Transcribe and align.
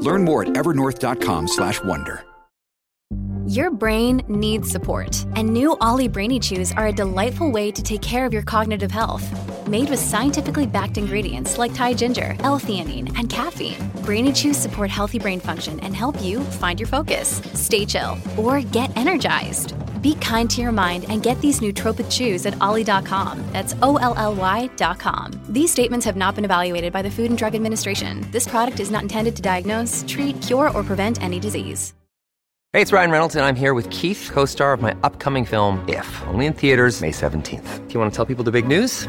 Learn 0.00 0.24
more 0.24 0.42
at 0.42 0.48
evernorth.com/wonder. 0.50 2.24
Your 3.46 3.72
brain 3.72 4.22
needs 4.28 4.70
support, 4.70 5.26
and 5.34 5.52
new 5.52 5.76
OLLY 5.80 6.06
Brainy 6.06 6.38
Chews 6.38 6.70
are 6.70 6.86
a 6.86 6.92
delightful 6.92 7.50
way 7.50 7.72
to 7.72 7.82
take 7.82 8.00
care 8.00 8.24
of 8.24 8.32
your 8.32 8.42
cognitive 8.42 8.92
health. 8.92 9.26
Made 9.66 9.90
with 9.90 9.98
scientifically 9.98 10.68
backed 10.68 10.98
ingredients 10.98 11.58
like 11.58 11.74
Thai 11.74 11.94
ginger, 11.94 12.36
L-theanine, 12.40 13.12
and 13.18 13.28
caffeine, 13.28 13.74
Brainy 14.04 14.32
Chews 14.32 14.56
support 14.56 14.88
healthy 14.88 15.18
brain 15.18 15.40
function 15.40 15.80
and 15.80 15.96
help 15.96 16.22
you 16.22 16.40
find 16.60 16.78
your 16.78 16.86
focus, 16.86 17.42
stay 17.54 17.84
chill, 17.84 18.16
or 18.36 18.60
get 18.60 18.96
energized. 18.96 19.74
Be 20.00 20.14
kind 20.16 20.50
to 20.50 20.60
your 20.60 20.72
mind 20.72 21.04
and 21.08 21.22
get 21.22 21.40
these 21.40 21.60
nootropic 21.60 22.10
chews 22.10 22.46
at 22.46 22.60
olly.com. 22.60 23.44
That's 23.52 23.74
O 23.82 23.96
L 23.96 24.14
L 24.16 24.34
Y.com. 24.34 25.32
These 25.48 25.70
statements 25.70 26.04
have 26.06 26.16
not 26.16 26.34
been 26.34 26.44
evaluated 26.44 26.92
by 26.92 27.02
the 27.02 27.10
Food 27.10 27.30
and 27.30 27.38
Drug 27.38 27.54
Administration. 27.54 28.26
This 28.30 28.48
product 28.48 28.80
is 28.80 28.90
not 28.90 29.02
intended 29.02 29.36
to 29.36 29.42
diagnose, 29.42 30.04
treat, 30.08 30.40
cure, 30.42 30.70
or 30.70 30.82
prevent 30.82 31.22
any 31.22 31.38
disease. 31.38 31.94
Hey, 32.72 32.82
it's 32.82 32.92
Ryan 32.92 33.10
Reynolds, 33.10 33.34
and 33.34 33.44
I'm 33.44 33.56
here 33.56 33.74
with 33.74 33.90
Keith, 33.90 34.30
co 34.32 34.44
star 34.44 34.72
of 34.72 34.80
my 34.80 34.94
upcoming 35.02 35.44
film, 35.44 35.84
If, 35.88 36.06
only 36.28 36.46
in 36.46 36.52
theaters, 36.52 37.00
May 37.00 37.10
17th. 37.10 37.88
Do 37.88 37.94
you 37.94 37.98
want 37.98 38.12
to 38.12 38.16
tell 38.16 38.26
people 38.26 38.44
the 38.44 38.52
big 38.52 38.68
news? 38.68 39.08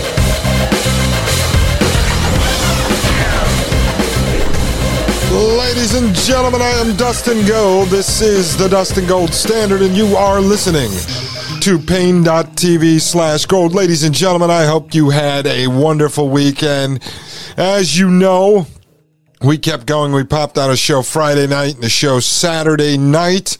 Ladies 5.31 5.95
and 5.95 6.13
gentlemen, 6.13 6.61
I 6.61 6.71
am 6.71 6.97
Dustin 6.97 7.47
Gold. 7.47 7.87
This 7.87 8.19
is 8.19 8.57
the 8.57 8.67
Dustin 8.67 9.07
Gold 9.07 9.33
Standard, 9.33 9.81
and 9.81 9.95
you 9.95 10.17
are 10.17 10.41
listening 10.41 10.91
to 11.61 11.79
paine.tv 11.79 12.99
slash 12.99 13.45
gold. 13.45 13.73
Ladies 13.73 14.03
and 14.03 14.13
gentlemen, 14.13 14.51
I 14.51 14.65
hope 14.65 14.93
you 14.93 15.09
had 15.09 15.47
a 15.47 15.67
wonderful 15.67 16.27
weekend. 16.27 17.01
As 17.55 17.97
you 17.97 18.09
know, 18.09 18.67
we 19.41 19.57
kept 19.57 19.85
going. 19.85 20.11
We 20.11 20.25
popped 20.25 20.57
out 20.57 20.69
a 20.69 20.75
show 20.75 21.01
Friday 21.01 21.47
night 21.47 21.75
and 21.75 21.85
a 21.85 21.89
show 21.89 22.19
Saturday 22.19 22.97
night 22.97 23.57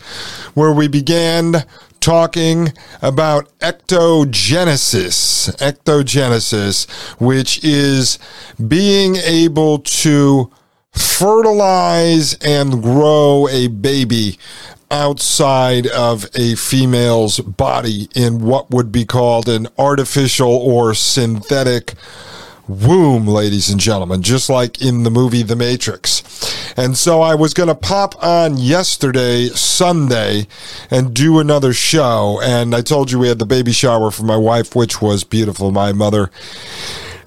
where 0.53 0.73
we 0.73 0.89
began 0.89 1.63
talking 2.01 2.73
about 3.01 3.47
ectogenesis. 3.59 5.55
Ectogenesis, 5.55 6.89
which 7.21 7.63
is 7.63 8.19
being 8.67 9.15
able 9.15 9.79
to 9.79 10.51
fertilize 10.93 12.33
and 12.35 12.81
grow 12.81 13.47
a 13.49 13.67
baby 13.67 14.37
outside 14.89 15.87
of 15.87 16.25
a 16.35 16.55
female's 16.55 17.39
body 17.39 18.09
in 18.13 18.43
what 18.43 18.69
would 18.71 18.91
be 18.91 19.05
called 19.05 19.47
an 19.47 19.67
artificial 19.77 20.49
or 20.49 20.93
synthetic 20.93 21.93
womb, 22.67 23.27
ladies 23.27 23.69
and 23.69 23.79
gentlemen, 23.79 24.21
just 24.21 24.49
like 24.49 24.81
in 24.81 25.03
the 25.03 25.11
movie 25.11 25.43
The 25.43 25.55
Matrix. 25.55 26.23
And 26.77 26.97
so 26.97 27.21
I 27.21 27.35
was 27.35 27.53
going 27.53 27.69
to 27.69 27.75
pop 27.75 28.21
on 28.23 28.57
yesterday, 28.57 29.47
Sunday, 29.47 30.47
and 30.89 31.13
do 31.13 31.39
another 31.39 31.73
show. 31.73 32.39
And 32.41 32.73
I 32.73 32.81
told 32.81 33.11
you 33.11 33.19
we 33.19 33.27
had 33.27 33.39
the 33.39 33.45
baby 33.45 33.71
shower 33.71 34.11
for 34.11 34.23
my 34.23 34.37
wife, 34.37 34.75
which 34.75 35.01
was 35.01 35.23
beautiful. 35.23 35.71
My 35.71 35.91
mother 35.91 36.31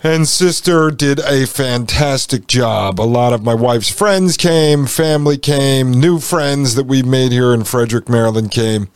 and 0.05 0.29
sister 0.29 0.91
did 0.91 1.19
a 1.21 1.47
fantastic 1.47 2.47
job. 2.47 3.01
A 3.01 3.03
lot 3.03 3.33
of 3.33 3.43
my 3.43 3.55
wife's 3.55 3.89
friends 3.89 4.37
came, 4.37 4.87
family 4.87 5.39
came, 5.39 5.91
new 5.93 6.21
friends 6.21 6.75
that 6.75 6.85
we 6.85 7.03
made 7.03 7.33
here 7.33 7.55
in 7.55 7.65
Frederick, 7.65 8.07
Maryland 8.07 8.51
came. 8.51 8.89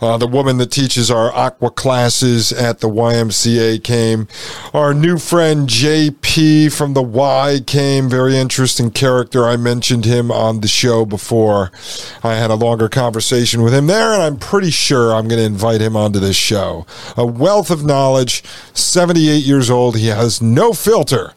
Uh, 0.00 0.16
the 0.16 0.26
woman 0.26 0.58
that 0.58 0.70
teaches 0.70 1.10
our 1.10 1.32
aqua 1.34 1.70
classes 1.70 2.52
at 2.52 2.80
the 2.80 2.88
YMCA 2.88 3.82
came. 3.82 4.28
Our 4.72 4.94
new 4.94 5.18
friend 5.18 5.68
JP 5.68 6.72
from 6.72 6.94
the 6.94 7.02
Y 7.02 7.60
came. 7.66 8.08
Very 8.08 8.36
interesting 8.36 8.90
character. 8.90 9.46
I 9.46 9.56
mentioned 9.56 10.04
him 10.04 10.30
on 10.30 10.60
the 10.60 10.68
show 10.68 11.04
before. 11.04 11.72
I 12.22 12.34
had 12.34 12.50
a 12.50 12.54
longer 12.54 12.88
conversation 12.88 13.62
with 13.62 13.74
him 13.74 13.86
there, 13.88 14.12
and 14.12 14.22
I'm 14.22 14.36
pretty 14.36 14.70
sure 14.70 15.12
I'm 15.14 15.26
going 15.26 15.40
to 15.40 15.46
invite 15.46 15.80
him 15.80 15.96
onto 15.96 16.20
this 16.20 16.36
show. 16.36 16.86
A 17.16 17.26
wealth 17.26 17.70
of 17.70 17.84
knowledge, 17.84 18.44
78 18.74 19.44
years 19.44 19.70
old. 19.70 19.96
He 19.96 20.06
has 20.08 20.40
no 20.40 20.72
filter. 20.72 21.34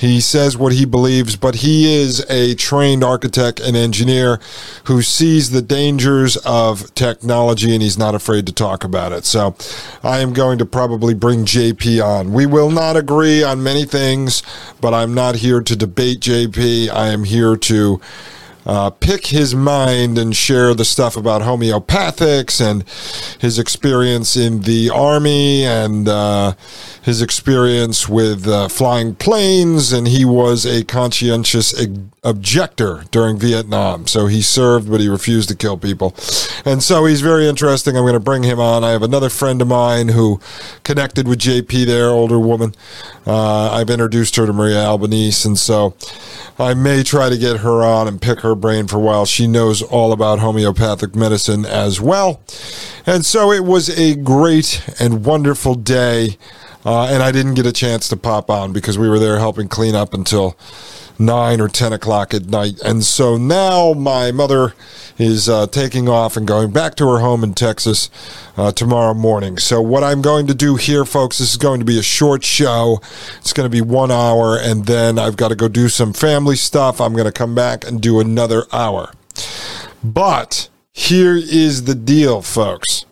He 0.00 0.22
says 0.22 0.56
what 0.56 0.72
he 0.72 0.86
believes, 0.86 1.36
but 1.36 1.56
he 1.56 2.00
is 2.00 2.24
a 2.30 2.54
trained 2.54 3.04
architect 3.04 3.60
and 3.60 3.76
engineer 3.76 4.40
who 4.84 5.02
sees 5.02 5.50
the 5.50 5.60
dangers 5.60 6.38
of 6.38 6.94
technology 6.94 7.74
and 7.74 7.82
he's 7.82 7.98
not 7.98 8.14
afraid 8.14 8.46
to 8.46 8.52
talk 8.54 8.82
about 8.82 9.12
it. 9.12 9.26
So 9.26 9.54
I 10.02 10.20
am 10.20 10.32
going 10.32 10.56
to 10.56 10.64
probably 10.64 11.12
bring 11.12 11.44
JP 11.44 12.02
on. 12.02 12.32
We 12.32 12.46
will 12.46 12.70
not 12.70 12.96
agree 12.96 13.42
on 13.44 13.62
many 13.62 13.84
things, 13.84 14.42
but 14.80 14.94
I'm 14.94 15.12
not 15.12 15.34
here 15.34 15.60
to 15.60 15.76
debate 15.76 16.20
JP. 16.20 16.88
I 16.88 17.08
am 17.08 17.24
here 17.24 17.54
to 17.56 18.00
uh, 18.70 18.88
pick 18.88 19.26
his 19.26 19.52
mind 19.52 20.16
and 20.16 20.36
share 20.36 20.74
the 20.74 20.84
stuff 20.84 21.16
about 21.16 21.42
homeopathics 21.42 22.60
and 22.64 22.84
his 23.40 23.58
experience 23.58 24.36
in 24.36 24.60
the 24.60 24.88
army 24.90 25.64
and 25.64 26.06
uh, 26.08 26.52
his 27.02 27.20
experience 27.20 28.08
with 28.08 28.46
uh, 28.46 28.68
flying 28.68 29.16
planes. 29.16 29.92
And 29.92 30.06
he 30.06 30.24
was 30.24 30.66
a 30.66 30.84
conscientious 30.84 31.74
objector 32.22 33.04
during 33.10 33.38
Vietnam. 33.38 34.06
So 34.06 34.26
he 34.26 34.42
served, 34.42 34.90
but 34.90 35.00
he 35.00 35.08
refused 35.08 35.48
to 35.48 35.56
kill 35.56 35.78
people. 35.78 36.14
And 36.64 36.82
so 36.82 37.06
he's 37.06 37.22
very 37.22 37.48
interesting. 37.48 37.96
I'm 37.96 38.02
going 38.02 38.12
to 38.12 38.20
bring 38.20 38.42
him 38.42 38.60
on. 38.60 38.84
I 38.84 38.90
have 38.90 39.02
another 39.02 39.30
friend 39.30 39.62
of 39.62 39.68
mine 39.68 40.08
who 40.08 40.38
connected 40.84 41.26
with 41.26 41.38
JP 41.38 41.86
there, 41.86 42.10
older 42.10 42.38
woman. 42.38 42.74
Uh, 43.26 43.70
I've 43.70 43.88
introduced 43.88 44.36
her 44.36 44.46
to 44.46 44.52
Maria 44.52 44.84
Albanese. 44.84 45.48
And 45.48 45.58
so 45.58 45.94
I 46.58 46.74
may 46.74 47.02
try 47.02 47.30
to 47.30 47.38
get 47.38 47.60
her 47.60 47.82
on 47.82 48.06
and 48.06 48.20
pick 48.20 48.40
her 48.40 48.54
brain 48.54 48.86
for 48.86 48.96
a 48.96 49.00
while. 49.00 49.24
She 49.24 49.46
knows 49.46 49.80
all 49.80 50.12
about 50.12 50.40
homeopathic 50.40 51.14
medicine 51.14 51.64
as 51.64 52.00
well. 52.00 52.42
And 53.06 53.24
so 53.24 53.50
it 53.50 53.64
was 53.64 53.88
a 53.98 54.14
great 54.14 54.84
and 55.00 55.24
wonderful 55.24 55.74
day. 55.74 56.36
Uh, 56.84 57.06
and 57.06 57.22
I 57.22 57.30
didn't 57.32 57.54
get 57.54 57.66
a 57.66 57.72
chance 57.72 58.08
to 58.08 58.16
pop 58.16 58.50
on 58.50 58.72
because 58.72 58.98
we 58.98 59.08
were 59.08 59.18
there 59.18 59.38
helping 59.38 59.68
clean 59.68 59.94
up 59.94 60.14
until 60.14 60.56
nine 61.20 61.60
or 61.60 61.68
ten 61.68 61.92
o'clock 61.92 62.32
at 62.32 62.46
night. 62.46 62.80
And 62.80 63.04
so 63.04 63.36
now 63.36 63.92
my 63.92 64.32
mother 64.32 64.74
is 65.18 65.48
uh, 65.48 65.66
taking 65.66 66.08
off 66.08 66.36
and 66.36 66.48
going 66.48 66.72
back 66.72 66.94
to 66.96 67.06
her 67.06 67.18
home 67.18 67.44
in 67.44 67.52
Texas 67.52 68.08
uh, 68.56 68.72
tomorrow 68.72 69.12
morning. 69.12 69.58
So 69.58 69.82
what 69.82 70.02
I'm 70.02 70.22
going 70.22 70.46
to 70.46 70.54
do 70.54 70.76
here, 70.76 71.04
folks, 71.04 71.38
this 71.38 71.50
is 71.50 71.56
going 71.58 71.78
to 71.80 71.84
be 71.84 71.98
a 71.98 72.02
short 72.02 72.42
show. 72.42 73.00
It's 73.38 73.52
going 73.52 73.70
to 73.70 73.70
be 73.70 73.82
one 73.82 74.10
hour, 74.10 74.58
and 74.58 74.86
then 74.86 75.18
I've 75.18 75.36
got 75.36 75.48
to 75.48 75.56
go 75.56 75.68
do 75.68 75.90
some 75.90 76.14
family 76.14 76.56
stuff. 76.56 77.00
I'm 77.00 77.12
going 77.12 77.26
to 77.26 77.32
come 77.32 77.54
back 77.54 77.86
and 77.86 78.00
do 78.00 78.18
another 78.18 78.64
hour. 78.72 79.12
But 80.02 80.70
here 80.92 81.36
is 81.36 81.84
the 81.84 81.94
deal, 81.94 82.40
folks. 82.40 83.04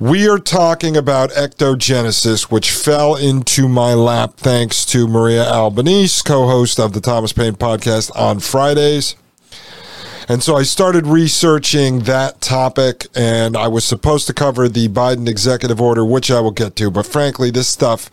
We 0.00 0.28
are 0.28 0.40
talking 0.40 0.96
about 0.96 1.30
ectogenesis, 1.30 2.50
which 2.50 2.72
fell 2.72 3.14
into 3.14 3.68
my 3.68 3.94
lap 3.94 4.34
thanks 4.36 4.84
to 4.86 5.06
Maria 5.06 5.44
Albanese, 5.44 6.24
co 6.24 6.48
host 6.48 6.80
of 6.80 6.94
the 6.94 7.00
Thomas 7.00 7.32
Paine 7.32 7.52
podcast 7.52 8.10
on 8.16 8.40
Fridays. 8.40 9.14
And 10.28 10.42
so 10.42 10.56
I 10.56 10.64
started 10.64 11.06
researching 11.06 12.00
that 12.00 12.40
topic, 12.40 13.06
and 13.14 13.56
I 13.56 13.68
was 13.68 13.84
supposed 13.84 14.26
to 14.26 14.32
cover 14.32 14.68
the 14.68 14.88
Biden 14.88 15.28
executive 15.28 15.80
order, 15.80 16.04
which 16.04 16.28
I 16.28 16.40
will 16.40 16.50
get 16.50 16.74
to. 16.76 16.90
But 16.90 17.06
frankly, 17.06 17.52
this 17.52 17.68
stuff 17.68 18.10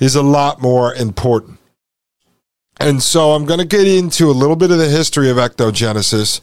is 0.00 0.14
a 0.14 0.22
lot 0.22 0.62
more 0.62 0.94
important. 0.94 1.58
And 2.78 3.02
so 3.02 3.32
I'm 3.32 3.46
going 3.46 3.58
to 3.58 3.66
get 3.66 3.88
into 3.88 4.30
a 4.30 4.32
little 4.32 4.56
bit 4.56 4.70
of 4.70 4.78
the 4.78 4.88
history 4.88 5.28
of 5.28 5.38
ectogenesis. 5.38 6.40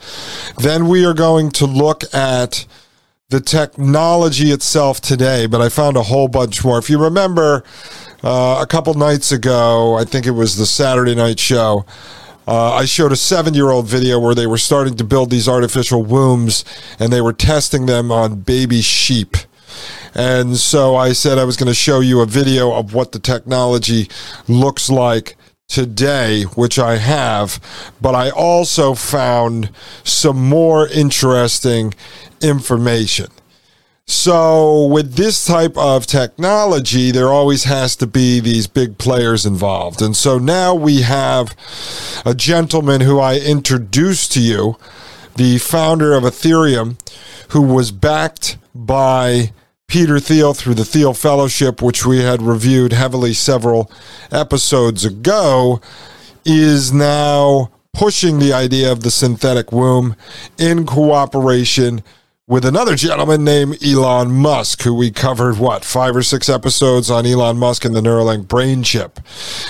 Then 0.57 0.89
we 0.89 1.05
are 1.05 1.13
going 1.13 1.51
to 1.51 1.65
look 1.65 2.03
at 2.13 2.65
the 3.29 3.41
technology 3.41 4.51
itself 4.51 5.01
today, 5.01 5.47
but 5.47 5.59
I 5.59 5.67
found 5.67 5.97
a 5.97 6.03
whole 6.03 6.29
bunch 6.29 6.63
more. 6.63 6.77
If 6.77 6.89
you 6.89 6.97
remember 6.97 7.65
uh, 8.23 8.59
a 8.61 8.65
couple 8.65 8.93
nights 8.93 9.33
ago, 9.33 9.95
I 9.95 10.05
think 10.05 10.25
it 10.25 10.31
was 10.31 10.55
the 10.55 10.65
Saturday 10.65 11.13
night 11.13 11.37
show. 11.37 11.85
Uh, 12.47 12.75
I 12.75 12.85
showed 12.85 13.11
a 13.11 13.17
seven 13.17 13.53
year 13.53 13.69
old 13.69 13.85
video 13.85 14.17
where 14.17 14.33
they 14.33 14.47
were 14.47 14.57
starting 14.57 14.95
to 14.95 15.03
build 15.03 15.29
these 15.29 15.49
artificial 15.49 16.03
wombs 16.03 16.63
and 16.99 17.11
they 17.11 17.19
were 17.19 17.33
testing 17.33 17.85
them 17.85 18.13
on 18.13 18.39
baby 18.39 18.79
sheep. 18.81 19.35
And 20.15 20.55
so 20.55 20.95
I 20.95 21.11
said 21.11 21.37
I 21.37 21.43
was 21.43 21.57
going 21.57 21.67
to 21.67 21.75
show 21.75 21.99
you 21.99 22.21
a 22.21 22.25
video 22.25 22.71
of 22.71 22.93
what 22.93 23.11
the 23.11 23.19
technology 23.19 24.07
looks 24.47 24.89
like 24.89 25.36
today, 25.67 26.43
which 26.43 26.79
I 26.79 26.97
have, 26.97 27.59
but 28.01 28.15
I 28.15 28.29
also 28.29 28.93
found 28.93 29.69
some 30.03 30.49
more 30.49 30.87
interesting 30.87 31.93
information. 32.41 33.27
So, 34.09 34.85
with 34.85 35.15
this 35.15 35.45
type 35.45 35.77
of 35.77 36.07
technology, 36.07 37.11
there 37.11 37.27
always 37.27 37.65
has 37.65 37.95
to 37.97 38.07
be 38.07 38.39
these 38.39 38.65
big 38.65 38.97
players 38.97 39.45
involved. 39.45 40.01
And 40.01 40.15
so 40.15 40.37
now 40.37 40.73
we 40.73 41.01
have 41.01 41.53
a 42.25 42.33
gentleman 42.33 43.01
who 43.01 43.19
I 43.19 43.37
introduced 43.37 44.31
to 44.31 44.39
you, 44.39 44.77
the 45.35 45.57
founder 45.57 46.13
of 46.13 46.23
Ethereum, 46.23 46.97
who 47.49 47.61
was 47.61 47.91
backed 47.91 48.57
by 48.73 49.51
Peter 49.87 50.19
Thiel 50.19 50.53
through 50.53 50.73
the 50.73 50.83
Thiel 50.83 51.13
Fellowship, 51.13 51.81
which 51.81 52.05
we 52.05 52.19
had 52.19 52.41
reviewed 52.41 52.91
heavily 52.91 53.33
several 53.33 53.89
episodes 54.33 55.05
ago, 55.05 55.79
is 56.43 56.91
now 56.91 57.71
pushing 57.93 58.37
the 58.37 58.51
idea 58.51 58.91
of 58.91 59.01
the 59.01 59.09
synthetic 59.09 59.71
womb 59.71 60.17
in 60.57 60.85
cooperation 60.85 62.03
with 62.47 62.65
another 62.65 62.95
gentleman 62.95 63.45
named 63.45 63.81
Elon 63.81 64.29
Musk, 64.29 64.81
who 64.81 64.93
we 64.93 65.09
covered, 65.09 65.57
what, 65.57 65.85
five 65.85 66.17
or 66.17 66.23
six 66.23 66.49
episodes 66.49 67.09
on 67.09 67.25
Elon 67.25 67.57
Musk 67.57 67.85
and 67.85 67.95
the 67.95 68.01
Neuralink 68.01 68.49
brain 68.49 68.83
chip. 68.83 69.21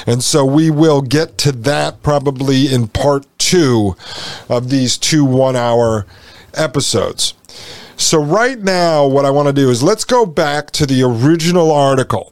And 0.08 0.24
so 0.24 0.44
we 0.44 0.72
will 0.72 1.04
get 1.04 1.38
to 1.40 1.52
that 1.52 2.02
probably 2.02 2.74
in 2.74 2.88
part 2.88 3.28
two 3.38 3.96
of 4.50 4.72
these 4.72 4.98
two 4.98 5.24
one 5.24 5.56
hour 5.56 6.08
episodes. 6.56 7.36
So, 7.98 8.24
right 8.24 8.60
now, 8.60 9.06
what 9.08 9.26
I 9.26 9.32
want 9.32 9.48
to 9.48 9.54
do 9.54 9.70
is 9.70 9.82
let's 9.82 10.06
go 10.06 10.26
back 10.26 10.72
to 10.72 10.86
the 10.86 11.02
original 11.04 11.72
article 11.72 12.32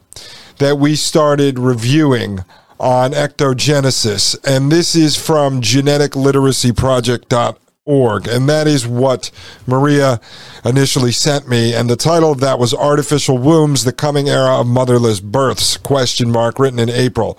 that 0.58 0.78
we 0.78 0.94
started 0.96 1.58
reviewing 1.58 2.44
on 2.78 3.10
ectogenesis. 3.10 4.38
And 4.44 4.70
this 4.70 4.94
is 4.94 5.16
from 5.16 5.60
geneticliteracyproject.org 5.60 7.56
org 7.86 8.26
and 8.26 8.48
that 8.48 8.66
is 8.66 8.84
what 8.84 9.30
maria 9.64 10.20
initially 10.64 11.12
sent 11.12 11.48
me 11.48 11.72
and 11.72 11.88
the 11.88 11.94
title 11.94 12.32
of 12.32 12.40
that 12.40 12.58
was 12.58 12.74
artificial 12.74 13.38
wombs 13.38 13.84
the 13.84 13.92
coming 13.92 14.28
era 14.28 14.60
of 14.60 14.66
motherless 14.66 15.20
births 15.20 15.76
question 15.76 16.28
mark 16.28 16.58
written 16.58 16.80
in 16.80 16.90
april 16.90 17.34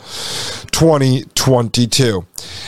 2022 0.71 2.25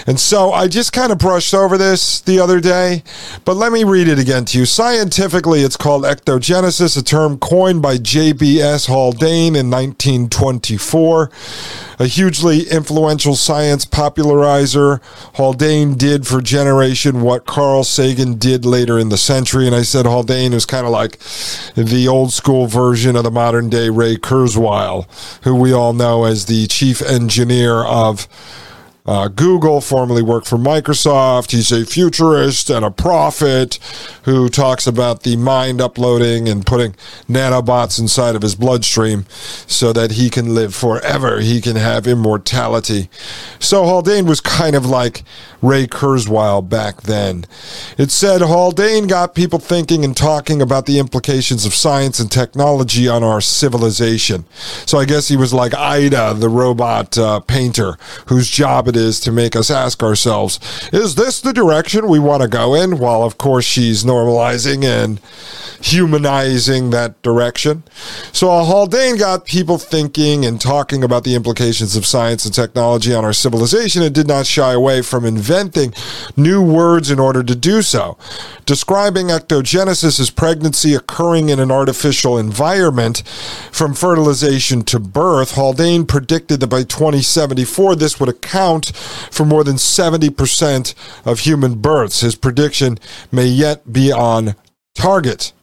and 0.08 0.20
so 0.20 0.52
i 0.52 0.68
just 0.68 0.94
kind 0.94 1.12
of 1.12 1.18
brushed 1.18 1.54
over 1.54 1.78
this 1.78 2.22
the 2.22 2.40
other 2.40 2.60
day 2.60 3.04
but 3.46 3.56
let 3.56 3.72
me 3.72 3.84
read 3.84 4.08
it 4.08 4.20
again 4.20 4.46
to 4.46 4.58
you 4.58 4.66
scientifically 4.66 5.62
it's 5.62 5.78
called 5.78 6.04
ectogenesis 6.04 6.98
a 6.98 7.04
term 7.04 7.38
coined 7.38 7.82
by 7.82 7.98
jbs 7.98 8.88
haldane 8.88 9.56
in 9.56 9.70
1924 9.70 11.32
a 12.00 12.08
hugely 12.08 12.62
influential 12.70 13.36
science 13.36 13.84
popularizer. 13.84 15.02
Haldane 15.34 15.96
did 15.96 16.26
for 16.26 16.42
generation 16.42 17.22
what 17.22 17.46
Carl 17.46 17.84
Sagan 17.84 18.36
did 18.36 18.66
later 18.66 18.98
in 18.98 19.10
the 19.10 19.18
century. 19.18 19.68
And 19.68 19.76
I 19.76 19.82
said 19.82 20.06
Haldane 20.06 20.54
was 20.54 20.66
kind 20.66 20.86
of 20.86 20.94
like 20.94 21.20
the 21.76 22.08
old 22.08 22.32
school 22.32 22.68
version 22.68 23.18
of 23.18 23.24
the 23.24 23.32
modern 23.32 23.70
day 23.70 23.90
Ray 23.90 24.16
Kurzweil, 24.16 25.08
who 25.44 25.54
we 25.54 25.74
all 25.74 25.92
know 25.92 26.24
as 26.24 26.46
the 26.46 26.68
chief 26.68 27.02
engineer 27.02 27.84
of 27.84 28.30
uh, 29.06 29.28
Google, 29.28 29.82
formerly 29.82 30.22
worked 30.22 30.48
for 30.48 30.58
Microsoft. 30.58 31.52
He's 31.52 31.72
a 31.72 31.86
futurist 31.86 32.70
and 32.70 32.86
a 32.86 32.92
prophet 32.92 33.80
who 34.24 34.50
talks 34.50 34.86
about 34.86 35.24
the 35.24 35.36
mind 35.36 35.82
uploading 35.82 36.48
and 36.48 36.66
putting 36.66 36.94
nanobots 37.28 38.00
inside 38.00 38.36
of 38.36 38.42
his 38.42 38.56
bloodstream 38.56 39.26
so 39.66 39.94
that 39.94 40.12
he 40.12 40.30
can 40.30 40.54
live 40.54 40.76
forever. 40.76 41.40
He 41.40 41.62
can 41.62 41.76
have 41.76 42.08
immortality. 42.08 43.10
So 43.60 43.86
Haldane 43.86 44.26
was 44.26 44.42
kind 44.42 44.76
of 44.76 44.86
like 44.86 45.24
Ray 45.62 45.88
Kurzweil 45.88 46.68
back 46.68 47.02
then. 47.02 47.46
It 47.98 48.12
said 48.12 48.42
Haldane 48.42 49.08
got 49.08 49.36
people 49.36 49.60
thinking 49.60 50.06
and 50.06 50.16
talking 50.16 50.62
about 50.62 50.86
the 50.86 51.00
implications 51.00 51.66
of 51.66 51.74
science 51.74 52.20
and 52.20 52.32
technology 52.32 53.08
on 53.08 53.24
our 53.24 53.42
civilization. 53.42 54.46
So 54.86 54.98
I 54.98 55.06
guess 55.06 55.28
he 55.28 55.36
was 55.36 55.54
like 55.54 55.74
Ai-Da, 55.74 56.34
the 56.34 56.50
robot 56.50 57.18
uh, 57.18 57.42
painter, 57.42 57.98
whose 58.28 58.50
job 58.50 58.88
it 58.88 58.96
is 58.96 59.20
to 59.22 59.32
make 59.32 59.56
us 59.56 59.70
ask 59.70 60.02
ourselves, 60.02 60.60
is 60.94 61.16
this 61.16 61.42
the 61.42 61.54
direction 61.54 62.08
we 62.08 62.20
want 62.20 62.42
to 62.42 62.48
go 62.48 62.74
in? 62.74 62.98
While, 62.98 63.24
of 63.24 63.38
course, 63.38 63.66
she's 63.66 64.04
normalizing 64.04 64.86
and 64.86 65.20
humanizing 65.82 66.90
that 66.90 67.22
direction. 67.22 67.84
So 68.34 68.48
Haldane 68.48 69.18
got 69.18 69.46
people 69.46 69.78
thinking 69.78 70.46
and 70.46 70.60
talking 70.60 71.04
about 71.04 71.24
the 71.24 71.36
implications 71.36 71.96
of 71.96 72.06
science 72.06 72.46
and 72.46 72.54
technology 72.54 73.14
on 73.14 73.24
our 73.24 73.34
civilization 73.34 74.04
and 74.04 74.14
did 74.14 74.28
not 74.28 74.46
shy 74.46 74.74
away 74.74 75.02
from 75.02 75.26
inventing 75.26 75.49
new 76.38 76.62
words 76.62 77.12
in 77.12 77.20
order 77.20 77.44
to 77.44 77.56
do 77.56 77.82
so. 77.82 78.18
Describing 78.66 79.28
ectogenesis 79.28 80.20
as 80.20 80.30
pregnancy 80.30 80.94
occurring 80.94 81.50
in 81.50 81.60
an 81.60 81.72
artificial 81.72 82.38
environment 82.38 83.24
from 83.72 83.94
fertilization 83.94 84.84
to 84.84 85.00
birth, 85.00 85.56
Haldane 85.56 86.06
predicted 86.06 86.60
that 86.60 86.68
by 86.68 86.84
2074 86.84 87.96
this 87.96 88.20
would 88.20 88.30
account 88.30 88.96
for 89.32 89.46
more 89.46 89.64
than 89.64 89.76
70% 89.76 90.94
of 91.26 91.40
human 91.40 91.76
births. 91.82 92.22
His 92.22 92.36
prediction 92.36 93.00
may 93.32 93.46
yet 93.46 93.92
be 93.92 94.12
on 94.12 94.56
target. 94.94 95.54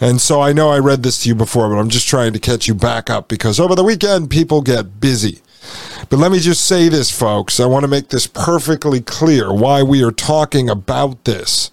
And 0.00 0.20
so 0.20 0.40
I 0.40 0.52
know 0.52 0.70
I 0.70 0.78
read 0.78 1.02
this 1.02 1.22
to 1.22 1.28
you 1.28 1.34
before, 1.34 1.68
but 1.68 1.76
I'm 1.76 1.88
just 1.88 2.08
trying 2.08 2.32
to 2.32 2.38
catch 2.38 2.68
you 2.68 2.74
back 2.74 3.10
up 3.10 3.28
because 3.28 3.58
over 3.58 3.74
the 3.74 3.84
weekend, 3.84 4.30
people 4.30 4.62
get 4.62 5.00
busy. 5.00 5.40
But 6.08 6.18
let 6.18 6.32
me 6.32 6.38
just 6.38 6.64
say 6.64 6.88
this, 6.88 7.10
folks. 7.10 7.60
I 7.60 7.66
want 7.66 7.82
to 7.82 7.88
make 7.88 8.08
this 8.08 8.26
perfectly 8.26 9.00
clear 9.00 9.52
why 9.52 9.82
we 9.82 10.02
are 10.02 10.12
talking 10.12 10.70
about 10.70 11.24
this. 11.24 11.70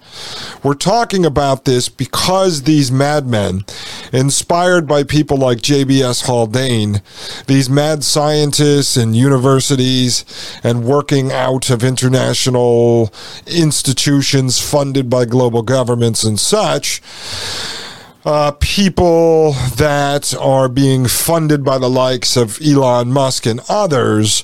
We're 0.63 0.73
talking 0.73 1.25
about 1.25 1.65
this 1.65 1.89
because 1.89 2.63
these 2.63 2.91
madmen, 2.91 3.65
inspired 4.11 4.87
by 4.87 5.03
people 5.03 5.37
like 5.37 5.59
JBS 5.59 6.25
Haldane, 6.25 7.01
these 7.47 7.69
mad 7.69 8.03
scientists 8.03 8.97
in 8.97 9.13
universities 9.13 10.25
and 10.63 10.85
working 10.85 11.31
out 11.31 11.69
of 11.69 11.83
international 11.83 13.13
institutions 13.45 14.59
funded 14.59 15.09
by 15.09 15.25
global 15.25 15.61
governments 15.61 16.23
and 16.23 16.39
such, 16.39 17.01
uh, 18.25 18.51
people 18.59 19.53
that 19.77 20.35
are 20.39 20.67
being 20.67 21.07
funded 21.07 21.63
by 21.63 21.77
the 21.77 21.89
likes 21.89 22.35
of 22.35 22.59
Elon 22.59 23.13
Musk 23.13 23.45
and 23.45 23.61
others, 23.69 24.43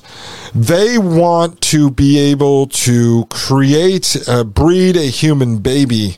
they 0.54 0.98
want 0.98 1.60
to 1.62 1.90
be 1.90 2.18
able 2.18 2.68
to 2.68 3.26
create, 3.28 4.16
uh, 4.28 4.44
breed 4.44 4.96
a 4.96 5.06
human 5.06 5.58
baby 5.58 6.16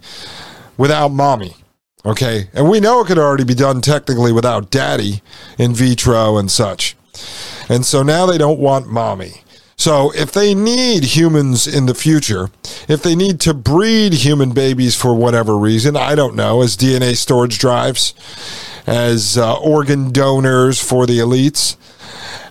without 0.76 1.09
mommy. 1.09 1.56
Okay. 2.04 2.50
And 2.52 2.68
we 2.68 2.80
know 2.80 3.00
it 3.00 3.06
could 3.06 3.18
already 3.18 3.44
be 3.44 3.54
done 3.54 3.80
technically 3.80 4.30
without 4.30 4.71
daddy 4.71 5.23
in 5.59 5.75
vitro 5.75 6.37
and 6.37 6.50
such. 6.50 6.97
And 7.71 7.87
so 7.87 8.02
now 8.02 8.26
they 8.26 8.37
don't 8.37 8.59
want 8.59 8.88
mommy. 8.88 9.42
So, 9.76 10.12
if 10.12 10.31
they 10.33 10.54
need 10.54 11.04
humans 11.04 11.66
in 11.66 11.87
the 11.87 11.95
future, 11.95 12.50
if 12.88 13.02
they 13.02 13.16
need 13.16 13.40
to 13.40 13.54
breed 13.54 14.12
human 14.12 14.52
babies 14.52 14.95
for 14.95 15.14
whatever 15.14 15.59
reason, 15.59 15.97
I 15.97 16.14
don't 16.14 16.37
know, 16.37 16.62
as 16.62 16.76
DNA 16.76 17.16
storage 17.16 17.59
drives, 17.59 18.14
as 18.87 19.37
uh, 19.37 19.59
organ 19.59 20.12
donors 20.12 20.81
for 20.81 21.07
the 21.07 21.19
elites, 21.19 21.76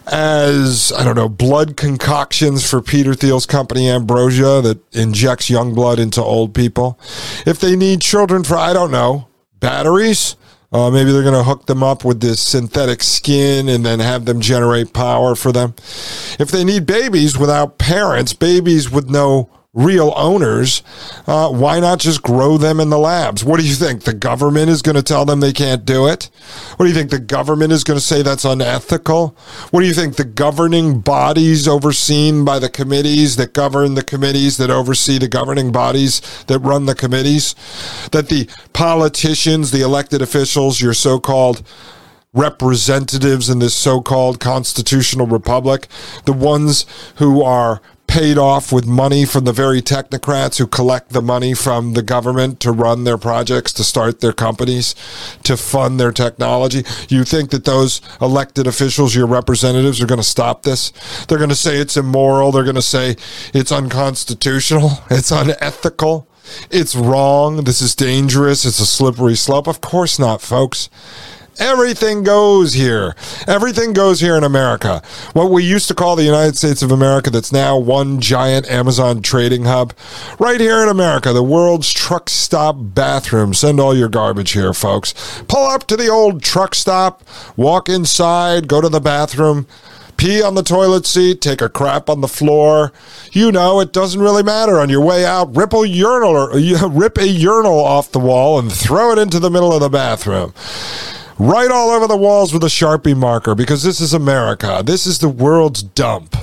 as, 0.05 0.91
I 0.97 1.03
don't 1.03 1.15
know, 1.15 1.29
blood 1.29 1.77
concoctions 1.77 2.69
for 2.69 2.81
Peter 2.81 3.13
Thiel's 3.13 3.45
company 3.45 3.89
Ambrosia 3.89 4.61
that 4.61 4.79
injects 4.93 5.49
young 5.49 5.73
blood 5.73 5.99
into 5.99 6.21
old 6.21 6.53
people, 6.53 6.99
if 7.45 7.59
they 7.59 7.75
need 7.75 8.01
children 8.01 8.43
for, 8.43 8.57
I 8.57 8.73
don't 8.73 8.91
know, 8.91 9.27
batteries, 9.59 10.35
uh, 10.73 10.89
maybe 10.89 11.11
they're 11.11 11.21
going 11.21 11.35
to 11.35 11.43
hook 11.43 11.67
them 11.67 11.83
up 11.83 12.03
with 12.03 12.19
this 12.19 12.41
synthetic 12.41 13.03
skin 13.03 13.69
and 13.69 13.85
then 13.85 13.99
have 13.99 14.25
them 14.25 14.41
generate 14.41 14.91
power 14.91 15.35
for 15.35 15.51
them. 15.51 15.75
If 16.39 16.49
they 16.49 16.63
need 16.63 16.87
babies 16.87 17.37
without 17.37 17.77
parents, 17.77 18.33
babies 18.33 18.89
with 18.89 19.09
no 19.09 19.49
real 19.73 20.13
owners, 20.15 20.83
uh, 21.25 21.49
why 21.49 21.79
not 21.79 21.99
just 21.99 22.21
grow 22.21 22.57
them 22.57 22.79
in 22.79 22.89
the 22.89 22.97
labs? 22.97 23.43
What 23.43 23.59
do 23.59 23.65
you 23.65 23.73
think? 23.73 24.03
The 24.03 24.13
government 24.13 24.69
is 24.69 24.83
going 24.83 24.95
to 24.95 25.01
tell 25.01 25.25
them 25.25 25.39
they 25.39 25.51
can't 25.51 25.83
do 25.83 26.07
it? 26.07 26.29
What 26.77 26.85
do 26.85 26.89
you 26.89 26.95
think? 26.95 27.09
The 27.09 27.17
government 27.17 27.71
is 27.71 27.83
going 27.83 27.97
to 27.97 28.05
say 28.05 28.21
that's 28.21 28.45
unethical? 28.45 29.35
What 29.71 29.81
do 29.81 29.87
you 29.87 29.93
think? 29.93 30.15
The 30.15 30.25
governing 30.25 30.99
bodies 30.99 31.67
overseen 31.67 32.45
by 32.45 32.59
the 32.59 32.69
committees 32.69 33.35
that 33.37 33.53
govern 33.53 33.95
the 33.95 34.03
committees 34.03 34.57
that 34.57 34.69
oversee 34.69 35.17
the 35.17 35.27
governing 35.27 35.71
bodies 35.71 36.21
that 36.45 36.59
run 36.59 36.85
the 36.85 36.95
committees? 36.95 37.55
That 38.11 38.29
the 38.29 38.47
politicians, 38.73 39.71
the 39.71 39.81
elected 39.81 40.21
officials, 40.21 40.81
your 40.81 40.93
so 40.93 41.19
called 41.19 41.63
representatives 42.33 43.49
in 43.49 43.59
this 43.59 43.75
so 43.75 44.01
called 44.01 44.39
constitutional 44.39 45.27
republic, 45.27 45.87
the 46.25 46.33
ones 46.33 46.85
who 47.17 47.43
are 47.43 47.81
paid 48.13 48.37
off 48.37 48.71
with 48.71 48.85
money 48.85 49.25
from 49.25 49.43
the 49.43 49.51
very 49.51 49.81
technocrats 49.81 50.59
who 50.59 50.67
collect 50.67 51.09
the 51.09 51.21
money 51.21 51.55
from 51.55 51.93
the 51.93 52.03
government 52.03 52.59
to 52.59 52.71
run 52.71 53.05
their 53.05 53.17
projects, 53.17 53.73
to 53.73 53.83
start 53.83 54.19
their 54.19 54.31
companies, 54.31 54.93
to 55.41 55.57
fund 55.57 55.99
their 55.99 56.11
technology. 56.11 56.83
You 57.09 57.23
think 57.23 57.49
that 57.49 57.65
those 57.65 58.01
elected 58.21 58.67
officials, 58.67 59.15
your 59.15 59.25
representatives, 59.25 59.99
are 59.99 60.05
going 60.05 60.21
to 60.21 60.23
stop 60.23 60.61
this? 60.61 60.91
They're 61.27 61.39
going 61.39 61.49
to 61.49 61.55
say 61.55 61.77
it's 61.77 61.97
immoral. 61.97 62.51
They're 62.51 62.63
going 62.63 62.75
to 62.75 62.83
say 62.83 63.15
it's 63.51 63.71
unconstitutional. 63.71 64.91
It's 65.09 65.31
unethical. 65.31 66.27
It's 66.69 66.95
wrong. 66.95 67.63
This 67.63 67.81
is 67.81 67.95
dangerous. 67.95 68.63
It's 68.63 68.79
a 68.79 68.85
slippery 68.85 69.35
slope. 69.35 69.67
Of 69.67 69.81
course 69.81 70.19
not, 70.19 70.39
folks. 70.39 70.89
Everything 71.59 72.23
goes 72.23 72.73
here. 72.73 73.15
Everything 73.47 73.93
goes 73.93 74.19
here 74.19 74.35
in 74.35 74.43
America. 74.43 75.01
What 75.33 75.51
we 75.51 75.63
used 75.63 75.87
to 75.87 75.93
call 75.93 76.15
the 76.15 76.23
United 76.23 76.57
States 76.57 76.81
of 76.81 76.91
America, 76.91 77.29
that's 77.29 77.51
now 77.51 77.77
one 77.77 78.19
giant 78.19 78.69
Amazon 78.69 79.21
trading 79.21 79.65
hub. 79.65 79.93
Right 80.39 80.59
here 80.59 80.81
in 80.81 80.89
America, 80.89 81.31
the 81.31 81.43
world's 81.43 81.93
truck 81.93 82.29
stop 82.29 82.75
bathroom. 82.79 83.53
Send 83.53 83.79
all 83.79 83.95
your 83.95 84.09
garbage 84.09 84.51
here, 84.51 84.73
folks. 84.73 85.13
Pull 85.47 85.65
up 85.67 85.85
to 85.87 85.97
the 85.97 86.07
old 86.07 86.41
truck 86.41 86.73
stop, 86.73 87.23
walk 87.55 87.87
inside, 87.87 88.67
go 88.67 88.81
to 88.81 88.89
the 88.89 89.01
bathroom 89.01 89.67
pee 90.15 90.43
on 90.43 90.53
the 90.53 90.63
toilet 90.63 91.07
seat, 91.07 91.41
take 91.41 91.59
a 91.59 91.67
crap 91.67 92.07
on 92.07 92.21
the 92.21 92.27
floor. 92.27 92.93
You 93.31 93.51
know, 93.51 93.79
it 93.79 93.91
doesn't 93.91 94.21
really 94.21 94.43
matter. 94.43 94.79
On 94.79 94.87
your 94.87 95.01
way 95.01 95.25
out, 95.25 95.55
rip 95.55 95.73
a 95.73 95.87
urinal 95.87 96.35
or 96.35 96.51
rip 96.89 97.17
a 97.17 97.27
urinal 97.27 97.79
off 97.79 98.11
the 98.11 98.19
wall 98.19 98.59
and 98.59 98.71
throw 98.71 99.11
it 99.11 99.17
into 99.17 99.39
the 99.39 99.49
middle 99.49 99.73
of 99.73 99.81
the 99.81 99.89
bathroom 99.89 100.53
right 101.43 101.69
all 101.69 101.89
over 101.89 102.07
the 102.07 102.17
walls 102.17 102.53
with 102.53 102.63
a 102.63 102.67
Sharpie 102.67 103.17
marker 103.17 103.53
because 103.53 103.83
this 103.83 103.99
is 103.99 104.13
America. 104.13 104.81
This 104.85 105.05
is 105.05 105.19
the 105.19 105.29
world's 105.29 105.83
dump. 105.83 106.35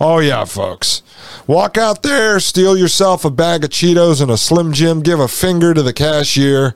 Oh, 0.00 0.20
yeah, 0.20 0.44
folks. 0.44 1.02
Walk 1.46 1.76
out 1.76 2.02
there, 2.02 2.38
steal 2.38 2.76
yourself 2.76 3.24
a 3.24 3.30
bag 3.30 3.64
of 3.64 3.70
Cheetos 3.70 4.22
and 4.22 4.30
a 4.30 4.36
Slim 4.36 4.72
Jim, 4.72 5.02
give 5.02 5.18
a 5.18 5.26
finger 5.26 5.74
to 5.74 5.82
the 5.82 5.92
cashier, 5.92 6.74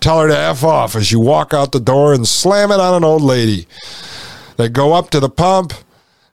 tell 0.00 0.20
her 0.20 0.28
to 0.28 0.36
F 0.36 0.64
off 0.64 0.96
as 0.96 1.12
you 1.12 1.20
walk 1.20 1.54
out 1.54 1.72
the 1.72 1.80
door 1.80 2.12
and 2.12 2.26
slam 2.26 2.72
it 2.72 2.80
on 2.80 2.94
an 2.94 3.04
old 3.04 3.22
lady. 3.22 3.66
They 4.56 4.68
go 4.68 4.92
up 4.92 5.10
to 5.10 5.20
the 5.20 5.30
pump, 5.30 5.74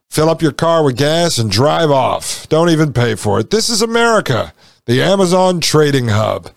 fill 0.10 0.30
up 0.30 0.42
your 0.42 0.52
car 0.52 0.84
with 0.84 0.98
gas, 0.98 1.38
and 1.38 1.52
drive 1.52 1.92
off. 1.92 2.50
Don't 2.50 2.70
even 2.70 2.94
pay 2.94 3.16
for 3.16 3.40
it. 3.40 3.52
This 3.52 3.70
is 3.70 3.82
America 3.82 4.54
the 4.86 5.02
Amazon 5.02 5.62
Trading 5.62 6.10
Hub. 6.10 6.50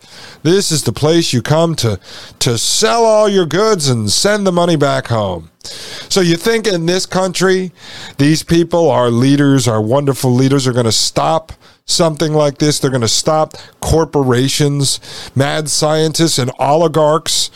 This 0.47 0.71
is 0.71 0.83
the 0.83 0.93
place 0.93 1.33
you 1.33 1.41
come 1.41 1.75
to 1.75 1.99
to 2.39 2.57
sell 2.57 3.03
all 3.03 3.27
your 3.27 3.45
goods 3.45 3.89
and 3.89 4.09
send 4.09 4.47
the 4.47 4.51
money 4.53 4.77
back 4.77 5.07
home. 5.07 5.51
So 6.07 6.21
you 6.21 6.37
think 6.37 6.65
in 6.65 6.85
this 6.85 7.05
country, 7.05 7.73
these 8.17 8.43
people, 8.43 8.89
our 8.89 9.11
leaders, 9.11 9.67
our 9.67 9.81
wonderful 9.81 10.31
leaders, 10.31 10.65
are 10.65 10.71
going 10.71 10.85
to 10.85 10.91
stop 10.93 11.51
something 11.85 12.31
like 12.31 12.59
this? 12.59 12.79
They're 12.79 12.89
going 12.89 13.01
to 13.01 13.09
stop 13.09 13.55
corporations, 13.81 15.01
mad 15.35 15.67
scientists, 15.67 16.39
and 16.39 16.49
oligarchs 16.59 17.51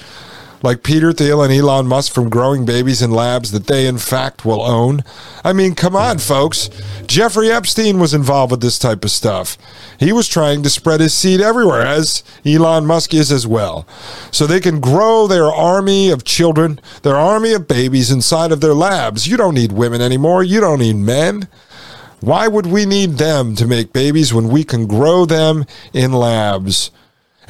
like 0.64 0.84
Peter 0.84 1.12
Thiel 1.12 1.42
and 1.42 1.54
Elon 1.54 1.88
Musk 1.88 2.14
from 2.14 2.30
growing 2.30 2.66
babies 2.66 3.02
in 3.02 3.12
labs 3.12 3.52
that 3.52 3.68
they, 3.68 3.88
in 3.88 3.98
fact, 3.98 4.46
will 4.46 4.62
own? 4.62 5.04
I 5.44 5.54
mean, 5.54 5.76
come 5.76 5.96
on, 5.96 6.20
folks. 6.20 6.70
Jeffrey 7.08 7.52
Epstein 7.52 8.00
was 8.00 8.14
involved 8.14 8.52
with 8.52 8.62
this 8.62 8.78
type 8.78 9.04
of 9.04 9.12
stuff. 9.12 9.58
He 10.00 10.14
was 10.14 10.28
trying 10.28 10.64
to 10.64 10.70
spread 10.70 11.00
his 11.00 11.14
seed 11.14 11.42
everywhere, 11.42 11.82
as 11.82 12.24
Elon 12.46 12.86
Musk 12.86 13.14
is 13.14 13.32
as 13.32 13.48
well. 13.48 13.88
So 14.32 14.46
they 14.46 14.60
can 14.60 14.80
grow 14.80 15.28
their 15.28 15.52
army 15.52 16.10
of 16.10 16.24
children, 16.24 16.80
their 17.04 17.16
army 17.16 17.54
of 17.54 17.68
babies 17.68 18.12
inside 18.12 18.52
of 18.52 18.62
their 18.62 18.74
labs. 18.74 19.28
You 19.28 19.38
don't 19.38 19.56
need 19.56 19.72
women 19.72 20.02
anymore. 20.02 20.44
You 20.44 20.60
don't 20.60 20.80
need 20.80 20.96
men. 20.96 21.48
Why 22.20 22.48
would 22.48 22.68
we 22.68 22.86
need 22.86 23.14
them 23.14 23.56
to 23.56 23.66
make 23.66 23.94
babies 23.94 24.32
when 24.32 24.50
we 24.50 24.64
can 24.64 24.86
grow 24.86 25.26
them 25.26 25.66
in 25.92 26.14
labs? 26.14 26.92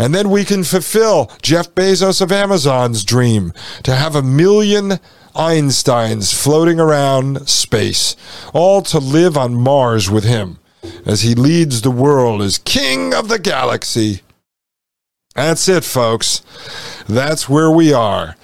And 0.01 0.15
then 0.15 0.31
we 0.31 0.45
can 0.45 0.63
fulfill 0.63 1.29
Jeff 1.43 1.75
Bezos 1.75 2.21
of 2.21 2.31
Amazon's 2.31 3.03
dream 3.03 3.53
to 3.83 3.93
have 3.93 4.15
a 4.15 4.23
million 4.23 4.93
Einsteins 5.35 6.33
floating 6.33 6.79
around 6.79 7.47
space, 7.47 8.15
all 8.51 8.81
to 8.81 8.97
live 8.97 9.37
on 9.37 9.53
Mars 9.53 10.09
with 10.09 10.23
him 10.23 10.57
as 11.05 11.21
he 11.21 11.35
leads 11.35 11.83
the 11.83 11.91
world 11.91 12.41
as 12.41 12.57
king 12.57 13.13
of 13.13 13.27
the 13.27 13.37
galaxy. 13.37 14.21
That's 15.35 15.69
it, 15.69 15.83
folks. 15.83 16.41
That's 17.07 17.47
where 17.47 17.69
we 17.69 17.93
are. 17.93 18.35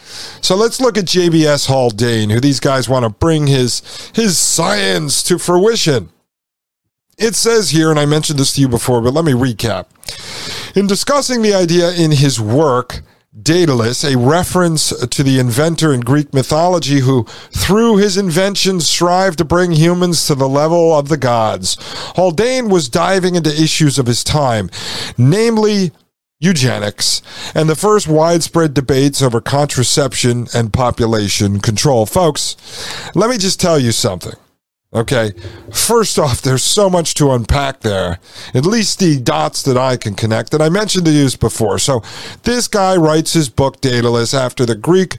So 0.41 0.55
let's 0.55 0.79
look 0.79 0.95
at 0.95 1.05
JBS 1.05 1.65
Haldane, 1.65 2.29
who 2.29 2.39
these 2.39 2.59
guys 2.59 2.87
want 2.87 3.03
to 3.03 3.09
bring 3.09 3.47
his 3.47 3.81
his 4.13 4.37
science 4.37 5.23
to 5.23 5.39
fruition. 5.39 6.09
It 7.17 7.33
says 7.35 7.71
here, 7.71 7.89
and 7.89 7.99
I 7.99 8.05
mentioned 8.05 8.37
this 8.37 8.53
to 8.53 8.61
you 8.61 8.67
before, 8.67 9.01
but 9.01 9.13
let 9.13 9.25
me 9.25 9.31
recap. 9.31 9.87
In 10.75 10.85
discussing 10.85 11.41
the 11.41 11.55
idea 11.55 11.91
in 11.91 12.11
his 12.11 12.39
work, 12.39 13.01
Daedalus, 13.41 14.03
a 14.03 14.17
reference 14.17 14.89
to 14.89 15.23
the 15.23 15.39
inventor 15.39 15.93
in 15.93 16.01
Greek 16.01 16.33
mythology 16.33 16.99
who, 16.99 17.23
through 17.51 17.97
his 17.97 18.17
inventions, 18.17 18.87
strived 18.87 19.39
to 19.39 19.45
bring 19.45 19.71
humans 19.71 20.27
to 20.27 20.35
the 20.35 20.47
level 20.47 20.93
of 20.93 21.09
the 21.09 21.17
gods. 21.17 21.77
Haldane 22.15 22.69
was 22.69 22.89
diving 22.89 23.35
into 23.35 23.49
issues 23.49 23.97
of 23.97 24.05
his 24.05 24.23
time, 24.23 24.69
namely 25.17 25.91
eugenics, 26.39 27.23
and 27.55 27.67
the 27.67 27.75
first 27.75 28.07
widespread 28.07 28.75
debates 28.75 29.23
over 29.23 29.41
contraception 29.41 30.47
and 30.53 30.71
population 30.71 31.59
control. 31.59 32.05
Folks, 32.05 32.55
let 33.15 33.29
me 33.29 33.37
just 33.37 33.59
tell 33.59 33.79
you 33.79 33.91
something. 33.91 34.35
Okay. 34.93 35.33
First 35.73 36.17
off, 36.17 36.41
there's 36.41 36.63
so 36.63 36.89
much 36.89 37.13
to 37.15 37.31
unpack 37.31 37.81
there. 37.81 38.19
At 38.53 38.65
least 38.65 38.99
the 38.99 39.19
dots 39.19 39.61
that 39.63 39.77
I 39.77 39.97
can 39.97 40.15
connect. 40.15 40.53
And 40.53 40.63
I 40.63 40.69
mentioned 40.69 41.05
to 41.05 41.11
use 41.11 41.35
before. 41.35 41.77
So 41.77 42.01
this 42.43 42.69
guy 42.69 42.95
writes 42.95 43.33
his 43.33 43.49
book 43.49 43.81
Daedalus 43.81 44.33
after 44.33 44.65
the 44.65 44.75
Greek, 44.75 45.17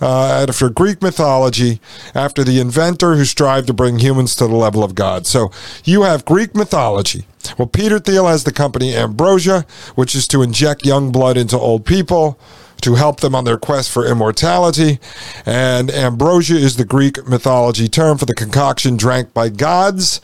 uh, 0.00 0.46
after 0.48 0.70
Greek 0.70 1.02
mythology, 1.02 1.80
after 2.14 2.44
the 2.44 2.60
inventor 2.60 3.16
who 3.16 3.24
strived 3.24 3.66
to 3.66 3.72
bring 3.72 3.98
humans 3.98 4.36
to 4.36 4.46
the 4.46 4.54
level 4.54 4.84
of 4.84 4.94
God. 4.94 5.26
So 5.26 5.50
you 5.84 6.02
have 6.02 6.24
Greek 6.24 6.54
mythology. 6.54 7.26
Well, 7.58 7.68
Peter 7.68 7.98
Thiel 7.98 8.28
has 8.28 8.44
the 8.44 8.52
company 8.52 8.94
Ambrosia, 8.94 9.66
which 9.96 10.14
is 10.14 10.28
to 10.28 10.42
inject 10.42 10.86
young 10.86 11.10
blood 11.10 11.36
into 11.36 11.58
old 11.58 11.84
people 11.84 12.38
to 12.82 12.94
help 12.94 13.20
them 13.20 13.34
on 13.34 13.44
their 13.44 13.58
quest 13.58 13.90
for 13.90 14.06
immortality. 14.06 14.98
And 15.44 15.90
ambrosia 15.90 16.56
is 16.56 16.76
the 16.76 16.84
Greek 16.84 17.26
mythology 17.26 17.88
term 17.88 18.18
for 18.18 18.26
the 18.26 18.34
concoction 18.34 18.96
drank 18.96 19.34
by 19.34 19.48
gods 19.48 20.20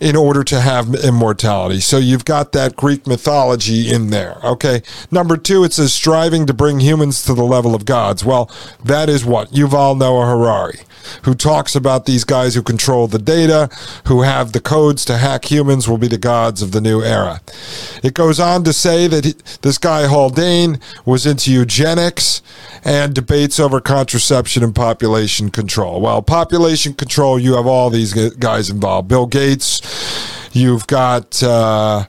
in 0.00 0.16
order 0.16 0.42
to 0.44 0.60
have 0.60 0.94
immortality. 0.94 1.80
So 1.80 1.98
you've 1.98 2.24
got 2.24 2.52
that 2.52 2.76
Greek 2.76 3.06
mythology 3.06 3.90
in 3.90 4.10
there. 4.10 4.38
Okay. 4.44 4.82
Number 5.10 5.36
two, 5.36 5.64
it 5.64 5.72
says 5.72 5.94
striving 5.94 6.46
to 6.46 6.52
bring 6.52 6.80
humans 6.80 7.22
to 7.24 7.34
the 7.34 7.44
level 7.44 7.74
of 7.74 7.84
gods. 7.84 8.24
Well, 8.24 8.50
that 8.84 9.08
is 9.08 9.24
what 9.24 9.50
Yuval 9.52 9.96
Noah 9.96 10.26
Harari 10.26 10.80
who 11.22 11.34
talks 11.34 11.74
about 11.74 12.06
these 12.06 12.24
guys 12.24 12.54
who 12.54 12.62
control 12.62 13.06
the 13.06 13.18
data, 13.18 13.68
who 14.06 14.22
have 14.22 14.52
the 14.52 14.60
codes 14.60 15.04
to 15.06 15.18
hack 15.18 15.50
humans, 15.50 15.88
will 15.88 15.98
be 15.98 16.08
the 16.08 16.18
gods 16.18 16.62
of 16.62 16.72
the 16.72 16.80
new 16.80 17.02
era. 17.02 17.40
It 18.02 18.14
goes 18.14 18.40
on 18.40 18.64
to 18.64 18.72
say 18.72 19.06
that 19.08 19.24
he, 19.24 19.34
this 19.62 19.78
guy 19.78 20.06
Haldane 20.06 20.78
was 21.04 21.26
into 21.26 21.50
eugenics 21.50 22.42
and 22.84 23.14
debates 23.14 23.58
over 23.58 23.80
contraception 23.80 24.62
and 24.62 24.74
population 24.74 25.50
control. 25.50 26.00
Well, 26.00 26.22
population 26.22 26.94
control, 26.94 27.38
you 27.38 27.54
have 27.56 27.66
all 27.66 27.90
these 27.90 28.12
guys 28.34 28.70
involved. 28.70 29.08
Bill 29.08 29.26
Gates, 29.26 29.80
you've 30.52 30.86
got. 30.86 31.42
Uh, 31.42 32.06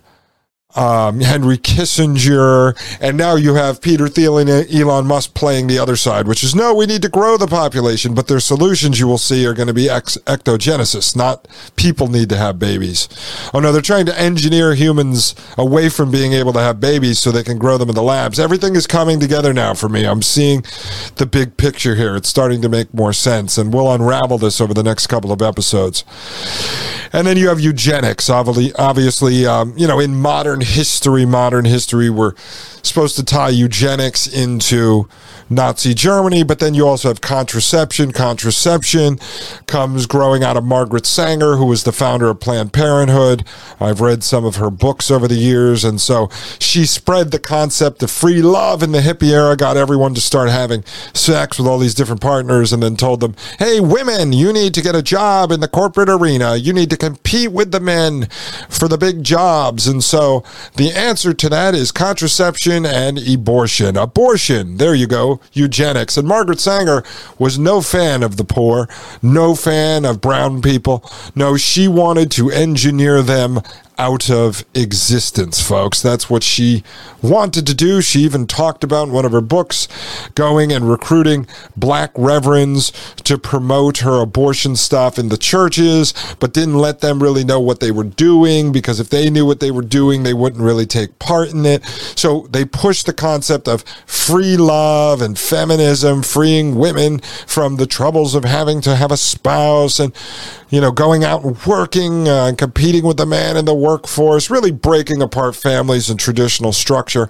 um, 0.76 1.22
Henry 1.22 1.58
Kissinger, 1.58 2.76
and 3.00 3.18
now 3.18 3.36
you 3.36 3.56
have 3.56 3.82
Peter 3.82 4.08
Thiel 4.08 4.38
and 4.38 4.50
Elon 4.50 5.06
Musk 5.06 5.34
playing 5.34 5.68
the 5.68 5.80
other 5.80 5.96
side, 5.96 6.28
which 6.28 6.44
is 6.44 6.54
no, 6.54 6.74
we 6.74 6.86
need 6.86 7.02
to 7.02 7.10
grow 7.10 7.38
the 7.38 7.48
population, 7.48 8.14
but 8.14 8.28
their 8.28 8.40
solutions 8.40 9.00
you 9.00 9.08
will 9.08 9.18
see 9.18 9.46
are 9.46 9.54
going 9.54 9.68
to 9.68 9.74
be 9.74 9.90
ex- 9.90 10.18
ectogenesis, 10.26 11.16
not 11.16 11.48
people 11.76 12.08
need 12.08 12.30
to 12.30 12.38
have 12.38 12.60
babies. 12.60 13.08
Oh 13.54 13.60
no, 13.60 13.72
they're 13.72 13.82
trying 13.82 14.06
to 14.08 14.20
engineer 14.20 14.74
humans 14.76 15.36
away 15.58 15.90
from 15.90 16.12
being 16.12 16.34
able 16.34 16.54
to 16.54 16.60
have 16.60 16.80
babies 16.80 17.20
so 17.20 17.32
they 17.32 17.44
can 17.44 17.58
grow 17.58 17.78
them 17.78 17.90
in 17.90 17.96
the 17.96 18.04
labs. 18.04 18.40
Everything 18.40 18.76
is 18.76 18.88
coming 18.88 19.20
together 19.20 19.54
now 19.54 19.74
for 19.74 19.90
me. 19.90 20.06
I'm 20.06 20.22
seeing 20.22 20.64
the 21.16 21.26
big 21.26 21.58
picture 21.58 21.96
here. 21.96 22.16
It's 22.16 22.30
starting 22.30 22.62
to 22.62 22.70
make 22.70 22.94
more 22.94 23.14
sense, 23.14 23.58
and 23.58 23.74
we'll 23.74 23.92
unravel 23.92 24.38
this 24.38 24.60
over 24.60 24.74
the 24.74 24.84
next 24.84 25.08
couple 25.08 25.32
of 25.32 25.42
episodes. 25.42 26.04
And 27.14 27.26
then 27.26 27.38
you 27.38 27.48
have 27.48 27.62
eugenics, 27.62 28.30
obviously, 28.30 28.74
obviously 28.74 29.46
um, 29.46 29.74
you 29.78 29.88
know, 29.88 30.00
in 30.00 30.16
modern 30.16 30.62
history, 30.66 31.26
modern 31.26 31.66
history, 31.66 32.10
we're 32.10 32.34
supposed 32.84 33.16
to 33.16 33.24
tie 33.24 33.50
eugenics 33.50 34.28
into 34.28 35.08
Nazi 35.50 35.94
Germany, 35.94 36.44
but 36.44 36.60
then 36.60 36.74
you 36.74 36.88
also 36.88 37.08
have 37.08 37.22
contraception. 37.22 38.12
Contraception 38.12 39.20
comes 39.68 40.08
growing 40.08 40.44
out 40.44 40.58
of 40.58 40.64
Margaret 40.64 41.06
Sanger, 41.06 41.58
who 41.58 41.66
was 41.66 41.84
the 41.84 41.92
founder 41.92 42.30
of 42.30 42.40
Planned 42.40 42.74
Parenthood. 42.74 43.46
I've 43.80 44.02
read 44.02 44.24
some 44.24 44.44
of 44.44 44.56
her 44.56 44.72
books 44.72 45.12
over 45.12 45.28
the 45.28 45.36
years, 45.36 45.84
and 45.84 46.02
so 46.02 46.30
she 46.60 46.86
spread 46.86 47.30
the 47.32 47.40
concept 47.40 48.02
of 48.02 48.10
free 48.10 48.42
love 48.42 48.82
in 48.82 48.92
the 48.92 49.02
hippie 49.02 49.32
era, 49.32 49.56
got 49.56 49.78
everyone 49.78 50.16
to 50.16 50.22
start 50.22 50.50
having 50.50 50.84
sex 51.14 51.60
with 51.60 51.68
all 51.68 51.78
these 51.78 51.94
different 51.94 52.22
partners, 52.22 52.74
and 52.74 52.82
then 52.82 52.96
told 52.96 53.20
them, 53.20 53.36
hey, 53.60 53.80
women, 53.80 54.34
you 54.34 54.52
need 54.52 54.74
to 54.74 54.82
get 54.82 54.96
a 54.96 55.04
job 55.04 55.52
in 55.52 55.60
the 55.60 55.68
corporate 55.68 56.10
arena. 56.10 56.56
You 56.56 56.74
need 56.74 56.90
to 56.90 56.98
compete 56.98 57.52
with 57.52 57.72
the 57.72 57.80
men 57.80 58.28
for 58.70 58.88
the 58.88 58.98
big 58.98 59.24
jobs. 59.24 59.88
And 59.88 60.04
so 60.04 60.44
the 60.76 60.92
answer 60.92 61.34
to 61.34 61.50
that 61.50 61.76
is 61.76 61.92
contraception 61.92 62.86
and 62.86 63.20
abortion. 63.28 63.98
Abortion, 63.98 64.78
there 64.78 64.96
you 64.96 65.08
go 65.08 65.40
eugenics. 65.54 66.18
And 66.18 66.28
Margaret 66.28 66.60
Sanger 66.60 67.04
was 67.38 67.60
no 67.60 67.82
fan 67.82 68.24
of 68.24 68.38
the 68.38 68.44
poor, 68.44 68.88
no 69.22 69.56
fan 69.56 70.06
of 70.06 70.22
brown 70.22 70.62
people. 70.62 71.10
No, 71.36 71.58
she 71.58 71.88
wanted 71.88 72.32
to 72.32 72.52
engineer 72.52 73.22
them 73.22 73.62
out 73.98 74.30
of 74.30 74.66
existence, 74.74 75.62
folks. 75.62 76.02
That's 76.02 76.30
what 76.30 76.44
she 76.44 76.84
wanted 77.22 77.66
to 77.68 77.74
do. 77.74 78.02
She 78.02 78.20
even 78.20 78.48
talked 78.48 78.84
about 78.84 79.08
in 79.08 79.14
one 79.14 79.26
of 79.26 79.32
her 79.32 79.42
books 79.42 79.88
going 80.36 80.72
and 80.72 80.90
recruiting 80.90 81.48
black 81.76 82.12
reverends 82.16 82.92
to 83.24 83.38
promote 83.38 84.00
her 84.00 84.22
abortion 84.22 84.76
stuff 84.76 85.18
in 85.18 85.30
the 85.30 85.38
churches, 85.38 86.14
but 86.40 86.54
didn't 86.54 86.78
let 86.78 87.00
them 87.00 87.22
really 87.22 87.44
know 87.44 87.60
what 87.60 87.80
they 87.80 87.92
were 87.92 88.04
doing 88.04 88.72
because 88.72 89.00
if 89.00 89.10
they 89.10 89.30
knew 89.30 89.46
what 89.46 89.60
they 89.60 89.72
were 89.72 89.82
doing, 89.82 90.24
they 90.24 90.34
wouldn't 90.34 90.62
really 90.62 90.86
take 90.86 91.18
part 91.20 91.52
in 91.52 91.66
it. 91.66 91.84
So 92.16 92.48
they 92.50 92.66
pushed 92.66 93.06
the 93.06 93.14
concept 93.14 93.68
of 93.68 93.84
free 94.06 94.58
love 94.58 95.22
and 95.22 95.38
feminism, 95.38 96.22
freeing 96.22 96.76
women 96.76 97.20
from 97.48 97.78
the 97.78 97.88
troubles 97.88 98.36
of 98.36 98.44
having 98.44 98.82
to 98.82 98.96
have 98.96 99.12
a 99.12 99.18
spouse 99.18 100.00
and, 100.00 100.14
you 100.76 100.82
know, 100.82 100.92
going 100.92 101.24
out 101.24 101.46
and 101.46 101.58
working 101.66 102.28
uh, 102.28 102.48
and 102.48 102.58
competing 102.58 103.06
with 103.06 103.16
the 103.16 103.26
man 103.26 103.56
in 103.56 103.64
the 103.64 103.74
workforce, 103.74 104.50
really 104.50 104.72
breaking 104.72 105.22
apart 105.22 105.56
families 105.56 106.10
and 106.10 106.20
traditional 106.20 106.74
structure 106.74 107.30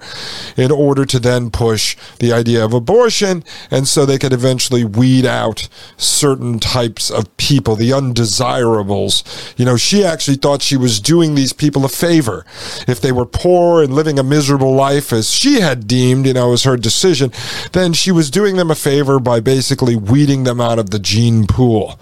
in 0.56 0.72
order 0.72 1.06
to 1.06 1.20
then 1.20 1.48
push 1.52 1.96
the 2.18 2.32
idea 2.32 2.64
of 2.64 2.72
abortion. 2.72 3.44
And 3.70 3.86
so 3.86 4.04
they 4.04 4.18
could 4.18 4.32
eventually 4.32 4.84
weed 4.84 5.24
out 5.24 5.68
certain 5.96 6.58
types 6.58 7.08
of 7.08 7.36
people, 7.36 7.76
the 7.76 7.92
undesirables. 7.92 9.22
You 9.56 9.64
know, 9.64 9.76
she 9.76 10.04
actually 10.04 10.38
thought 10.38 10.60
she 10.60 10.76
was 10.76 10.98
doing 10.98 11.36
these 11.36 11.52
people 11.52 11.84
a 11.84 11.88
favor. 11.88 12.44
If 12.88 13.00
they 13.00 13.12
were 13.12 13.26
poor 13.26 13.80
and 13.80 13.94
living 13.94 14.18
a 14.18 14.24
miserable 14.24 14.74
life, 14.74 15.12
as 15.12 15.30
she 15.30 15.60
had 15.60 15.86
deemed, 15.86 16.26
you 16.26 16.32
know, 16.32 16.52
as 16.52 16.64
her 16.64 16.76
decision, 16.76 17.30
then 17.70 17.92
she 17.92 18.10
was 18.10 18.28
doing 18.28 18.56
them 18.56 18.72
a 18.72 18.74
favor 18.74 19.20
by 19.20 19.38
basically 19.38 19.94
weeding 19.94 20.42
them 20.42 20.60
out 20.60 20.80
of 20.80 20.90
the 20.90 20.98
gene 20.98 21.46
pool. 21.46 22.00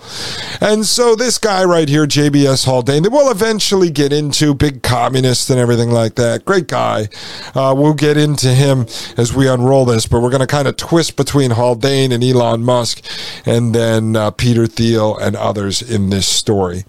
And 0.59 0.87
so 0.87 1.15
this 1.15 1.34
guy 1.39 1.65
right 1.65 1.89
here, 1.89 2.07
JBS 2.07 2.65
Haldane, 2.65 3.03
that 3.03 3.11
we'll 3.11 3.31
eventually 3.31 3.91
get 3.91 4.13
into 4.13 4.55
big 4.55 4.83
communist 4.83 5.51
and 5.51 5.59
everything 5.59 5.91
like 5.91 6.15
that. 6.17 6.45
Great 6.45 6.69
guy. 6.69 7.09
Uh, 7.55 7.75
we'll 7.77 7.95
get 7.95 8.17
into 8.17 8.49
him 8.49 8.87
as 9.17 9.35
we 9.35 9.49
unroll 9.49 9.85
this, 9.85 10.07
but 10.07 10.21
we're 10.21 10.31
going 10.31 10.41
to 10.41 10.47
kind 10.47 10.69
of 10.69 10.77
twist 10.77 11.17
between 11.17 11.53
Haldane 11.53 12.13
and 12.13 12.23
Elon 12.23 12.63
Musk 12.65 13.05
and 13.47 13.75
then 13.75 14.17
uh, 14.17 14.31
Peter 14.31 14.67
Thiel 14.67 15.17
and 15.17 15.37
others 15.37 15.83
in 15.83 16.11
this 16.11 16.27
story. 16.27 16.85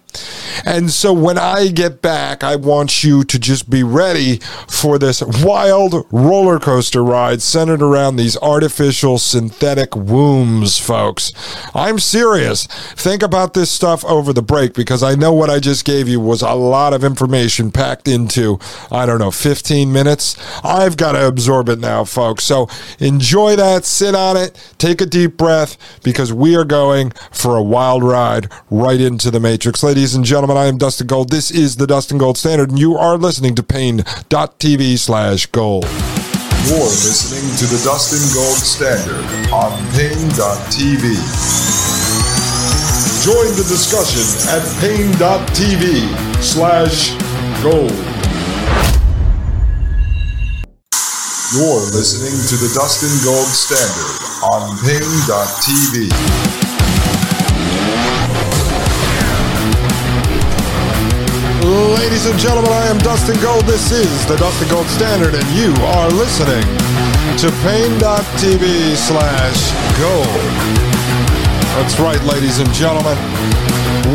And 0.66 0.92
so 0.92 1.14
when 1.14 1.38
I 1.38 1.70
get 1.70 2.02
back, 2.02 2.44
I 2.44 2.56
want 2.56 3.04
you 3.04 3.24
to 3.24 3.40
just 3.40 3.70
be 3.70 3.84
ready 3.84 4.38
for 4.68 4.98
this 4.98 5.22
wild 5.44 6.06
roller 6.12 6.60
coaster 6.60 7.04
ride 7.04 7.42
centered 7.42 7.82
around 7.82 8.16
these 8.16 8.38
artificial 8.38 9.18
synthetic 9.18 9.96
wombs, 9.96 10.78
folks. 10.80 11.34
I'm 11.74 12.00
serious. 12.00 12.68
Think 12.68 13.24
about 13.24 13.54
this 13.54 13.72
stuff 13.72 14.06
over 14.06 14.34
the 14.34 14.42
break 14.42 14.74
because 14.74 15.04
I 15.04 15.16
know 15.16 15.34
what 15.34 15.50
I 15.50 15.60
just 15.60 15.86
gave 15.86 16.08
you 16.08 16.20
was 16.20 16.42
a 16.42 16.54
lot 16.54 16.94
of 16.94 17.04
information 17.04 17.72
packed 17.72 18.08
into, 18.08 18.60
I 18.92 19.06
don't 19.06 19.20
know, 19.20 19.32
15 19.32 19.92
minutes. 19.92 20.36
I've 20.64 20.98
got 20.98 21.14
to 21.14 21.28
absorb 21.28 21.70
it 21.70 21.80
now, 21.80 22.04
folks. 22.04 22.44
So 22.44 22.68
enjoy 23.00 23.56
that, 23.56 23.86
sit 23.86 24.16
on 24.16 24.38
it, 24.38 24.74
take 24.78 25.02
a 25.02 25.06
deep 25.06 25.38
breath 25.38 25.78
because 26.04 26.32
we 26.32 26.56
are 26.56 26.66
going 26.66 27.12
for 27.32 27.56
a 27.56 27.64
wild 27.64 28.04
ride 28.04 28.52
right 28.70 29.00
into 29.00 29.32
the 29.32 29.40
Matrix. 29.40 29.84
Ladies 29.84 30.05
Ladies 30.06 30.18
and 30.18 30.24
gentlemen, 30.24 30.56
I 30.56 30.66
am 30.66 30.78
Dustin 30.78 31.08
Gold. 31.08 31.32
This 31.32 31.50
is 31.50 31.78
the 31.78 31.88
Dustin 31.88 32.20
Gold 32.20 32.38
Standard, 32.38 32.70
and 32.70 32.78
you 32.78 32.96
are 32.96 33.18
listening 33.18 33.56
to 33.56 33.64
Paine.tv 33.64 35.00
slash 35.00 35.48
gold. 35.48 35.86
You're 36.70 36.94
listening 37.02 37.42
to 37.58 37.66
the 37.66 37.82
Dustin 37.84 38.22
Gold 38.30 38.62
Standard 38.62 39.26
on 39.50 39.74
Paine.tv. 39.98 41.02
Join 43.26 43.50
the 43.58 43.66
discussion 43.66 44.22
at 44.54 44.62
Paine.tv 44.80 46.06
slash 46.40 47.10
gold. 47.64 47.90
You're 51.58 51.82
listening 51.98 52.38
to 52.46 52.56
the 52.62 52.70
Dustin 52.78 53.10
Gold 53.26 53.48
Standard 53.48 54.22
on 54.54 54.78
Paine.tv. 54.86 56.65
Ladies 61.76 62.26
and 62.26 62.40
gentlemen, 62.40 62.72
I 62.72 62.88
am 62.88 62.98
Dustin 63.00 63.36
Gold. 63.42 63.66
This 63.66 63.92
is 63.92 64.26
the 64.28 64.38
Dustin 64.38 64.70
Gold 64.70 64.88
Standard, 64.88 65.36
and 65.36 65.46
you 65.50 65.74
are 65.84 66.10
listening 66.10 66.64
to 67.40 67.52
Paine.tv 67.64 68.96
slash 68.96 69.74
gold. 70.00 70.26
That's 71.76 72.00
right, 72.00 72.24
ladies 72.24 72.60
and 72.60 72.72
gentlemen. 72.72 73.18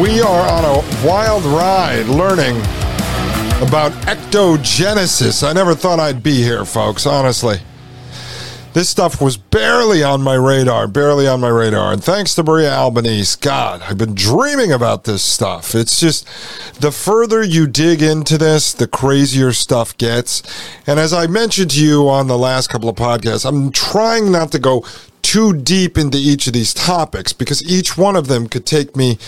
We 0.01 0.23
are 0.23 0.51
on 0.51 0.64
a 0.64 1.07
wild 1.07 1.44
ride 1.44 2.07
learning 2.07 2.57
about 3.61 3.92
ectogenesis. 4.09 5.46
I 5.46 5.53
never 5.53 5.75
thought 5.75 6.01
I'd 6.01 6.23
be 6.23 6.37
here, 6.37 6.64
folks, 6.64 7.05
honestly. 7.05 7.61
This 8.73 8.89
stuff 8.89 9.21
was 9.21 9.37
barely 9.37 10.05
on 10.05 10.23
my 10.23 10.35
radar, 10.35 10.87
barely 10.87 11.27
on 11.27 11.41
my 11.41 11.49
radar. 11.49 11.93
And 11.93 12.03
thanks 12.03 12.37
to 12.37 12.45
Maria 12.45 12.73
Albanese, 12.73 13.37
God, 13.41 13.83
I've 13.83 13.99
been 13.99 14.15
dreaming 14.15 14.71
about 14.71 15.03
this 15.03 15.25
stuff. 15.25 15.75
It's 15.75 15.99
just 15.99 16.25
the 16.81 16.93
further 16.93 17.43
you 17.43 17.67
dig 17.67 18.01
into 18.01 18.39
this, 18.39 18.73
the 18.73 18.87
crazier 18.87 19.53
stuff 19.53 19.99
gets. 19.99 20.45
And 20.87 21.01
as 21.01 21.13
I 21.13 21.27
mentioned 21.27 21.73
to 21.73 21.85
you 21.85 22.09
on 22.09 22.29
the 22.29 22.39
last 22.39 22.69
couple 22.69 22.89
of 22.89 22.95
podcasts, 22.95 23.45
I'm 23.45 23.73
trying 23.73 24.31
not 24.31 24.53
to 24.53 24.61
go 24.61 24.85
too 25.23 25.53
deep 25.53 25.99
into 25.99 26.19
each 26.19 26.47
of 26.47 26.53
these 26.53 26.73
topics 26.73 27.33
because 27.33 27.69
each 27.69 27.99
one 27.99 28.15
of 28.15 28.29
them 28.29 28.49
could 28.49 28.67
take 28.67 28.95
me, 28.95 29.19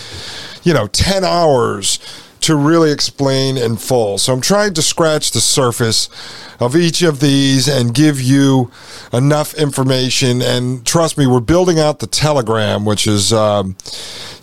you 0.63 0.73
know, 0.73 0.87
10 0.87 1.25
hours 1.25 1.99
to 2.43 2.55
really 2.55 2.91
explain 2.91 3.57
in 3.57 3.77
full. 3.77 4.17
So 4.17 4.33
I'm 4.33 4.41
trying 4.41 4.73
to 4.73 4.81
scratch 4.81 5.31
the 5.31 5.39
surface 5.39 6.09
of 6.59 6.75
each 6.75 7.01
of 7.01 7.19
these 7.19 7.67
and 7.67 7.93
give 7.93 8.21
you 8.21 8.71
enough 9.11 9.53
information. 9.55 10.41
And 10.41 10.85
trust 10.85 11.17
me, 11.17 11.27
we're 11.27 11.39
building 11.39 11.79
out 11.79 11.99
the 11.99 12.07
Telegram, 12.07 12.85
which 12.85 13.07
is, 13.07 13.33
um, 13.33 13.75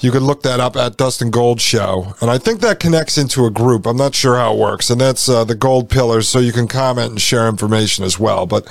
you 0.00 0.10
can 0.10 0.24
look 0.24 0.42
that 0.42 0.60
up 0.60 0.76
at 0.76 0.96
Dustin 0.96 1.30
Gold 1.30 1.60
Show. 1.60 2.14
And 2.20 2.30
I 2.30 2.38
think 2.38 2.60
that 2.60 2.80
connects 2.80 3.18
into 3.18 3.44
a 3.46 3.50
group. 3.50 3.86
I'm 3.86 3.96
not 3.96 4.14
sure 4.14 4.36
how 4.36 4.54
it 4.54 4.58
works. 4.58 4.90
And 4.90 5.00
that's 5.00 5.28
uh, 5.28 5.44
the 5.44 5.54
Gold 5.54 5.90
Pillars, 5.90 6.28
so 6.28 6.38
you 6.38 6.52
can 6.52 6.68
comment 6.68 7.10
and 7.10 7.20
share 7.20 7.48
information 7.48 8.04
as 8.04 8.18
well. 8.18 8.46
But 8.46 8.66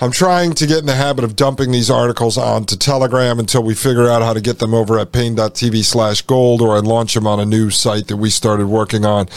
I'm 0.00 0.10
trying 0.10 0.52
to 0.54 0.66
get 0.66 0.78
in 0.78 0.86
the 0.86 0.94
habit 0.94 1.24
of 1.24 1.36
dumping 1.36 1.72
these 1.72 1.90
articles 1.90 2.36
onto 2.36 2.76
Telegram 2.76 3.38
until 3.38 3.62
we 3.62 3.74
figure 3.74 4.08
out 4.08 4.22
how 4.22 4.34
to 4.34 4.40
get 4.40 4.58
them 4.58 4.74
over 4.74 4.98
at 4.98 5.12
paine.tv 5.12 5.84
slash 5.84 6.22
gold 6.22 6.60
or 6.60 6.76
I 6.76 6.80
launch 6.80 7.14
them 7.14 7.26
on 7.26 7.40
a 7.40 7.46
new 7.46 7.70
site 7.70 8.08
that 8.08 8.16
we 8.16 8.28
started 8.28 8.66
working 8.66 9.04
on 9.04 9.28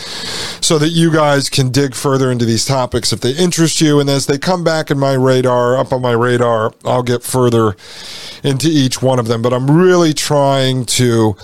so 0.61 0.77
that 0.79 0.89
you 0.89 1.11
guys 1.11 1.49
can 1.49 1.69
dig 1.69 1.95
further 1.95 2.31
into 2.31 2.45
these 2.45 2.65
topics 2.65 3.13
if 3.19 3.35
they 3.35 3.41
interest 3.41 3.81
you. 3.81 3.99
And 3.99 4.09
as 4.09 4.25
they 4.25 4.37
come 4.37 4.63
back 4.63 4.89
in 4.89 4.97
my 4.97 5.13
radar, 5.13 5.77
up 5.77 5.91
on 5.91 6.01
my 6.01 6.11
radar, 6.11 6.73
I'll 6.85 7.03
get 7.03 7.23
further 7.23 7.75
into 8.43 8.67
each 8.67 9.01
one 9.01 9.19
of 9.19 9.27
them. 9.27 9.41
But 9.41 9.53
I'm 9.53 9.69
really 9.69 10.13
trying 10.13 10.85
to 10.85 11.35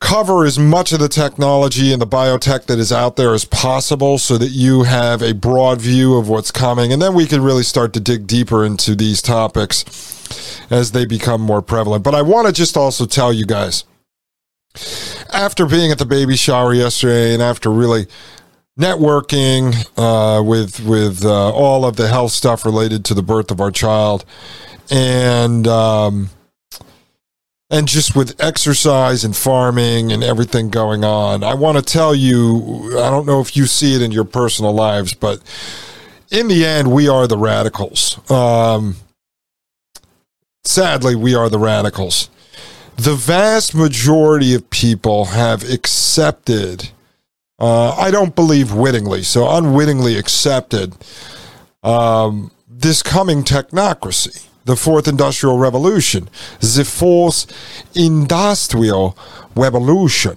cover 0.00 0.44
as 0.44 0.58
much 0.58 0.92
of 0.92 1.00
the 1.00 1.08
technology 1.08 1.92
and 1.92 2.02
the 2.02 2.06
biotech 2.06 2.66
that 2.66 2.78
is 2.78 2.92
out 2.92 3.16
there 3.16 3.32
as 3.32 3.44
possible 3.44 4.18
so 4.18 4.36
that 4.36 4.50
you 4.50 4.82
have 4.82 5.22
a 5.22 5.32
broad 5.32 5.80
view 5.80 6.16
of 6.16 6.28
what's 6.28 6.50
coming. 6.50 6.92
And 6.92 7.00
then 7.00 7.14
we 7.14 7.26
can 7.26 7.42
really 7.42 7.62
start 7.62 7.92
to 7.94 8.00
dig 8.00 8.26
deeper 8.26 8.64
into 8.64 8.94
these 8.94 9.22
topics 9.22 9.84
as 10.70 10.92
they 10.92 11.06
become 11.06 11.40
more 11.40 11.62
prevalent. 11.62 12.04
But 12.04 12.14
I 12.14 12.22
want 12.22 12.46
to 12.46 12.52
just 12.52 12.76
also 12.76 13.06
tell 13.06 13.32
you 13.32 13.46
guys 13.46 13.84
after 15.32 15.64
being 15.66 15.90
at 15.90 15.98
the 15.98 16.04
baby 16.04 16.36
shower 16.36 16.74
yesterday 16.74 17.32
and 17.32 17.42
after 17.42 17.70
really 17.70 18.06
networking 18.78 19.74
uh, 19.96 20.42
with 20.42 20.80
with 20.80 21.24
uh, 21.24 21.50
all 21.52 21.84
of 21.84 21.96
the 21.96 22.08
health 22.08 22.32
stuff 22.32 22.64
related 22.64 23.04
to 23.06 23.14
the 23.14 23.22
birth 23.22 23.50
of 23.50 23.60
our 23.60 23.70
child. 23.70 24.24
And 24.90 25.66
um, 25.66 26.30
and 27.68 27.88
just 27.88 28.14
with 28.14 28.40
exercise 28.40 29.24
and 29.24 29.34
farming 29.34 30.12
and 30.12 30.22
everything 30.22 30.70
going 30.70 31.02
on 31.02 31.42
i 31.42 31.52
want 31.52 31.76
to 31.76 31.82
tell 31.82 32.14
you 32.14 32.96
i 32.96 33.10
don't 33.10 33.26
know 33.26 33.40
if 33.40 33.56
you 33.56 33.66
see 33.66 33.96
it 33.96 34.02
in 34.02 34.12
your 34.12 34.22
personal 34.22 34.72
lives 34.72 35.14
but 35.14 35.42
in 36.30 36.48
the 36.48 36.64
end 36.64 36.90
we 36.90 37.08
are 37.08 37.26
the 37.26 37.38
radicals. 37.38 38.18
Um, 38.30 38.96
sadly 40.64 41.14
we 41.14 41.34
are 41.34 41.48
the 41.48 41.58
radicals. 41.58 42.30
The 42.96 43.14
vast 43.14 43.74
majority 43.74 44.54
of 44.54 44.68
people 44.70 45.26
have 45.26 45.68
accepted 45.70 46.90
uh, 47.58 47.92
I 47.92 48.10
don't 48.10 48.34
believe 48.34 48.72
wittingly, 48.72 49.22
so 49.22 49.48
unwittingly 49.48 50.18
accepted 50.18 50.94
um, 51.82 52.50
this 52.68 53.02
coming 53.02 53.42
technocracy, 53.44 54.46
the 54.64 54.76
fourth 54.76 55.08
industrial 55.08 55.58
revolution, 55.58 56.28
the 56.60 56.84
fourth 56.84 57.46
industrial 57.94 59.16
revolution, 59.54 60.36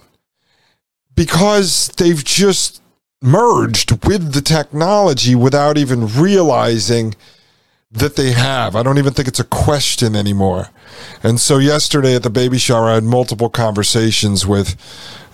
because 1.15 1.89
they've 1.97 2.23
just 2.23 2.82
merged 3.21 4.05
with 4.05 4.34
the 4.34 4.41
technology 4.41 5.36
without 5.36 5.77
even 5.77 6.08
realizing 6.08 7.15
that 7.91 8.15
they 8.15 8.32
have. 8.34 8.75
I 8.75 8.84
don't 8.84 8.99
even 8.99 9.13
think 9.13 9.28
it's 9.28 9.39
a 9.39 9.45
question 9.45 10.15
anymore. 10.15 10.69
And 11.23 11.39
so 11.39 11.58
yesterday 11.58 12.15
at 12.15 12.23
the 12.23 12.30
baby 12.30 12.60
shower, 12.60 12.89
I 12.89 12.95
had 12.95 13.04
multiple 13.04 13.49
conversations 13.49 14.45
with 14.45 14.75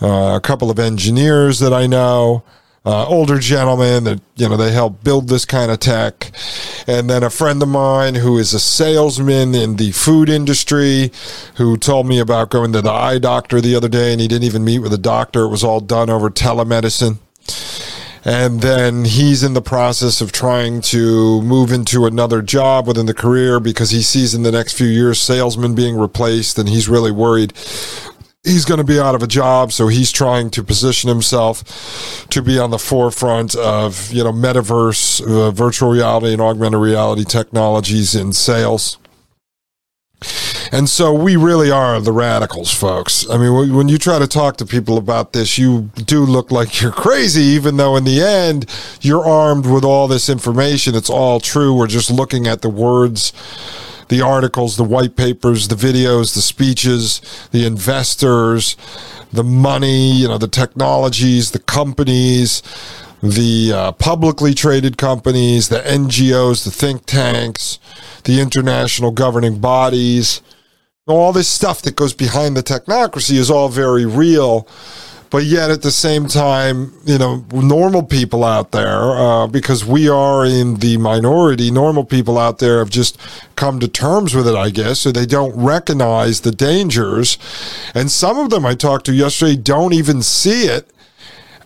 uh, 0.02 0.36
a 0.36 0.42
couple 0.42 0.72
of 0.72 0.80
engineers 0.80 1.60
that 1.60 1.74
I 1.74 1.88
know. 1.88 2.44
Uh, 2.88 3.04
older 3.08 3.40
gentlemen 3.40 4.04
that 4.04 4.22
you 4.36 4.48
know 4.48 4.56
they 4.56 4.72
help 4.72 5.04
build 5.04 5.28
this 5.28 5.44
kind 5.44 5.72
of 5.72 5.80
tech 5.80 6.32
and 6.86 7.10
then 7.10 7.24
a 7.24 7.32
friend 7.32 7.60
of 7.64 7.68
mine 7.68 8.14
who 8.14 8.38
is 8.38 8.54
a 8.54 8.60
salesman 8.60 9.56
in 9.56 9.78
the 9.78 9.92
food 9.92 10.30
industry 10.30 11.12
who 11.56 11.78
told 11.78 12.06
me 12.06 12.20
about 12.20 12.52
going 12.52 12.72
to 12.72 12.84
the 12.84 12.92
eye 12.92 13.18
doctor 13.18 13.60
the 13.60 13.74
other 13.74 13.90
day 13.90 14.12
and 14.12 14.22
he 14.22 14.28
didn't 14.28 14.44
even 14.44 14.64
meet 14.64 14.78
with 14.78 14.94
a 14.94 15.00
doctor 15.00 15.46
it 15.46 15.50
was 15.50 15.64
all 15.64 15.80
done 15.80 16.12
over 16.12 16.30
telemedicine 16.30 17.18
and 18.26 18.62
then 18.62 19.06
he's 19.06 19.44
in 19.44 19.54
the 19.54 19.62
process 19.62 20.20
of 20.20 20.32
trying 20.32 20.82
to 20.82 21.42
move 21.44 21.72
into 21.72 22.06
another 22.06 22.42
job 22.42 22.88
within 22.88 23.06
the 23.06 23.14
career 23.14 23.60
because 23.60 23.92
he 23.92 24.02
sees 24.02 24.34
in 24.34 24.44
the 24.44 24.52
next 24.52 24.74
few 24.74 24.88
years 24.88 25.22
salesmen 25.22 25.76
being 25.76 25.96
replaced 25.96 26.58
and 26.58 26.68
he's 26.68 26.90
really 26.90 27.12
worried 27.12 27.54
he's 28.46 28.64
going 28.64 28.78
to 28.78 28.86
be 28.86 29.00
out 29.00 29.16
of 29.16 29.24
a 29.24 29.28
job. 29.28 29.72
So 29.72 29.88
he's 29.88 30.12
trying 30.12 30.52
to 30.52 30.64
position 30.64 31.10
himself 31.10 32.28
to 32.30 32.42
be 32.42 32.60
on 32.60 32.70
the 32.70 32.80
forefront 32.80 33.56
of 33.56 34.12
you 34.14 34.24
know 34.24 34.32
metaverse 34.32 35.22
uh, 35.22 35.52
virtual 35.52 35.90
reality 35.90 36.32
and 36.32 36.42
augmented 36.42 36.80
reality 36.80 37.26
technologies 37.26 38.16
in 38.16 38.32
sales 38.32 38.98
and 40.72 40.90
so 40.90 41.14
we 41.14 41.36
really 41.36 41.72
are 41.72 42.00
the 42.00 42.12
radicals, 42.12 42.72
folks. 42.72 43.30
I 43.30 43.38
mean, 43.38 43.76
when 43.76 43.90
you 43.90 43.98
try 43.98 44.20
to 44.20 44.28
talk 44.28 44.58
to 44.58 44.66
people 44.66 44.98
about 44.98 45.34
this, 45.34 45.58
you 45.58 45.90
do 45.96 46.22
look 46.22 46.52
like 46.52 46.82
you're 46.82 46.92
crazy, 47.06 47.42
even 47.42 47.78
though 47.78 47.96
in 47.96 48.04
the 48.04 48.22
end, 48.22 48.66
you're 49.02 49.26
armed 49.26 49.66
with 49.66 49.84
all 49.84 50.08
this 50.08 50.30
information. 50.30 50.96
It's 50.96 51.10
all 51.10 51.40
true. 51.40 51.76
We're 51.76 51.88
just 51.88 52.10
looking 52.10 52.48
at 52.48 52.62
the 52.62 52.70
words, 52.70 53.34
the 54.10 54.22
articles, 54.22 54.78
the 54.78 54.84
white 54.84 55.16
papers, 55.16 55.68
the 55.68 55.76
videos, 55.76 56.34
the 56.34 56.42
speeches, 56.42 57.22
the 57.52 57.66
investors, 57.66 58.76
the 59.32 59.44
money, 59.44 60.14
you 60.14 60.28
know, 60.28 60.38
the 60.38 60.48
technologies, 60.48 61.52
the 61.52 61.60
companies, 61.60 62.62
the 63.22 63.72
uh, 63.74 63.92
publicly 63.94 64.54
traded 64.54 64.98
companies, 64.98 65.70
the 65.70 65.80
NGOs, 65.80 66.64
the 66.64 66.72
think 66.72 67.06
tanks, 67.06 67.80
the 68.24 68.40
international 68.40 69.12
governing 69.12 69.60
bodies, 69.60 70.42
all 71.08 71.32
this 71.32 71.48
stuff 71.48 71.84
that 71.84 71.96
goes 71.96 72.14
behind 72.14 72.58
the 72.58 72.64
technocracy 72.64 73.38
is 73.38 73.52
all 73.52 73.70
very 73.70 74.06
real. 74.06 74.68
But 75.30 75.44
yet, 75.44 75.70
at 75.70 75.82
the 75.82 75.92
same 75.92 76.28
time, 76.28 76.94
you 77.04 77.18
know, 77.18 77.46
normal 77.52 78.04
people 78.04 78.44
out 78.44 78.72
there, 78.72 79.12
uh, 79.12 79.48
because 79.48 79.84
we 79.84 80.08
are 80.08 80.46
in 80.46 80.76
the 80.76 80.98
minority, 80.98 81.72
normal 81.72 82.06
people 82.06 82.38
out 82.38 82.60
there 82.60 82.80
have 82.80 82.90
just 82.90 83.20
come 83.56 83.80
to 83.82 83.88
terms 83.88 84.34
with 84.34 84.48
it, 84.48 84.56
I 84.56 84.70
guess, 84.70 85.00
so 85.00 85.12
they 85.12 85.26
don't 85.26 85.56
recognize 85.56 86.42
the 86.42 86.52
dangers. 86.52 87.38
And 87.94 88.10
some 88.10 88.40
of 88.40 88.50
them 88.50 88.66
I 88.66 88.76
talked 88.76 89.06
to 89.08 89.14
yesterday 89.14 89.58
don't 89.58 89.94
even 89.94 90.22
see 90.22 90.66
it 90.66 90.90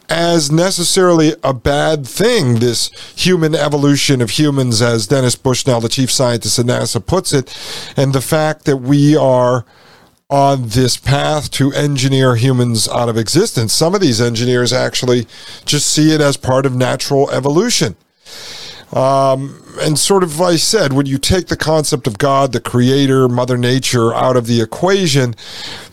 as 0.09 0.51
necessarily 0.51 1.35
a 1.43 1.53
bad 1.53 2.07
thing, 2.07 2.55
this 2.55 2.89
human 3.15 3.53
evolution 3.53 4.21
of 4.21 4.31
humans, 4.31 4.81
as 4.81 5.07
Dennis 5.07 5.35
Bushnell, 5.35 5.81
the 5.81 5.89
chief 5.89 6.11
scientist 6.11 6.57
at 6.59 6.65
NASA, 6.65 7.05
puts 7.05 7.31
it, 7.31 7.55
and 7.95 8.13
the 8.13 8.21
fact 8.21 8.65
that 8.65 8.77
we 8.77 9.15
are 9.15 9.65
on 10.29 10.69
this 10.69 10.95
path 10.95 11.49
to 11.49 11.71
engineer 11.73 12.35
humans 12.35 12.87
out 12.87 13.09
of 13.09 13.17
existence. 13.17 13.73
Some 13.73 13.95
of 13.95 14.01
these 14.01 14.21
engineers 14.21 14.71
actually 14.71 15.25
just 15.65 15.89
see 15.89 16.13
it 16.13 16.21
as 16.21 16.37
part 16.37 16.65
of 16.65 16.75
natural 16.75 17.31
evolution. 17.31 17.95
Um, 18.93 19.63
and 19.81 19.97
sort 19.97 20.23
of, 20.23 20.41
I 20.41 20.55
said, 20.55 20.93
when 20.93 21.05
you 21.05 21.17
take 21.17 21.47
the 21.47 21.57
concept 21.57 22.07
of 22.07 22.17
God, 22.17 22.51
the 22.51 22.59
creator, 22.59 23.27
Mother 23.27 23.57
Nature 23.57 24.13
out 24.13 24.35
of 24.35 24.47
the 24.47 24.61
equation, 24.61 25.35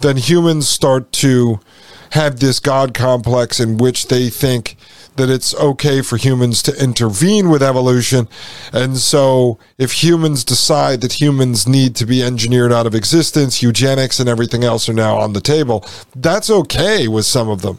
then 0.00 0.16
humans 0.16 0.68
start 0.68 1.12
to 1.12 1.60
have 2.10 2.40
this 2.40 2.60
God 2.60 2.94
complex 2.94 3.60
in 3.60 3.76
which 3.78 4.08
they 4.08 4.28
think 4.28 4.76
that 5.16 5.30
it's 5.30 5.54
okay 5.54 6.02
for 6.02 6.16
humans 6.16 6.62
to 6.62 6.82
intervene 6.82 7.48
with 7.48 7.62
evolution. 7.62 8.28
And 8.72 8.96
so, 8.98 9.58
if 9.78 10.02
humans 10.02 10.44
decide 10.44 11.00
that 11.00 11.20
humans 11.20 11.66
need 11.66 11.96
to 11.96 12.06
be 12.06 12.22
engineered 12.22 12.72
out 12.72 12.86
of 12.86 12.94
existence, 12.94 13.62
eugenics 13.62 14.20
and 14.20 14.28
everything 14.28 14.62
else 14.62 14.88
are 14.88 14.94
now 14.94 15.16
on 15.16 15.32
the 15.32 15.40
table, 15.40 15.84
that's 16.14 16.50
okay 16.50 17.08
with 17.08 17.24
some 17.24 17.48
of 17.48 17.62
them. 17.62 17.78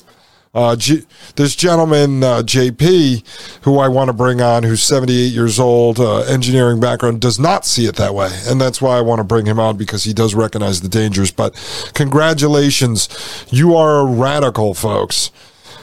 Uh, 0.57 0.75
G- 0.75 1.05
this 1.35 1.55
gentleman, 1.55 2.23
uh, 2.23 2.41
JP, 2.41 3.61
who 3.61 3.77
I 3.77 3.87
want 3.87 4.07
to 4.07 4.13
bring 4.13 4.41
on, 4.41 4.63
who's 4.63 4.81
78 4.81 5.27
years 5.27 5.59
old, 5.59 5.99
uh, 5.99 6.21
engineering 6.21 6.79
background, 6.79 7.21
does 7.21 7.39
not 7.39 7.63
see 7.63 7.85
it 7.85 7.95
that 7.97 8.15
way. 8.15 8.31
And 8.47 8.59
that's 8.59 8.81
why 8.81 8.97
I 8.97 9.01
want 9.01 9.19
to 9.19 9.23
bring 9.23 9.45
him 9.45 9.59
on 9.59 9.77
because 9.77 10.03
he 10.03 10.13
does 10.13 10.33
recognize 10.33 10.81
the 10.81 10.89
dangers. 10.89 11.29
But 11.29 11.53
congratulations. 11.93 13.07
You 13.51 13.75
are 13.75 13.99
a 13.99 14.05
radical, 14.05 14.73
folks. 14.73 15.29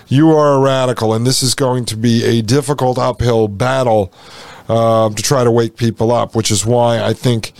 You 0.08 0.32
are 0.32 0.54
a 0.54 0.58
radical, 0.58 1.14
and 1.14 1.24
this 1.24 1.40
is 1.40 1.54
going 1.54 1.84
to 1.84 1.96
be 1.96 2.24
a 2.24 2.42
difficult 2.42 2.98
uphill 2.98 3.46
battle 3.46 4.12
um, 4.68 5.14
to 5.14 5.22
try 5.22 5.44
to 5.44 5.52
wake 5.52 5.76
people 5.76 6.10
up, 6.10 6.34
which 6.34 6.50
is 6.50 6.66
why 6.66 7.00
I 7.00 7.12
think 7.12 7.52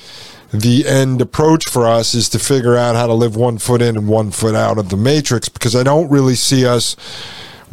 the 0.60 0.86
end 0.86 1.20
approach 1.20 1.68
for 1.68 1.86
us 1.86 2.14
is 2.14 2.28
to 2.28 2.38
figure 2.38 2.76
out 2.76 2.94
how 2.94 3.06
to 3.06 3.12
live 3.12 3.34
one 3.34 3.58
foot 3.58 3.82
in 3.82 3.96
and 3.96 4.08
one 4.08 4.30
foot 4.30 4.54
out 4.54 4.78
of 4.78 4.88
the 4.88 4.96
matrix 4.96 5.48
because 5.48 5.74
I 5.74 5.82
don't 5.82 6.08
really 6.08 6.36
see 6.36 6.64
us 6.64 6.96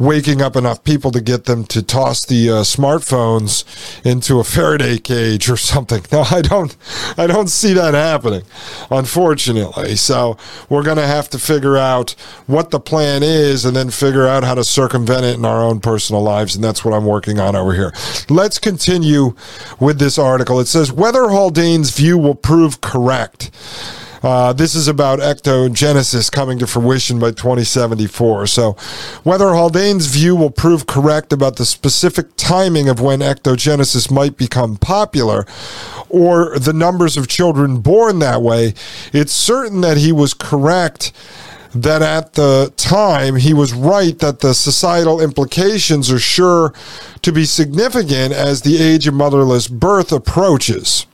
waking 0.02 0.42
up 0.42 0.56
enough 0.56 0.82
people 0.82 1.12
to 1.12 1.20
get 1.20 1.44
them 1.44 1.64
to 1.64 1.80
toss 1.80 2.24
the 2.24 2.50
uh, 2.50 2.54
smartphones 2.62 3.64
into 4.04 4.40
a 4.40 4.44
Faraday 4.44 4.98
cage 4.98 5.48
or 5.48 5.56
something. 5.72 6.04
No, 6.10 6.22
I 6.22 6.42
don't. 6.42 6.76
I 7.16 7.26
don't 7.26 7.48
see 7.48 7.72
that 7.74 7.94
happening, 7.94 8.42
unfortunately. 8.90 9.96
So 9.96 10.36
we're 10.68 10.82
going 10.82 10.96
to 10.96 11.06
have 11.06 11.28
to 11.30 11.38
figure 11.38 11.76
out 11.76 12.10
what 12.46 12.70
the 12.70 12.80
plan 12.80 13.22
is, 13.22 13.64
and 13.64 13.76
then 13.76 13.90
figure 13.90 14.26
out 14.26 14.44
how 14.44 14.54
to 14.54 14.64
circumvent 14.64 15.24
it 15.24 15.36
in 15.36 15.44
our 15.44 15.62
own 15.62 15.80
personal 15.80 16.22
lives, 16.22 16.54
and 16.54 16.64
that's 16.64 16.84
what 16.84 16.94
I'm 16.94 17.06
working 17.06 17.38
on 17.38 17.54
over 17.54 17.72
here. 17.72 17.92
Let's 18.28 18.58
continue 18.58 19.34
with 19.78 19.98
this 19.98 20.18
article. 20.18 20.58
It 20.58 20.66
says 20.66 20.92
whether 20.92 21.28
Haldane's 21.28 21.90
view 21.90 22.18
will 22.18 22.34
prove 22.34 22.80
correct. 22.80 23.50
Uh, 24.22 24.52
this 24.52 24.76
is 24.76 24.86
about 24.86 25.18
ectogenesis 25.18 26.30
coming 26.30 26.58
to 26.58 26.66
fruition 26.66 27.18
by 27.18 27.32
2074. 27.32 28.46
So, 28.46 28.72
whether 29.24 29.46
Haldane's 29.46 30.06
view 30.06 30.36
will 30.36 30.50
prove 30.50 30.86
correct 30.86 31.32
about 31.32 31.56
the 31.56 31.66
specific 31.66 32.36
timing 32.36 32.88
of 32.88 33.00
when 33.00 33.18
ectogenesis 33.18 34.10
might 34.12 34.36
become 34.36 34.76
popular 34.76 35.44
or 36.08 36.56
the 36.58 36.72
numbers 36.72 37.16
of 37.16 37.26
children 37.26 37.80
born 37.80 38.20
that 38.20 38.42
way, 38.42 38.74
it's 39.12 39.32
certain 39.32 39.80
that 39.80 39.96
he 39.96 40.12
was 40.12 40.34
correct 40.34 41.12
that 41.74 42.02
at 42.02 42.34
the 42.34 42.72
time 42.76 43.36
he 43.36 43.54
was 43.54 43.72
right 43.72 44.18
that 44.18 44.40
the 44.40 44.54
societal 44.54 45.20
implications 45.20 46.10
are 46.10 46.18
sure 46.18 46.72
to 47.22 47.32
be 47.32 47.44
significant 47.44 48.32
as 48.32 48.62
the 48.62 48.76
age 48.80 49.08
of 49.08 49.14
motherless 49.14 49.68
birth 49.68 50.12
approaches. 50.12 51.06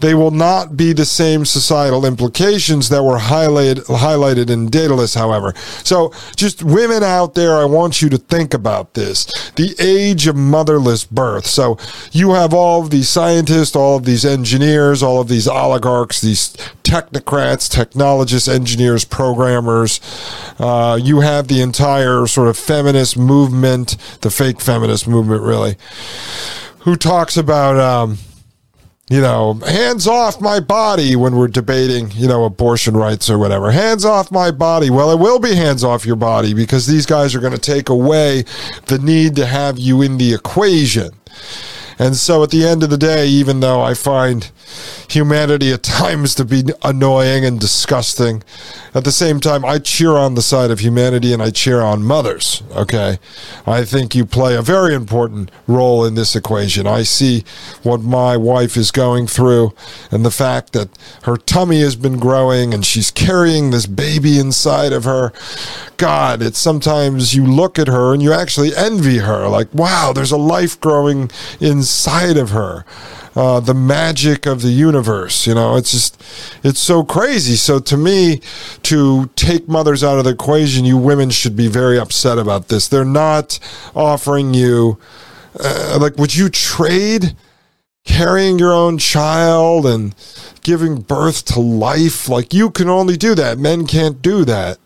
They 0.00 0.14
will 0.14 0.32
not 0.32 0.76
be 0.76 0.92
the 0.92 1.04
same 1.04 1.44
societal 1.44 2.04
implications 2.04 2.88
that 2.88 3.04
were 3.04 3.18
highlighted, 3.18 3.84
highlighted 3.84 4.50
in 4.50 4.66
Daedalus, 4.66 5.14
however. 5.14 5.54
So, 5.84 6.12
just 6.34 6.62
women 6.64 7.02
out 7.02 7.34
there, 7.34 7.56
I 7.56 7.64
want 7.64 8.02
you 8.02 8.08
to 8.10 8.18
think 8.18 8.54
about 8.54 8.94
this. 8.94 9.24
The 9.52 9.76
age 9.78 10.26
of 10.26 10.34
motherless 10.34 11.04
birth. 11.04 11.46
So, 11.46 11.78
you 12.10 12.32
have 12.32 12.52
all 12.52 12.82
of 12.82 12.90
these 12.90 13.08
scientists, 13.08 13.76
all 13.76 13.96
of 13.96 14.04
these 14.04 14.24
engineers, 14.24 15.02
all 15.02 15.20
of 15.20 15.28
these 15.28 15.46
oligarchs, 15.46 16.20
these 16.20 16.48
technocrats, 16.82 17.70
technologists, 17.70 18.48
engineers, 18.48 19.04
programmers. 19.04 20.00
Uh, 20.58 20.98
you 21.00 21.20
have 21.20 21.48
the 21.48 21.60
entire 21.60 22.26
sort 22.26 22.48
of 22.48 22.56
feminist 22.58 23.16
movement, 23.16 23.96
the 24.22 24.30
fake 24.30 24.60
feminist 24.60 25.06
movement, 25.06 25.42
really, 25.42 25.76
who 26.80 26.96
talks 26.96 27.36
about. 27.36 27.78
Um, 27.78 28.18
you 29.08 29.20
know, 29.20 29.54
hands 29.54 30.08
off 30.08 30.40
my 30.40 30.58
body 30.58 31.14
when 31.14 31.36
we're 31.36 31.46
debating, 31.46 32.10
you 32.12 32.26
know, 32.26 32.44
abortion 32.44 32.96
rights 32.96 33.30
or 33.30 33.38
whatever. 33.38 33.70
Hands 33.70 34.04
off 34.04 34.32
my 34.32 34.50
body. 34.50 34.90
Well, 34.90 35.12
it 35.12 35.20
will 35.20 35.38
be 35.38 35.54
hands 35.54 35.84
off 35.84 36.04
your 36.04 36.16
body 36.16 36.54
because 36.54 36.88
these 36.88 37.06
guys 37.06 37.32
are 37.34 37.40
going 37.40 37.52
to 37.52 37.58
take 37.58 37.88
away 37.88 38.44
the 38.86 38.98
need 38.98 39.36
to 39.36 39.46
have 39.46 39.78
you 39.78 40.02
in 40.02 40.18
the 40.18 40.34
equation. 40.34 41.10
And 41.98 42.16
so 42.16 42.42
at 42.42 42.50
the 42.50 42.66
end 42.66 42.82
of 42.82 42.90
the 42.90 42.98
day, 42.98 43.26
even 43.26 43.60
though 43.60 43.80
I 43.80 43.94
find 43.94 44.50
humanity 45.08 45.72
at 45.72 45.82
times 45.82 46.34
to 46.36 46.44
be 46.44 46.64
annoying 46.82 47.44
and 47.44 47.58
disgusting, 47.58 48.42
at 48.94 49.04
the 49.04 49.12
same 49.12 49.40
time, 49.40 49.64
I 49.64 49.78
cheer 49.78 50.12
on 50.12 50.34
the 50.34 50.42
side 50.42 50.70
of 50.70 50.80
humanity 50.80 51.32
and 51.32 51.42
I 51.42 51.50
cheer 51.50 51.80
on 51.80 52.02
mothers. 52.02 52.62
Okay. 52.72 53.18
I 53.66 53.84
think 53.84 54.14
you 54.14 54.24
play 54.24 54.56
a 54.56 54.62
very 54.62 54.94
important 54.94 55.50
role 55.66 56.04
in 56.04 56.14
this 56.14 56.34
equation. 56.34 56.86
I 56.86 57.02
see 57.02 57.44
what 57.82 58.00
my 58.00 58.36
wife 58.36 58.76
is 58.76 58.90
going 58.90 59.26
through 59.26 59.74
and 60.10 60.24
the 60.24 60.30
fact 60.30 60.72
that 60.72 60.88
her 61.24 61.36
tummy 61.36 61.80
has 61.80 61.96
been 61.96 62.18
growing 62.18 62.72
and 62.72 62.84
she's 62.84 63.10
carrying 63.10 63.70
this 63.70 63.86
baby 63.86 64.38
inside 64.38 64.92
of 64.92 65.04
her. 65.04 65.32
God, 65.98 66.42
it's 66.42 66.58
sometimes 66.58 67.34
you 67.34 67.46
look 67.46 67.78
at 67.78 67.88
her 67.88 68.12
and 68.12 68.22
you 68.22 68.32
actually 68.32 68.74
envy 68.74 69.18
her. 69.18 69.48
Like, 69.48 69.72
wow, 69.74 70.12
there's 70.14 70.32
a 70.32 70.36
life 70.36 70.80
growing 70.80 71.30
inside 71.86 72.36
of 72.36 72.50
her. 72.50 72.84
Uh, 73.36 73.60
the 73.60 73.74
magic 73.74 74.46
of 74.46 74.62
the 74.62 74.70
universe. 74.70 75.46
You 75.46 75.54
know, 75.54 75.76
it's 75.76 75.92
just, 75.92 76.20
it's 76.64 76.80
so 76.80 77.04
crazy. 77.04 77.54
So 77.54 77.78
to 77.78 77.96
me, 77.96 78.40
to 78.84 79.26
take 79.36 79.68
mothers 79.68 80.02
out 80.02 80.18
of 80.18 80.24
the 80.24 80.30
equation, 80.30 80.84
you 80.84 80.96
women 80.96 81.30
should 81.30 81.54
be 81.54 81.68
very 81.68 81.98
upset 81.98 82.38
about 82.38 82.68
this. 82.68 82.88
They're 82.88 83.04
not 83.04 83.60
offering 83.94 84.54
you, 84.54 84.98
uh, 85.60 85.98
like, 86.00 86.16
would 86.16 86.34
you 86.34 86.48
trade 86.48 87.36
carrying 88.04 88.58
your 88.58 88.72
own 88.72 88.98
child 88.98 89.84
and 89.84 90.14
giving 90.62 91.02
birth 91.02 91.44
to 91.44 91.60
life? 91.60 92.28
Like, 92.28 92.54
you 92.54 92.70
can 92.70 92.88
only 92.88 93.16
do 93.16 93.34
that. 93.34 93.58
Men 93.58 93.86
can't 93.86 94.22
do 94.22 94.44
that. 94.46 94.78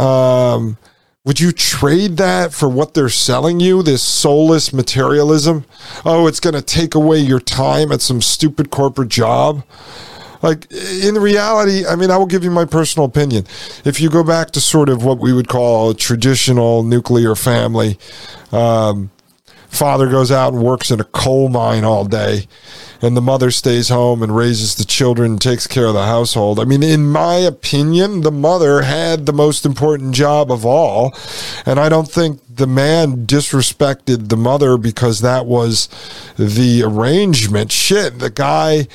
Um, 0.00 0.78
would 1.24 1.38
you 1.38 1.52
trade 1.52 2.16
that 2.16 2.52
for 2.52 2.68
what 2.68 2.94
they're 2.94 3.08
selling 3.08 3.60
you, 3.60 3.82
this 3.82 4.02
soulless 4.02 4.72
materialism? 4.72 5.64
Oh, 6.04 6.26
it's 6.26 6.40
going 6.40 6.54
to 6.54 6.62
take 6.62 6.94
away 6.94 7.18
your 7.18 7.38
time 7.38 7.92
at 7.92 8.00
some 8.00 8.20
stupid 8.20 8.70
corporate 8.70 9.08
job? 9.08 9.64
Like, 10.42 10.66
in 10.72 11.14
reality, 11.14 11.86
I 11.86 11.94
mean, 11.94 12.10
I 12.10 12.16
will 12.16 12.26
give 12.26 12.42
you 12.42 12.50
my 12.50 12.64
personal 12.64 13.06
opinion. 13.06 13.46
If 13.84 14.00
you 14.00 14.10
go 14.10 14.24
back 14.24 14.50
to 14.52 14.60
sort 14.60 14.88
of 14.88 15.04
what 15.04 15.20
we 15.20 15.32
would 15.32 15.46
call 15.46 15.90
a 15.90 15.94
traditional 15.94 16.82
nuclear 16.82 17.36
family, 17.36 17.96
um, 18.50 19.12
father 19.68 20.10
goes 20.10 20.32
out 20.32 20.52
and 20.52 20.60
works 20.60 20.90
in 20.90 20.98
a 21.00 21.04
coal 21.04 21.48
mine 21.48 21.84
all 21.84 22.04
day 22.04 22.48
and 23.02 23.16
the 23.16 23.20
mother 23.20 23.50
stays 23.50 23.88
home 23.88 24.22
and 24.22 24.34
raises 24.34 24.76
the 24.76 24.84
children 24.84 25.36
takes 25.36 25.66
care 25.66 25.86
of 25.86 25.94
the 25.94 26.06
household. 26.06 26.60
I 26.60 26.64
mean, 26.64 26.84
in 26.84 27.08
my 27.08 27.34
opinion, 27.34 28.20
the 28.20 28.30
mother 28.30 28.82
had 28.82 29.26
the 29.26 29.32
most 29.32 29.66
important 29.66 30.14
job 30.14 30.52
of 30.52 30.64
all. 30.64 31.12
And 31.66 31.80
I 31.80 31.88
don't 31.88 32.08
think 32.08 32.40
the 32.48 32.68
man 32.68 33.26
disrespected 33.26 34.28
the 34.28 34.36
mother 34.36 34.78
because 34.78 35.20
that 35.20 35.46
was 35.46 35.88
the 36.38 36.82
arrangement. 36.84 37.72
Shit, 37.72 38.20
the 38.20 38.30
guy 38.30 38.86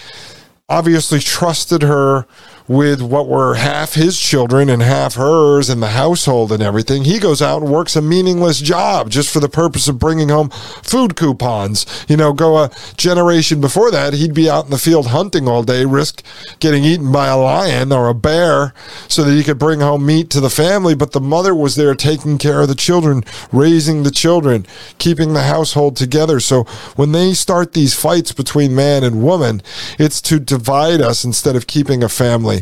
obviously 0.69 1.19
trusted 1.19 1.81
her 1.81 2.25
with 2.67 3.01
what 3.01 3.27
were 3.27 3.55
half 3.55 3.93
his 3.93 4.19
children 4.19 4.69
and 4.69 4.81
half 4.81 5.15
hers 5.15 5.69
and 5.69 5.81
the 5.81 5.89
household 5.89 6.51
and 6.51 6.61
everything. 6.61 7.05
He 7.05 7.19
goes 7.19 7.41
out 7.41 7.61
and 7.61 7.71
works 7.71 7.95
a 7.95 8.01
meaningless 8.01 8.59
job 8.59 9.09
just 9.09 9.31
for 9.31 9.39
the 9.39 9.47
purpose 9.47 9.87
of 9.87 9.99
bringing 9.99 10.29
home 10.29 10.49
food 10.49 11.15
coupons. 11.15 11.85
You 12.09 12.17
know, 12.17 12.33
go 12.33 12.57
a 12.57 12.71
generation 12.97 13.61
before 13.61 13.89
that, 13.91 14.13
he'd 14.13 14.33
be 14.33 14.49
out 14.49 14.65
in 14.65 14.71
the 14.71 14.77
field 14.77 15.07
hunting 15.07 15.47
all 15.47 15.63
day, 15.63 15.85
risk 15.85 16.23
getting 16.59 16.83
eaten 16.83 17.11
by 17.11 17.27
a 17.27 17.37
lion 17.37 17.91
or 17.91 18.09
a 18.09 18.13
bear 18.13 18.73
so 19.07 19.23
that 19.23 19.33
he 19.33 19.43
could 19.43 19.59
bring 19.59 19.79
home 19.79 20.05
meat 20.05 20.29
to 20.31 20.41
the 20.41 20.49
family. 20.49 20.95
But 20.95 21.13
the 21.13 21.21
mother 21.21 21.55
was 21.55 21.75
there 21.75 21.95
taking 21.95 22.37
care 22.37 22.61
of 22.61 22.67
the 22.67 22.75
children, 22.75 23.23
raising 23.51 24.03
the 24.03 24.11
children, 24.11 24.65
keeping 24.97 25.33
the 25.33 25.43
household 25.43 25.95
together. 25.95 26.39
So 26.41 26.63
when 26.95 27.13
they 27.13 27.33
start 27.33 27.73
these 27.73 27.93
fights 27.93 28.33
between 28.33 28.75
man 28.75 29.03
and 29.03 29.23
woman, 29.23 29.61
it's 29.97 30.21
to 30.23 30.39
divide 30.39 30.99
us 30.99 31.23
instead 31.23 31.55
of 31.55 31.67
keeping 31.67 32.03
a 32.03 32.09
family 32.09 32.56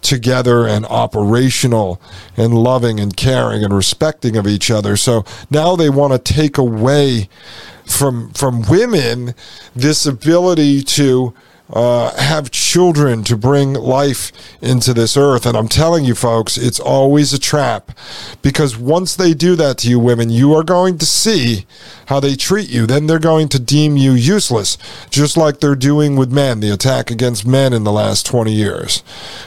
together 0.00 0.66
and 0.66 0.84
operational 0.86 2.00
and 2.36 2.54
loving 2.54 3.00
and 3.00 3.16
caring 3.16 3.64
and 3.64 3.74
respecting 3.74 4.36
of 4.36 4.46
each 4.46 4.70
other. 4.70 4.96
So 4.96 5.24
now 5.50 5.76
they 5.76 5.90
want 5.90 6.12
to 6.12 6.34
take 6.34 6.58
away 6.58 7.28
from 7.86 8.30
from 8.32 8.62
women 8.68 9.34
this 9.74 10.06
ability 10.06 10.82
to 10.82 11.34
uh, 11.72 12.16
have 12.16 12.50
children 12.50 13.22
to 13.24 13.36
bring 13.36 13.74
life 13.74 14.32
into 14.62 14.94
this 14.94 15.16
earth. 15.16 15.44
And 15.44 15.56
I'm 15.56 15.68
telling 15.68 16.04
you, 16.04 16.14
folks, 16.14 16.56
it's 16.56 16.80
always 16.80 17.32
a 17.32 17.38
trap 17.38 17.92
because 18.42 18.76
once 18.76 19.14
they 19.14 19.34
do 19.34 19.54
that 19.56 19.78
to 19.78 19.90
you, 19.90 19.98
women, 19.98 20.30
you 20.30 20.54
are 20.54 20.62
going 20.62 20.98
to 20.98 21.06
see 21.06 21.66
how 22.06 22.20
they 22.20 22.36
treat 22.36 22.70
you. 22.70 22.86
Then 22.86 23.06
they're 23.06 23.18
going 23.18 23.48
to 23.50 23.58
deem 23.58 23.96
you 23.96 24.12
useless, 24.12 24.78
just 25.10 25.36
like 25.36 25.60
they're 25.60 25.74
doing 25.74 26.16
with 26.16 26.32
men, 26.32 26.60
the 26.60 26.72
attack 26.72 27.10
against 27.10 27.46
men 27.46 27.72
in 27.72 27.84
the 27.84 27.92
last 27.92 28.24
20 28.26 28.52
years. 28.52 29.02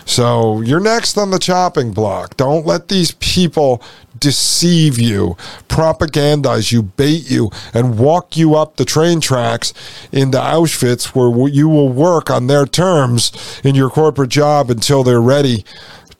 So 0.06 0.62
you're 0.62 0.80
next 0.80 1.18
on 1.18 1.32
the 1.32 1.40
chopping 1.40 1.92
block. 1.92 2.38
Don't 2.38 2.66
let 2.66 2.88
these 2.88 3.14
people 3.14 3.82
deceive 4.22 4.98
you, 4.98 5.36
propagandize 5.68 6.72
you, 6.72 6.82
bait 6.82 7.30
you, 7.30 7.52
and 7.74 8.00
walk 8.00 8.38
you 8.38 8.56
up 8.56 8.78
the 8.78 8.86
train 8.86 9.20
tracks 9.20 9.74
into 10.14 10.38
Auschwitz 10.38 11.14
where 11.14 11.50
you 11.50 11.68
will 11.68 11.90
work 11.90 12.30
on 12.30 12.48
their 12.48 12.66
terms 12.66 13.60
in 13.66 13.76
your 13.76 13.90
corporate 13.90 14.30
job 14.30 14.70
until 14.70 15.04
they're 15.04 15.22
ready 15.22 15.66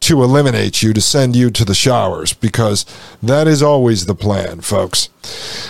to 0.02 0.24
eliminate 0.24 0.82
you, 0.82 0.94
to 0.94 1.00
send 1.00 1.36
you 1.36 1.52
to 1.52 1.64
the 1.64 1.76
showers, 1.76 2.34
because 2.34 2.86
that 3.22 3.48
is 3.48 3.62
always 3.62 4.08
the 4.08 4.16
plan, 4.16 4.60
folks. 4.60 5.10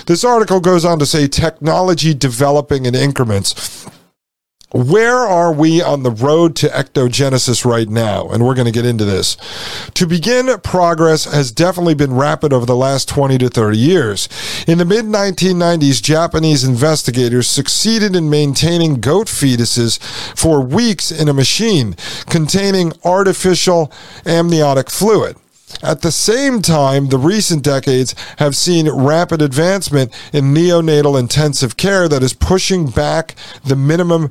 This 0.07 0.23
article 0.23 0.61
goes 0.61 0.85
on 0.85 0.99
to 0.99 1.05
say 1.05 1.27
technology 1.27 2.13
developing 2.13 2.85
in 2.85 2.95
increments 2.95 3.89
where 4.73 5.17
are 5.17 5.53
we 5.53 5.81
on 5.81 6.03
the 6.03 6.11
road 6.11 6.55
to 6.57 6.67
ectogenesis 6.67 7.65
right 7.65 7.89
now? 7.89 8.29
And 8.29 8.45
we're 8.45 8.55
going 8.55 8.65
to 8.65 8.71
get 8.71 8.85
into 8.85 9.03
this. 9.03 9.35
To 9.95 10.07
begin, 10.07 10.49
progress 10.61 11.25
has 11.25 11.51
definitely 11.51 11.95
been 11.95 12.13
rapid 12.13 12.53
over 12.53 12.65
the 12.65 12.75
last 12.75 13.09
20 13.09 13.37
to 13.39 13.49
30 13.49 13.77
years. 13.77 14.29
In 14.67 14.77
the 14.77 14.85
mid 14.85 15.05
1990s, 15.05 16.01
Japanese 16.01 16.63
investigators 16.63 17.47
succeeded 17.47 18.15
in 18.15 18.29
maintaining 18.29 19.01
goat 19.01 19.27
fetuses 19.27 19.99
for 20.37 20.61
weeks 20.61 21.11
in 21.11 21.27
a 21.27 21.33
machine 21.33 21.95
containing 22.29 22.93
artificial 23.03 23.91
amniotic 24.25 24.89
fluid. 24.89 25.35
At 25.83 26.01
the 26.01 26.11
same 26.11 26.61
time, 26.61 27.07
the 27.07 27.17
recent 27.17 27.63
decades 27.63 28.15
have 28.37 28.55
seen 28.55 28.89
rapid 28.89 29.41
advancement 29.41 30.11
in 30.33 30.53
neonatal 30.53 31.19
intensive 31.19 31.77
care 31.77 32.07
that 32.07 32.23
is 32.23 32.33
pushing 32.33 32.87
back 32.87 33.35
the 33.63 33.75
minimum 33.75 34.29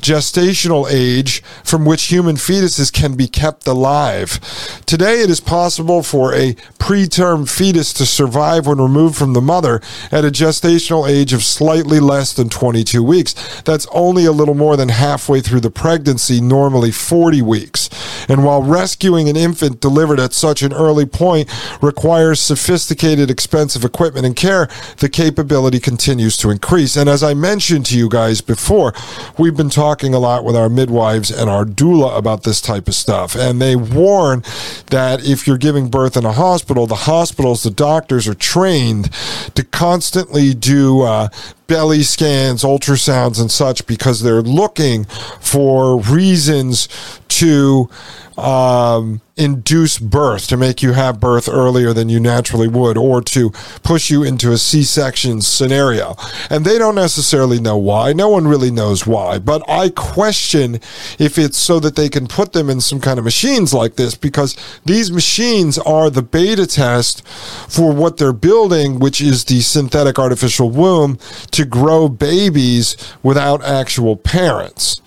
gestational 0.00 0.90
age 0.90 1.42
from 1.64 1.84
which 1.84 2.04
human 2.04 2.36
fetuses 2.36 2.92
can 2.92 3.16
be 3.16 3.28
kept 3.28 3.66
alive. 3.66 4.40
Today, 4.86 5.20
it 5.22 5.30
is 5.30 5.40
possible 5.40 6.02
for 6.02 6.34
a 6.34 6.54
preterm 6.78 7.48
fetus 7.48 7.92
to 7.92 8.06
survive 8.06 8.66
when 8.66 8.78
removed 8.78 9.16
from 9.16 9.32
the 9.32 9.40
mother 9.40 9.80
at 10.10 10.24
a 10.24 10.28
gestational 10.28 11.08
age 11.08 11.32
of 11.32 11.42
slightly 11.42 12.00
less 12.00 12.32
than 12.32 12.48
22 12.48 13.02
weeks. 13.02 13.34
That's 13.62 13.86
only 13.92 14.24
a 14.24 14.32
little 14.32 14.54
more 14.54 14.76
than 14.76 14.88
halfway 14.88 15.40
through 15.40 15.60
the 15.60 15.70
pregnancy, 15.70 16.40
normally 16.40 16.90
40 16.90 17.42
weeks. 17.42 17.90
And 18.28 18.44
while 18.44 18.62
rescuing 18.62 19.28
an 19.28 19.36
infant 19.36 19.80
delivered 19.80 20.20
at 20.20 20.32
such 20.32 20.62
an 20.62 20.72
early 20.72 21.06
point 21.06 21.48
requires 21.82 22.40
sophisticated, 22.40 23.30
expensive 23.30 23.84
equipment 23.84 24.26
and 24.26 24.36
care, 24.36 24.68
the 24.98 25.08
capability 25.08 25.80
continues 25.80 26.36
to 26.38 26.50
increase. 26.50 26.96
And 26.96 27.08
as 27.08 27.22
I 27.22 27.34
mentioned 27.34 27.86
to 27.86 27.98
you 27.98 28.08
guys 28.08 28.40
before, 28.40 28.94
we've 29.38 29.56
been 29.56 29.70
talking 29.70 29.89
talking 29.90 30.14
a 30.14 30.18
lot 30.20 30.44
with 30.44 30.54
our 30.54 30.68
midwives 30.68 31.32
and 31.32 31.50
our 31.50 31.64
doula 31.64 32.16
about 32.16 32.44
this 32.44 32.60
type 32.60 32.86
of 32.86 32.94
stuff. 32.94 33.34
And 33.34 33.60
they 33.60 33.74
warn 33.74 34.44
that 34.86 35.24
if 35.24 35.46
you're 35.46 35.58
giving 35.58 35.88
birth 35.88 36.16
in 36.16 36.24
a 36.24 36.32
hospital, 36.32 36.86
the 36.86 36.94
hospitals, 36.94 37.62
the 37.62 37.70
doctors 37.70 38.26
are 38.26 38.34
trained 38.34 39.12
to 39.54 39.64
constantly 39.64 40.54
do 40.54 41.02
uh, 41.02 41.28
belly 41.66 42.02
scans, 42.02 42.62
ultrasounds, 42.62 43.40
and 43.40 43.50
such 43.50 43.86
because 43.86 44.22
they're 44.22 44.42
looking 44.42 45.04
for 45.40 46.00
reasons 46.00 46.88
to 47.28 47.88
um, 48.36 49.20
induce 49.36 49.98
birth, 49.98 50.46
to 50.48 50.56
make 50.56 50.82
you 50.82 50.92
have 50.92 51.20
birth 51.20 51.48
earlier 51.48 51.92
than 51.92 52.08
you 52.08 52.18
naturally 52.18 52.68
would, 52.68 52.96
or 52.96 53.20
to 53.20 53.50
push 53.82 54.10
you 54.10 54.22
into 54.22 54.50
a 54.50 54.58
C 54.58 54.82
section 54.82 55.40
scenario. 55.42 56.16
And 56.48 56.64
they 56.64 56.78
don't 56.78 56.94
necessarily 56.94 57.60
know 57.60 57.76
why. 57.76 58.12
No 58.12 58.28
one 58.28 58.48
really 58.48 58.70
knows 58.70 59.06
why. 59.06 59.38
But 59.38 59.62
I 59.68 59.90
question 59.90 60.76
if 61.18 61.38
it's 61.38 61.58
so 61.58 61.78
that 61.80 61.96
they 61.96 62.08
can 62.08 62.26
put 62.26 62.52
them 62.52 62.70
in 62.70 62.80
some 62.80 63.00
kind 63.00 63.18
of 63.18 63.24
machines 63.24 63.74
like 63.74 63.96
this, 63.96 64.14
because 64.14 64.56
these 64.84 65.10
machines 65.10 65.78
are 65.78 66.10
the 66.10 66.22
beta 66.22 66.66
test 66.66 67.26
for 67.26 67.92
what 67.92 68.16
they're 68.16 68.32
building, 68.32 68.98
which 68.98 69.20
is 69.20 69.44
the 69.44 69.60
synthetic 69.60 70.18
artificial 70.18 70.70
womb 70.70 71.18
to 71.50 71.64
grow 71.64 72.08
babies 72.08 72.96
without 73.22 73.64
actual 73.64 74.16
parents. 74.16 75.00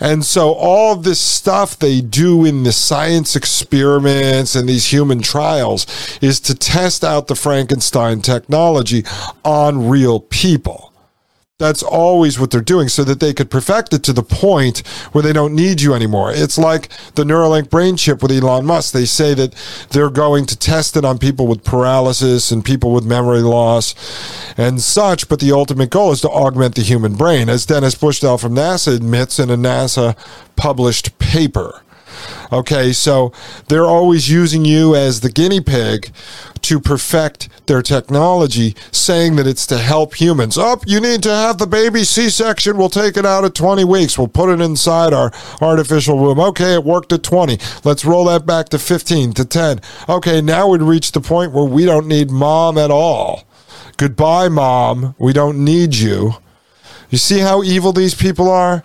And 0.00 0.24
so 0.24 0.52
all 0.54 0.96
this 0.96 1.20
stuff 1.20 1.78
they 1.78 2.00
do 2.00 2.44
in 2.44 2.62
the 2.62 2.72
science 2.72 3.36
experiments 3.36 4.54
and 4.54 4.68
these 4.68 4.86
human 4.86 5.20
trials 5.20 5.86
is 6.20 6.40
to 6.40 6.54
test 6.54 7.04
out 7.04 7.26
the 7.26 7.34
Frankenstein 7.34 8.20
technology 8.20 9.04
on 9.44 9.88
real 9.88 10.20
people. 10.20 10.89
That's 11.60 11.82
always 11.82 12.40
what 12.40 12.50
they're 12.50 12.62
doing 12.62 12.88
so 12.88 13.04
that 13.04 13.20
they 13.20 13.34
could 13.34 13.50
perfect 13.50 13.92
it 13.92 14.02
to 14.04 14.14
the 14.14 14.22
point 14.22 14.78
where 15.12 15.20
they 15.20 15.34
don't 15.34 15.54
need 15.54 15.82
you 15.82 15.92
anymore. 15.92 16.32
It's 16.32 16.56
like 16.56 16.88
the 17.16 17.24
Neuralink 17.24 17.68
brain 17.68 17.98
chip 17.98 18.22
with 18.22 18.32
Elon 18.32 18.64
Musk. 18.64 18.94
They 18.94 19.04
say 19.04 19.34
that 19.34 19.54
they're 19.90 20.08
going 20.08 20.46
to 20.46 20.58
test 20.58 20.96
it 20.96 21.04
on 21.04 21.18
people 21.18 21.46
with 21.46 21.62
paralysis 21.62 22.50
and 22.50 22.64
people 22.64 22.92
with 22.92 23.04
memory 23.04 23.42
loss 23.42 23.94
and 24.56 24.80
such, 24.80 25.28
but 25.28 25.38
the 25.38 25.52
ultimate 25.52 25.90
goal 25.90 26.12
is 26.12 26.22
to 26.22 26.30
augment 26.30 26.76
the 26.76 26.82
human 26.82 27.14
brain, 27.14 27.50
as 27.50 27.66
Dennis 27.66 27.94
Bushnell 27.94 28.38
from 28.38 28.54
NASA 28.54 28.96
admits 28.96 29.38
in 29.38 29.50
a 29.50 29.56
NASA 29.58 30.16
published 30.56 31.18
paper. 31.18 31.82
Okay, 32.52 32.92
so 32.92 33.32
they're 33.68 33.86
always 33.86 34.30
using 34.30 34.64
you 34.64 34.94
as 34.94 35.20
the 35.20 35.30
guinea 35.30 35.60
pig 35.60 36.12
to 36.62 36.80
perfect 36.80 37.48
their 37.66 37.82
technology, 37.82 38.74
saying 38.92 39.36
that 39.36 39.46
it's 39.46 39.66
to 39.66 39.78
help 39.78 40.14
humans. 40.14 40.58
Up, 40.58 40.80
oh, 40.80 40.84
you 40.86 41.00
need 41.00 41.22
to 41.22 41.30
have 41.30 41.58
the 41.58 41.66
baby 41.66 42.04
C 42.04 42.28
section. 42.28 42.76
We'll 42.76 42.88
take 42.88 43.16
it 43.16 43.24
out 43.24 43.44
at 43.44 43.54
20 43.54 43.84
weeks. 43.84 44.18
We'll 44.18 44.28
put 44.28 44.50
it 44.50 44.60
inside 44.60 45.12
our 45.12 45.32
artificial 45.60 46.18
womb. 46.18 46.40
Okay, 46.40 46.74
it 46.74 46.84
worked 46.84 47.12
at 47.12 47.22
20. 47.22 47.58
Let's 47.84 48.04
roll 48.04 48.26
that 48.26 48.46
back 48.46 48.68
to 48.70 48.78
15, 48.78 49.32
to 49.34 49.44
10. 49.44 49.80
Okay, 50.08 50.40
now 50.40 50.68
we'd 50.68 50.82
reach 50.82 51.12
the 51.12 51.20
point 51.20 51.52
where 51.52 51.64
we 51.64 51.84
don't 51.84 52.06
need 52.06 52.30
mom 52.30 52.76
at 52.78 52.90
all. 52.90 53.44
Goodbye, 53.96 54.48
mom. 54.48 55.14
We 55.18 55.32
don't 55.32 55.64
need 55.64 55.94
you. 55.94 56.34
You 57.10 57.18
see 57.18 57.40
how 57.40 57.62
evil 57.62 57.92
these 57.92 58.14
people 58.14 58.48
are? 58.48 58.84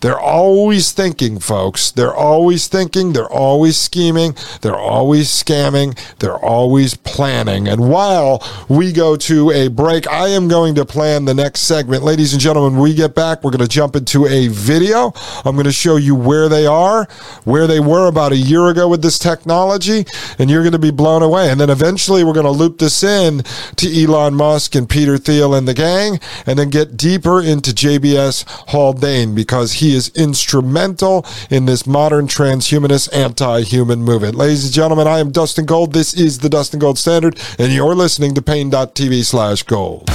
They're 0.00 0.18
always 0.18 0.92
thinking, 0.92 1.40
folks. 1.40 1.90
They're 1.90 2.14
always 2.14 2.68
thinking. 2.68 3.12
They're 3.12 3.30
always 3.30 3.76
scheming. 3.76 4.36
They're 4.60 4.76
always 4.76 5.28
scamming. 5.28 5.98
They're 6.18 6.38
always 6.38 6.94
planning. 6.94 7.66
And 7.66 7.88
while 7.88 8.42
we 8.68 8.92
go 8.92 9.16
to 9.16 9.50
a 9.50 9.68
break, 9.68 10.06
I 10.08 10.28
am 10.28 10.46
going 10.48 10.74
to 10.76 10.84
plan 10.84 11.24
the 11.24 11.34
next 11.34 11.62
segment. 11.62 12.04
Ladies 12.04 12.32
and 12.32 12.40
gentlemen, 12.40 12.74
when 12.74 12.82
we 12.82 12.94
get 12.94 13.14
back, 13.14 13.42
we're 13.42 13.50
going 13.50 13.60
to 13.60 13.68
jump 13.68 13.96
into 13.96 14.26
a 14.26 14.48
video. 14.48 15.12
I'm 15.44 15.56
going 15.56 15.64
to 15.64 15.72
show 15.72 15.96
you 15.96 16.14
where 16.14 16.48
they 16.48 16.66
are, 16.66 17.04
where 17.44 17.66
they 17.66 17.80
were 17.80 18.06
about 18.06 18.32
a 18.32 18.36
year 18.36 18.68
ago 18.68 18.88
with 18.88 19.02
this 19.02 19.18
technology, 19.18 20.06
and 20.38 20.48
you're 20.48 20.62
going 20.62 20.72
to 20.72 20.78
be 20.78 20.90
blown 20.90 21.22
away. 21.22 21.50
And 21.50 21.60
then 21.60 21.70
eventually 21.70 22.22
we're 22.22 22.34
going 22.34 22.46
to 22.46 22.52
loop 22.52 22.78
this 22.78 23.02
in 23.02 23.42
to 23.76 24.02
Elon 24.02 24.34
Musk 24.34 24.74
and 24.74 24.88
Peter 24.88 25.18
Thiel 25.18 25.54
and 25.54 25.66
the 25.66 25.74
gang, 25.74 26.20
and 26.46 26.58
then 26.58 26.70
get 26.70 26.96
deeper 26.96 27.42
into 27.42 27.72
JBS 27.72 28.44
Haldane 28.68 29.34
because 29.34 29.74
he 29.74 29.87
is 29.94 30.10
instrumental 30.14 31.24
in 31.50 31.66
this 31.66 31.86
modern 31.86 32.26
transhumanist 32.26 33.14
anti 33.14 33.62
human 33.62 34.02
movement. 34.02 34.34
Ladies 34.34 34.64
and 34.64 34.72
gentlemen, 34.72 35.06
I 35.06 35.18
am 35.18 35.30
Dustin 35.30 35.66
Gold. 35.66 35.92
This 35.92 36.14
is 36.14 36.38
the 36.38 36.48
Dustin 36.48 36.80
Gold 36.80 36.98
Standard, 36.98 37.38
and 37.58 37.72
you're 37.72 37.94
listening 37.94 38.34
to 38.34 38.42
Paine.tv 38.42 39.24
slash 39.24 39.62
gold. 39.62 40.08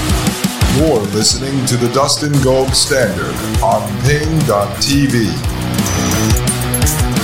You're 0.78 1.00
listening 1.14 1.66
to 1.68 1.78
the 1.78 1.92
Dustin 1.94 2.34
Gold 2.42 2.74
Standard 2.76 3.36
on 3.62 3.82
Paine.tv. 4.02 5.30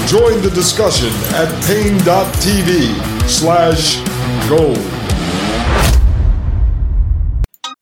Join 0.07 0.41
the 0.41 0.51
discussion 0.53 1.09
at 1.35 1.49
Paine.tv 1.65 3.29
slash 3.29 3.97
gold. 4.49 4.98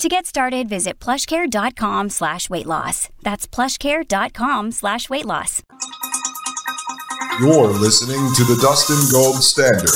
To 0.00 0.10
get 0.10 0.26
started, 0.26 0.68
visit 0.68 1.00
plushcare.com 1.00 2.10
slash 2.10 2.50
weight 2.50 2.66
loss. 2.66 3.08
That's 3.22 3.46
plushcare.com 3.46 4.72
slash 4.72 5.08
weight 5.08 5.24
loss. 5.24 5.62
You're 7.40 7.68
listening 7.68 8.20
to 8.34 8.44
the 8.44 8.58
Dustin 8.60 9.00
Gold 9.10 9.42
Standard 9.42 9.88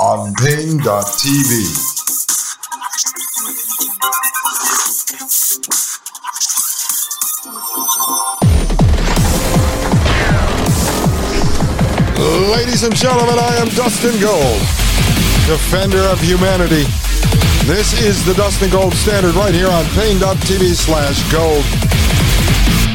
on 0.00 0.32
Paine.tv. 0.36 1.90
Ladies 12.50 12.84
and 12.84 12.96
gentlemen, 12.96 13.38
I 13.38 13.56
am 13.56 13.68
Dustin 13.68 14.18
Gold 14.18 14.81
defender 15.46 16.02
of 16.08 16.20
humanity. 16.20 16.84
This 17.66 17.98
is 18.00 18.24
the 18.24 18.34
Dustin 18.34 18.70
Gold 18.70 18.94
Standard 18.94 19.34
right 19.34 19.54
here 19.54 19.68
on 19.68 19.84
Paine.tv 19.94 20.74
slash 20.74 21.20
gold. 21.32 21.64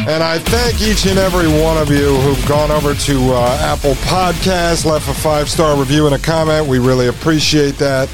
And 0.07 0.23
I 0.23 0.39
thank 0.39 0.81
each 0.81 1.05
and 1.05 1.19
every 1.19 1.47
one 1.47 1.77
of 1.77 1.89
you 1.89 2.15
who've 2.15 2.47
gone 2.47 2.71
over 2.71 2.93
to 2.93 3.33
uh, 3.33 3.57
Apple 3.61 3.95
Podcasts, 4.07 4.85
left 4.85 5.09
a 5.09 5.13
five 5.13 5.49
star 5.49 5.77
review 5.77 6.05
and 6.05 6.15
a 6.15 6.19
comment. 6.19 6.67
We 6.67 6.79
really 6.79 7.07
appreciate 7.07 7.75
that. 7.79 8.09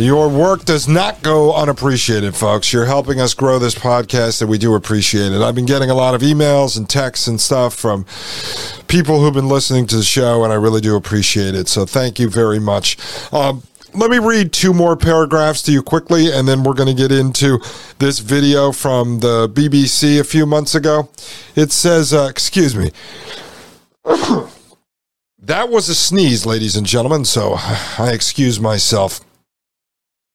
Your 0.00 0.30
work 0.30 0.64
does 0.64 0.88
not 0.88 1.22
go 1.22 1.54
unappreciated, 1.54 2.34
folks. 2.34 2.72
You're 2.72 2.86
helping 2.86 3.20
us 3.20 3.34
grow 3.34 3.58
this 3.58 3.74
podcast, 3.74 4.40
and 4.40 4.48
we 4.48 4.56
do 4.56 4.74
appreciate 4.74 5.32
it. 5.32 5.42
I've 5.42 5.54
been 5.54 5.66
getting 5.66 5.90
a 5.90 5.94
lot 5.94 6.14
of 6.14 6.22
emails 6.22 6.78
and 6.78 6.88
texts 6.88 7.26
and 7.26 7.38
stuff 7.38 7.74
from 7.74 8.06
people 8.88 9.20
who've 9.20 9.34
been 9.34 9.50
listening 9.50 9.86
to 9.88 9.96
the 9.96 10.02
show, 10.02 10.42
and 10.42 10.54
I 10.54 10.56
really 10.56 10.80
do 10.80 10.96
appreciate 10.96 11.54
it. 11.54 11.68
So 11.68 11.84
thank 11.84 12.18
you 12.18 12.30
very 12.30 12.58
much. 12.58 12.96
Um, 13.30 13.62
let 13.92 14.10
me 14.10 14.18
read 14.18 14.54
two 14.54 14.72
more 14.72 14.96
paragraphs 14.96 15.60
to 15.64 15.72
you 15.72 15.82
quickly, 15.82 16.32
and 16.32 16.48
then 16.48 16.62
we're 16.62 16.72
going 16.72 16.96
to 16.96 17.02
get 17.02 17.12
into 17.12 17.58
this 17.98 18.20
video 18.20 18.72
from 18.72 19.18
the 19.20 19.50
BBC 19.50 20.18
a 20.18 20.24
few 20.24 20.46
months 20.46 20.74
ago. 20.74 21.10
It 21.54 21.72
says, 21.72 22.14
uh, 22.14 22.26
excuse 22.30 22.74
me. 22.74 22.90
that 25.42 25.68
was 25.68 25.90
a 25.90 25.94
sneeze, 25.94 26.46
ladies 26.46 26.74
and 26.74 26.86
gentlemen, 26.86 27.26
so 27.26 27.56
I 27.58 28.12
excuse 28.14 28.58
myself. 28.58 29.20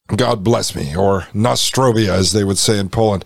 God 0.08 0.44
bless 0.44 0.76
me, 0.76 0.94
or 0.94 1.22
Nostrobia, 1.34 2.10
as 2.10 2.30
they 2.30 2.44
would 2.44 2.58
say 2.58 2.78
in 2.78 2.88
Poland. 2.88 3.24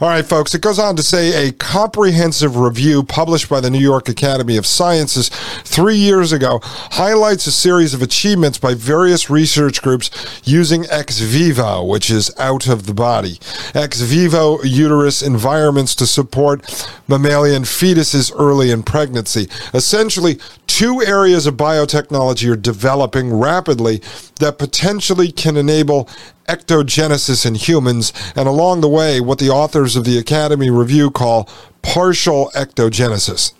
All 0.00 0.08
right, 0.08 0.24
folks, 0.24 0.54
it 0.54 0.62
goes 0.62 0.78
on 0.78 0.96
to 0.96 1.02
say 1.02 1.46
a 1.46 1.52
comprehensive 1.52 2.56
review 2.56 3.02
published 3.02 3.50
by 3.50 3.60
the 3.60 3.68
New 3.68 3.78
York 3.78 4.08
Academy 4.08 4.56
of 4.56 4.64
Sciences 4.64 5.28
three 5.62 5.96
years 5.96 6.32
ago 6.32 6.60
highlights 6.62 7.46
a 7.46 7.52
series 7.52 7.92
of 7.92 8.00
achievements 8.00 8.56
by 8.56 8.72
various 8.72 9.28
research 9.28 9.82
groups 9.82 10.10
using 10.44 10.86
ex 10.88 11.18
vivo, 11.18 11.84
which 11.84 12.10
is 12.10 12.34
out 12.38 12.66
of 12.66 12.86
the 12.86 12.94
body, 12.94 13.38
ex 13.74 14.00
vivo 14.00 14.62
uterus 14.62 15.20
environments 15.20 15.94
to 15.94 16.06
support 16.06 16.64
mammalian 17.08 17.64
fetuses 17.64 18.32
early 18.34 18.70
in 18.70 18.82
pregnancy. 18.82 19.48
Essentially, 19.74 20.38
two 20.66 21.02
areas 21.02 21.46
of 21.46 21.54
biotechnology 21.54 22.50
are 22.50 22.56
developing 22.56 23.38
rapidly 23.38 24.00
that 24.40 24.56
potentially 24.58 25.30
can 25.30 25.58
enable 25.58 26.08
ectogenesis 26.48 27.46
in 27.46 27.54
humans, 27.54 28.12
and 28.36 28.48
along 28.48 28.80
the 28.80 28.88
way, 28.88 29.20
what 29.20 29.38
the 29.38 29.50
authors 29.50 29.96
of 29.96 30.04
the 30.04 30.18
Academy 30.18 30.70
Review 30.70 31.10
call 31.10 31.48
partial 31.82 32.50
ectogenesis. 32.54 33.52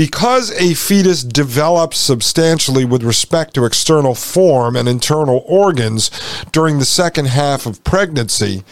Because 0.00 0.50
a 0.52 0.72
fetus 0.72 1.22
develops 1.22 1.98
substantially 1.98 2.86
with 2.86 3.02
respect 3.02 3.52
to 3.52 3.66
external 3.66 4.14
form 4.14 4.74
and 4.74 4.88
internal 4.88 5.44
organs 5.46 6.10
during 6.52 6.78
the 6.78 6.86
second 6.86 7.26
half 7.26 7.66
of 7.66 7.84
pregnancy, 7.84 8.64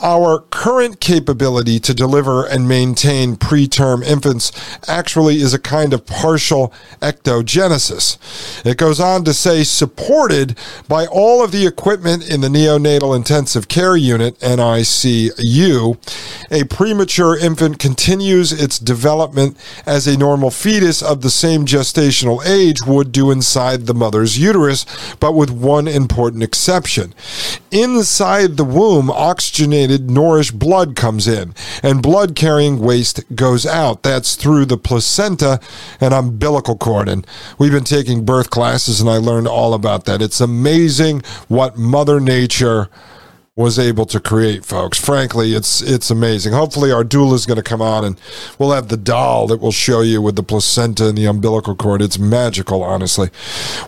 our 0.00 0.38
current 0.38 1.00
capability 1.00 1.80
to 1.80 1.92
deliver 1.92 2.46
and 2.46 2.68
maintain 2.68 3.34
preterm 3.34 4.04
infants 4.04 4.52
actually 4.88 5.38
is 5.38 5.52
a 5.52 5.58
kind 5.58 5.92
of 5.92 6.06
partial 6.06 6.72
ectogenesis. 7.02 8.16
It 8.64 8.78
goes 8.78 9.00
on 9.00 9.24
to 9.24 9.34
say, 9.34 9.64
supported 9.64 10.56
by 10.86 11.06
all 11.06 11.42
of 11.42 11.50
the 11.50 11.66
equipment 11.66 12.30
in 12.30 12.40
the 12.40 12.46
neonatal 12.46 13.16
intensive 13.16 13.66
care 13.66 13.96
unit, 13.96 14.38
NICU, 14.38 15.98
a 16.52 16.64
premature 16.66 17.36
infant 17.36 17.80
continues 17.80 18.52
its 18.52 18.78
development 18.78 19.56
as 19.84 20.06
a 20.06 20.16
normal 20.16 20.52
fetus 20.52 20.67
of 21.02 21.22
the 21.22 21.30
same 21.30 21.64
gestational 21.64 22.44
age 22.44 22.82
would 22.86 23.10
do 23.10 23.30
inside 23.30 23.86
the 23.86 23.94
mother's 23.94 24.38
uterus, 24.38 24.84
but 25.18 25.32
with 25.32 25.50
one 25.50 25.88
important 25.88 26.42
exception. 26.42 27.14
Inside 27.70 28.58
the 28.58 28.64
womb, 28.64 29.10
oxygenated, 29.10 30.10
nourished 30.10 30.58
blood 30.58 30.94
comes 30.94 31.26
in, 31.26 31.54
and 31.82 32.02
blood 32.02 32.36
carrying 32.36 32.80
waste 32.80 33.24
goes 33.34 33.64
out. 33.64 34.02
That's 34.02 34.36
through 34.36 34.66
the 34.66 34.76
placenta 34.76 35.58
and 36.02 36.12
umbilical 36.12 36.76
cord. 36.76 37.08
And 37.08 37.26
we've 37.58 37.72
been 37.72 37.84
taking 37.84 38.26
birth 38.26 38.50
classes, 38.50 39.00
and 39.00 39.08
I 39.08 39.16
learned 39.16 39.48
all 39.48 39.72
about 39.72 40.04
that. 40.04 40.20
It's 40.20 40.40
amazing 40.40 41.22
what 41.48 41.78
Mother 41.78 42.20
Nature 42.20 42.90
was 43.58 43.76
able 43.76 44.06
to 44.06 44.20
create, 44.20 44.64
folks. 44.64 45.04
Frankly, 45.04 45.52
it's 45.52 45.82
it's 45.82 46.12
amazing. 46.12 46.52
Hopefully, 46.52 46.92
our 46.92 47.02
doula 47.02 47.34
is 47.34 47.44
going 47.44 47.56
to 47.56 47.62
come 47.62 47.82
on 47.82 48.04
and 48.04 48.18
we'll 48.56 48.70
have 48.70 48.86
the 48.86 48.96
doll 48.96 49.48
that 49.48 49.60
will 49.60 49.72
show 49.72 50.00
you 50.00 50.22
with 50.22 50.36
the 50.36 50.44
placenta 50.44 51.08
and 51.08 51.18
the 51.18 51.26
umbilical 51.26 51.74
cord. 51.74 52.00
It's 52.00 52.20
magical, 52.20 52.84
honestly. 52.84 53.30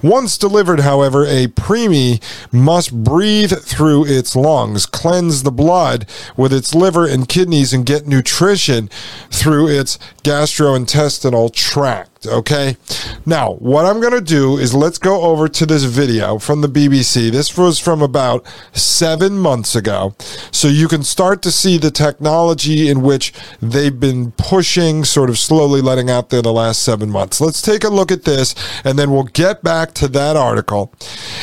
Once 0.02 0.36
delivered, 0.36 0.80
however, 0.80 1.24
a 1.24 1.46
preemie 1.46 2.20
must 2.52 3.04
breathe 3.04 3.52
through 3.62 4.06
its 4.06 4.34
lungs, 4.34 4.86
cleanse 4.86 5.44
the 5.44 5.52
blood 5.52 6.04
with 6.36 6.52
its 6.52 6.74
liver 6.74 7.06
and 7.06 7.28
kidneys, 7.28 7.72
and 7.72 7.86
get 7.86 8.08
nutrition 8.08 8.90
through 9.30 9.68
its 9.68 10.00
gastrointestinal 10.24 11.54
tract. 11.54 12.19
Okay. 12.26 12.76
Now, 13.24 13.54
what 13.54 13.86
I'm 13.86 13.98
going 14.00 14.12
to 14.12 14.20
do 14.20 14.58
is 14.58 14.74
let's 14.74 14.98
go 14.98 15.22
over 15.22 15.48
to 15.48 15.64
this 15.64 15.84
video 15.84 16.38
from 16.38 16.60
the 16.60 16.68
BBC. 16.68 17.30
This 17.30 17.56
was 17.56 17.78
from 17.78 18.02
about 18.02 18.46
seven 18.72 19.38
months 19.38 19.74
ago. 19.74 20.14
So 20.52 20.68
you 20.68 20.86
can 20.86 21.02
start 21.02 21.40
to 21.42 21.50
see 21.50 21.78
the 21.78 21.90
technology 21.90 22.90
in 22.90 23.00
which 23.00 23.32
they've 23.62 23.98
been 23.98 24.32
pushing, 24.32 25.04
sort 25.04 25.30
of 25.30 25.38
slowly 25.38 25.80
letting 25.80 26.10
out 26.10 26.28
there 26.28 26.42
the 26.42 26.52
last 26.52 26.82
seven 26.82 27.08
months. 27.08 27.40
Let's 27.40 27.62
take 27.62 27.84
a 27.84 27.88
look 27.88 28.12
at 28.12 28.24
this 28.24 28.54
and 28.84 28.98
then 28.98 29.10
we'll 29.10 29.22
get 29.24 29.62
back 29.62 29.94
to 29.94 30.08
that 30.08 30.36
article. 30.36 30.92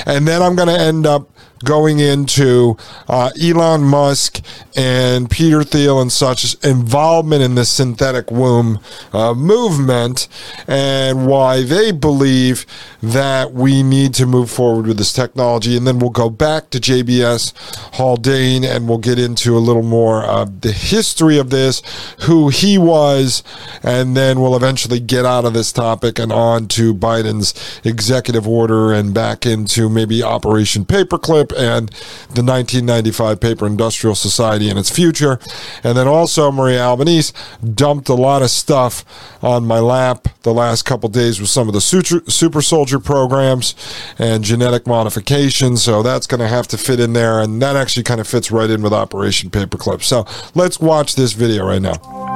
And 0.05 0.27
then 0.27 0.43
I'm 0.43 0.55
going 0.55 0.69
to 0.69 0.79
end 0.79 1.07
up 1.07 1.31
going 1.63 1.99
into 1.99 2.77
uh, 3.07 3.31
Elon 3.41 3.81
Musk 3.81 4.41
and 4.75 5.29
Peter 5.29 5.63
Thiel 5.63 5.99
and 5.99 6.11
such 6.11 6.55
involvement 6.63 7.41
in 7.41 7.55
the 7.55 7.65
synthetic 7.65 8.29
womb 8.29 8.79
uh, 9.13 9.33
movement 9.33 10.27
and 10.67 11.27
why 11.27 11.63
they 11.63 11.91
believe 11.91 12.65
that 13.01 13.53
we 13.53 13.83
need 13.83 14.13
to 14.15 14.25
move 14.25 14.51
forward 14.51 14.87
with 14.87 14.97
this 14.97 15.13
technology. 15.13 15.75
And 15.75 15.87
then 15.87 15.99
we'll 15.99 16.09
go 16.09 16.29
back 16.29 16.69
to 16.71 16.79
JBS 16.79 17.53
Haldane 17.95 18.63
and 18.63 18.87
we'll 18.87 18.97
get 18.97 19.17
into 19.17 19.57
a 19.57 19.59
little 19.59 19.83
more 19.83 20.23
of 20.23 20.61
the 20.61 20.71
history 20.71 21.37
of 21.37 21.49
this, 21.49 21.81
who 22.21 22.49
he 22.49 22.77
was, 22.77 23.43
and 23.83 24.15
then 24.15 24.39
we'll 24.39 24.55
eventually 24.55 24.99
get 24.99 25.25
out 25.25 25.45
of 25.45 25.53
this 25.53 25.71
topic 25.71 26.19
and 26.19 26.31
on 26.31 26.67
to 26.67 26.93
Biden's 26.93 27.53
executive 27.83 28.47
order 28.47 28.93
and 28.93 29.13
back 29.13 29.45
into 29.45 29.89
maybe 29.89 30.21
Operation 30.21 30.85
Paperclip 30.85 31.46
and 31.51 31.89
the 32.33 32.43
1995 32.43 33.39
Paper 33.39 33.67
Industrial 33.67 34.15
Society 34.15 34.69
and 34.69 34.77
its 34.77 34.89
future. 34.89 35.39
And 35.83 35.97
then 35.97 36.07
also, 36.07 36.51
Maria 36.51 36.81
Albanese 36.81 37.33
dumped 37.73 38.09
a 38.09 38.13
lot 38.13 38.41
of 38.41 38.49
stuff 38.49 39.05
on 39.43 39.65
my 39.65 39.79
lap 39.79 40.27
the 40.43 40.53
last 40.53 40.83
couple 40.83 41.09
days 41.09 41.39
with 41.39 41.49
some 41.49 41.67
of 41.67 41.73
the 41.73 41.81
super, 41.81 42.29
super 42.29 42.61
soldier 42.61 42.99
programs 42.99 43.75
and 44.17 44.43
genetic 44.43 44.87
modification. 44.87 45.77
So 45.77 46.03
that's 46.03 46.27
going 46.27 46.41
to 46.41 46.47
have 46.47 46.67
to 46.69 46.77
fit 46.77 46.99
in 46.99 47.13
there. 47.13 47.39
And 47.39 47.61
that 47.61 47.75
actually 47.75 48.03
kind 48.03 48.19
of 48.19 48.27
fits 48.27 48.51
right 48.51 48.69
in 48.69 48.81
with 48.81 48.93
Operation 48.93 49.49
Paperclip. 49.49 50.03
So 50.03 50.25
let's 50.55 50.79
watch 50.79 51.15
this 51.15 51.33
video 51.33 51.65
right 51.65 51.81
now 51.81 52.27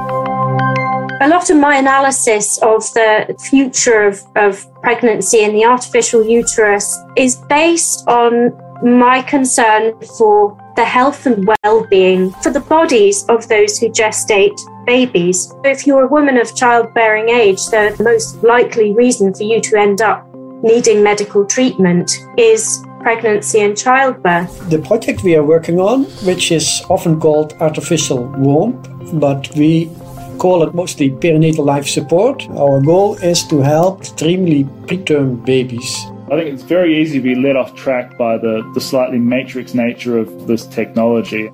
a 1.22 1.28
lot 1.28 1.48
of 1.50 1.56
my 1.56 1.76
analysis 1.76 2.58
of 2.62 2.82
the 2.94 3.36
future 3.48 4.02
of, 4.02 4.20
of 4.34 4.66
pregnancy 4.82 5.44
and 5.44 5.54
the 5.54 5.64
artificial 5.64 6.24
uterus 6.24 6.98
is 7.16 7.36
based 7.48 8.06
on 8.08 8.50
my 8.82 9.22
concern 9.22 9.94
for 10.18 10.56
the 10.76 10.84
health 10.84 11.26
and 11.26 11.46
well 11.46 11.86
being 11.86 12.30
for 12.42 12.50
the 12.50 12.60
bodies 12.60 13.24
of 13.28 13.46
those 13.48 13.78
who 13.78 13.88
gestate 13.88 14.58
babies. 14.86 15.52
If 15.64 15.86
you're 15.86 16.04
a 16.04 16.08
woman 16.08 16.36
of 16.36 16.54
childbearing 16.56 17.28
age, 17.28 17.64
the 17.66 17.96
most 18.00 18.42
likely 18.42 18.92
reason 18.92 19.32
for 19.34 19.44
you 19.44 19.60
to 19.60 19.76
end 19.76 20.02
up 20.02 20.26
needing 20.62 21.02
medical 21.02 21.44
treatment 21.44 22.10
is 22.36 22.84
pregnancy 23.00 23.60
and 23.60 23.76
childbirth. 23.76 24.70
The 24.70 24.78
project 24.78 25.22
we 25.22 25.36
are 25.36 25.44
working 25.44 25.78
on, 25.78 26.04
which 26.24 26.50
is 26.50 26.82
often 26.88 27.20
called 27.20 27.54
artificial 27.60 28.24
womb, 28.24 28.80
but 29.14 29.48
we 29.56 29.90
call 30.38 30.62
it 30.64 30.74
mostly 30.74 31.10
perinatal 31.10 31.64
life 31.64 31.88
support. 31.88 32.48
Our 32.50 32.80
goal 32.80 33.14
is 33.16 33.44
to 33.48 33.60
help 33.60 34.00
extremely 34.00 34.64
preterm 34.64 35.44
babies 35.44 36.11
I 36.32 36.36
think 36.36 36.54
it's 36.54 36.62
very 36.62 36.98
easy 36.98 37.18
to 37.18 37.22
be 37.22 37.34
led 37.34 37.56
off 37.56 37.74
track 37.74 38.16
by 38.16 38.38
the, 38.38 38.62
the 38.72 38.80
slightly 38.80 39.18
matrix 39.18 39.74
nature 39.74 40.16
of 40.16 40.46
this 40.46 40.66
technology. 40.66 41.50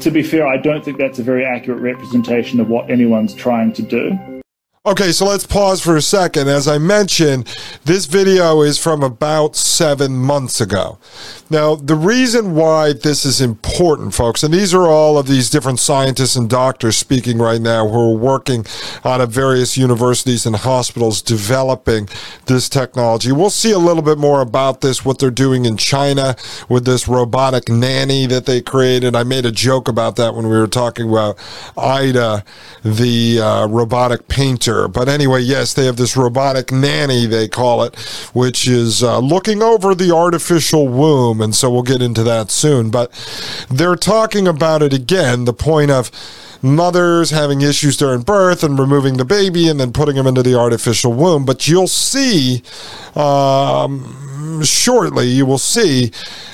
To 0.00 0.10
be 0.10 0.22
fair, 0.22 0.46
I 0.46 0.56
don't 0.56 0.82
think 0.82 0.96
that's 0.96 1.18
a 1.18 1.22
very 1.22 1.44
accurate 1.44 1.82
representation 1.82 2.58
of 2.58 2.68
what 2.68 2.90
anyone's 2.90 3.34
trying 3.34 3.74
to 3.74 3.82
do. 3.82 4.18
Okay, 4.84 5.12
so 5.12 5.26
let's 5.26 5.46
pause 5.46 5.80
for 5.80 5.94
a 5.94 6.02
second. 6.02 6.48
As 6.48 6.66
I 6.66 6.78
mentioned, 6.78 7.46
this 7.84 8.06
video 8.06 8.62
is 8.62 8.78
from 8.78 9.04
about 9.04 9.54
seven 9.54 10.16
months 10.16 10.60
ago. 10.60 10.98
Now, 11.48 11.76
the 11.76 11.94
reason 11.94 12.56
why 12.56 12.92
this 12.92 13.24
is 13.24 13.40
important 13.40 14.12
folks. 14.12 14.42
And 14.42 14.52
these 14.52 14.74
are 14.74 14.88
all 14.88 15.18
of 15.18 15.28
these 15.28 15.50
different 15.50 15.78
scientists 15.78 16.34
and 16.34 16.50
doctors 16.50 16.96
speaking 16.96 17.38
right 17.38 17.60
now 17.60 17.86
who 17.86 18.10
are 18.10 18.16
working 18.16 18.66
out 19.04 19.20
of 19.20 19.30
various 19.30 19.76
universities 19.76 20.46
and 20.46 20.56
hospitals 20.56 21.22
developing 21.22 22.08
this 22.46 22.68
technology. 22.68 23.30
We'll 23.30 23.50
see 23.50 23.70
a 23.70 23.78
little 23.78 24.02
bit 24.02 24.18
more 24.18 24.40
about 24.40 24.80
this, 24.80 25.04
what 25.04 25.20
they're 25.20 25.30
doing 25.30 25.64
in 25.64 25.76
China 25.76 26.34
with 26.68 26.86
this 26.86 27.06
robotic 27.06 27.68
nanny 27.68 28.26
that 28.26 28.46
they 28.46 28.60
created. 28.60 29.14
I 29.14 29.22
made 29.22 29.46
a 29.46 29.52
joke 29.52 29.86
about 29.86 30.16
that 30.16 30.34
when 30.34 30.48
we 30.48 30.56
were 30.56 30.66
talking 30.66 31.08
about 31.08 31.38
Ai-Da, 31.76 32.40
the 32.82 33.40
uh, 33.40 33.68
robotic 33.68 34.26
painter. 34.26 34.71
But 34.88 35.08
anyway, 35.08 35.40
yes, 35.40 35.74
they 35.74 35.86
have 35.86 35.96
this 35.96 36.16
robotic 36.16 36.72
nanny, 36.72 37.26
they 37.26 37.48
call 37.48 37.82
it, 37.82 37.98
which 38.32 38.66
is 38.66 39.02
uh, 39.02 39.18
looking 39.18 39.62
over 39.62 39.94
the 39.94 40.14
artificial 40.14 40.88
womb. 40.88 41.40
And 41.40 41.54
so 41.54 41.70
we'll 41.70 41.82
get 41.82 42.02
into 42.02 42.22
that 42.24 42.50
soon. 42.50 42.90
But 42.90 43.10
they're 43.70 43.96
talking 43.96 44.48
about 44.48 44.82
it 44.82 44.92
again, 44.92 45.44
the 45.44 45.52
point 45.52 45.90
of 45.90 46.10
mothers 46.62 47.30
having 47.30 47.60
issues 47.60 47.96
during 47.96 48.22
birth 48.22 48.62
and 48.62 48.78
removing 48.78 49.16
the 49.16 49.24
baby 49.24 49.68
and 49.68 49.80
then 49.80 49.92
putting 49.92 50.14
them 50.14 50.26
into 50.26 50.42
the 50.42 50.56
artificial 50.58 51.12
womb. 51.12 51.44
But 51.44 51.66
you'll 51.66 51.88
see 51.88 52.62
um, 53.14 54.62
shortly, 54.62 55.26
you 55.26 55.44
will 55.44 55.58
see 55.58 56.12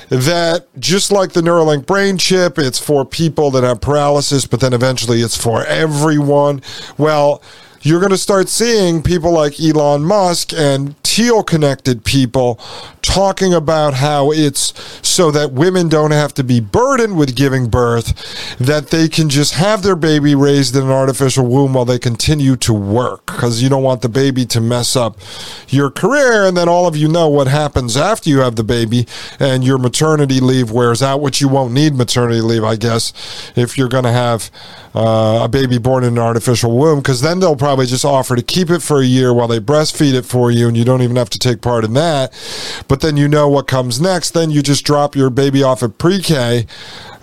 that 0.09 0.65
just 0.79 1.11
like 1.11 1.33
the 1.33 1.41
Neuralink 1.41 1.85
brain 1.85 2.17
chip, 2.17 2.57
it's 2.57 2.79
for 2.79 3.05
people 3.05 3.51
that 3.51 3.63
have 3.63 3.79
paralysis, 3.79 4.47
but 4.47 4.59
then 4.59 4.73
eventually 4.73 5.21
it's 5.21 5.37
for 5.37 5.63
everyone. 5.65 6.61
Well, 6.97 7.43
you're 7.81 7.99
going 7.99 8.11
to 8.11 8.17
start 8.17 8.49
seeing 8.49 9.01
people 9.01 9.31
like 9.31 9.59
Elon 9.59 10.03
Musk 10.03 10.53
and 10.53 11.01
Thiel 11.03 11.43
connected 11.43 12.03
people 12.03 12.59
talking 13.01 13.53
about 13.53 13.95
how 13.95 14.31
it's 14.31 14.73
so 15.07 15.31
that 15.31 15.51
women 15.51 15.89
don't 15.89 16.11
have 16.11 16.33
to 16.35 16.43
be 16.43 16.59
burdened 16.59 17.17
with 17.17 17.35
giving 17.35 17.69
birth, 17.69 18.57
that 18.57 18.89
they 18.89 19.07
can 19.07 19.29
just 19.29 19.55
have 19.55 19.81
their 19.81 19.95
baby 19.95 20.35
raised 20.35 20.75
in 20.75 20.83
an 20.83 20.91
artificial 20.91 21.45
womb 21.45 21.73
while 21.73 21.85
they 21.85 21.99
continue 21.99 22.55
to 22.55 22.73
work 22.73 23.25
because 23.25 23.61
you 23.61 23.69
don't 23.69 23.83
want 23.83 24.01
the 24.01 24.09
baby 24.09 24.45
to 24.45 24.61
mess 24.61 24.95
up 24.95 25.17
your 25.69 25.89
career. 25.89 26.45
And 26.45 26.55
then 26.55 26.69
all 26.69 26.87
of 26.87 26.95
you 26.95 27.07
know 27.07 27.27
what 27.27 27.47
happens 27.47 27.97
after 27.97 28.29
you 28.29 28.39
have 28.39 28.55
the 28.55 28.63
baby 28.63 29.07
and 29.39 29.63
your 29.63 29.77
maternity 29.77 30.39
leave 30.39 30.71
wears 30.71 31.01
out, 31.01 31.21
which 31.21 31.41
you 31.41 31.47
won't 31.47 31.73
need 31.73 31.95
maternity 31.95 32.41
leave, 32.41 32.63
I 32.63 32.75
guess, 32.75 33.51
if 33.55 33.77
you're 33.77 33.89
going 33.89 34.03
to 34.03 34.11
have 34.11 34.51
uh, 34.93 35.41
a 35.43 35.47
baby 35.47 35.77
born 35.77 36.03
in 36.03 36.13
an 36.13 36.19
artificial 36.19 36.77
womb, 36.77 36.99
because 36.99 37.21
then 37.21 37.39
they'll 37.39 37.55
probably 37.55 37.68
just 37.77 38.05
offer 38.05 38.35
to 38.35 38.41
keep 38.41 38.69
it 38.69 38.81
for 38.81 39.01
a 39.01 39.05
year 39.05 39.33
while 39.33 39.47
they 39.47 39.59
breastfeed 39.59 40.13
it 40.13 40.25
for 40.25 40.51
you, 40.51 40.67
and 40.67 40.77
you 40.77 40.85
don't 40.85 41.01
even 41.01 41.15
have 41.15 41.29
to 41.31 41.39
take 41.39 41.61
part 41.61 41.83
in 41.83 41.93
that. 41.93 42.33
But 42.87 43.01
then 43.01 43.17
you 43.17 43.27
know 43.27 43.49
what 43.49 43.67
comes 43.67 43.99
next. 43.99 44.31
Then 44.31 44.51
you 44.51 44.61
just 44.61 44.85
drop 44.85 45.15
your 45.15 45.29
baby 45.29 45.63
off 45.63 45.83
at 45.83 45.97
pre 45.97 46.21
K 46.21 46.65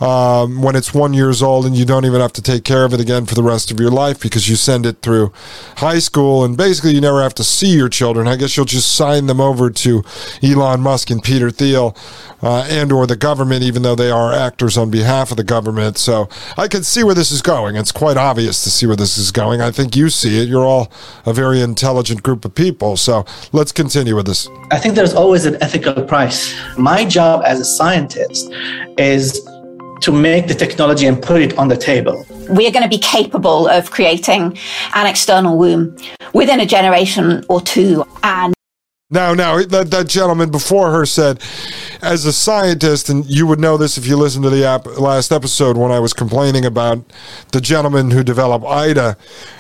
um, 0.01 0.63
when 0.63 0.77
it's 0.77 0.93
one 0.93 1.15
years 1.15 1.43
old 1.43 1.67
and 1.67 1.77
you 1.77 1.85
don't 1.85 2.05
even 2.05 2.21
have 2.21 2.33
to 2.35 2.43
take 2.43 2.65
care 2.65 2.85
of 2.85 2.93
it 2.93 3.01
again 3.01 3.27
for 3.27 3.35
the 3.35 3.43
rest 3.43 3.71
of 3.71 3.81
your 3.81 3.91
life 3.91 4.21
because 4.21 4.49
you 4.49 4.57
send 4.57 4.85
it 4.87 5.01
through 5.03 5.33
high 5.79 5.99
school 5.99 6.45
and 6.45 6.57
basically 6.57 6.93
you 6.93 7.01
never 7.01 7.23
have 7.23 7.35
to 7.35 7.45
see 7.45 7.75
your 7.75 7.89
children. 7.89 8.29
I 8.29 8.37
guess 8.37 8.57
you'll 8.57 8.67
just 8.67 8.95
sign 8.95 9.27
them 9.27 9.41
over 9.41 9.71
to 9.71 10.03
Elon 10.43 10.81
Musk 10.81 11.11
and 11.11 11.23
Peter 11.23 11.51
Thiel 11.51 11.97
uh, 12.43 12.67
and 12.69 12.93
or 12.93 13.07
the 13.07 13.17
government, 13.17 13.63
even 13.63 13.83
though 13.83 13.95
they 13.95 14.11
are 14.11 14.33
actors 14.33 14.77
on 14.77 14.91
behalf 14.91 15.31
of 15.31 15.37
the 15.37 15.45
government. 15.45 15.99
So 15.99 16.29
I 16.57 16.69
can 16.69 16.83
see 16.83 17.03
where 17.03 17.15
this 17.15 17.31
is 17.31 17.43
going. 17.43 17.77
It's 17.77 17.93
quite 17.93 18.17
obvious 18.17 18.63
to 18.65 18.71
see 18.71 18.87
where 18.87 18.97
this 18.97 19.17
is 19.17 19.33
going. 19.33 19.61
I 19.61 19.71
think 19.71 19.97
you 19.97 20.11
see 20.11 20.41
it. 20.43 20.49
You're 20.49 20.65
all 20.65 20.93
a 21.25 21.33
very 21.33 21.61
intelligent 21.61 22.23
group 22.23 22.45
of 22.45 22.55
people. 22.55 22.97
So 22.97 23.25
let's 23.53 23.73
continue 23.73 24.15
with 24.15 24.27
this. 24.27 24.49
I 24.71 24.79
think 24.79 24.95
there's 24.95 25.15
always 25.15 25.47
an 25.47 25.57
ethical 25.63 26.03
price. 26.05 26.55
My 26.77 27.05
job 27.05 27.43
as 27.45 27.61
a 27.61 27.65
scientist 27.65 28.53
is 28.99 29.47
to 30.01 30.13
make 30.13 30.49
the 30.49 30.55
technology 30.55 31.07
and 31.07 31.23
put 31.23 31.43
it 31.43 31.57
on 31.59 31.69
the 31.69 31.77
table. 31.77 32.27
We're 32.49 32.71
going 32.71 32.83
to 32.83 32.89
be 32.89 32.99
capable 32.99 33.69
of 33.69 33.91
creating 33.91 34.59
an 34.95 35.07
external 35.07 35.57
womb 35.59 35.97
within 36.33 36.61
a 36.61 36.67
generation 36.67 37.45
or 37.49 37.61
two. 37.61 38.05
And 38.23 38.55
now, 39.09 39.35
now 39.35 39.63
that, 39.63 39.93
that 39.93 40.09
gentleman 40.09 40.51
before 40.51 40.91
her 40.91 41.07
said, 41.07 41.41
as 42.03 42.25
a 42.25 42.33
scientist, 42.33 43.09
and 43.09 43.25
you 43.27 43.47
would 43.47 43.61
know 43.61 43.77
this 43.77 43.97
if 43.97 44.07
you 44.07 44.17
listened 44.17 44.43
to 44.45 44.51
the 44.51 44.65
ap- 44.65 44.99
last 44.99 45.31
episode 45.31 45.77
when 45.77 45.93
I 45.93 46.01
was 46.01 46.13
complaining 46.13 46.65
about 46.65 47.05
the 47.53 47.61
gentleman 47.61 48.11
who 48.11 48.25
developed 48.25 48.65
Ai-Da, 48.65 49.15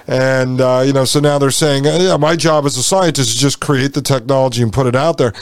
and 0.06 0.60
uh, 0.60 0.82
you 0.86 0.92
know, 0.92 1.04
so 1.04 1.20
now 1.20 1.38
they're 1.38 1.50
saying, 1.50 1.84
yeah, 1.84 2.16
my 2.16 2.36
job 2.36 2.64
as 2.64 2.76
a 2.76 2.82
scientist 2.82 3.30
is 3.30 3.40
just 3.40 3.60
create 3.60 3.92
the 3.92 4.02
technology 4.02 4.62
and 4.62 4.72
put 4.72 4.86
it 4.86 4.94
out 4.94 5.18
there, 5.18 5.32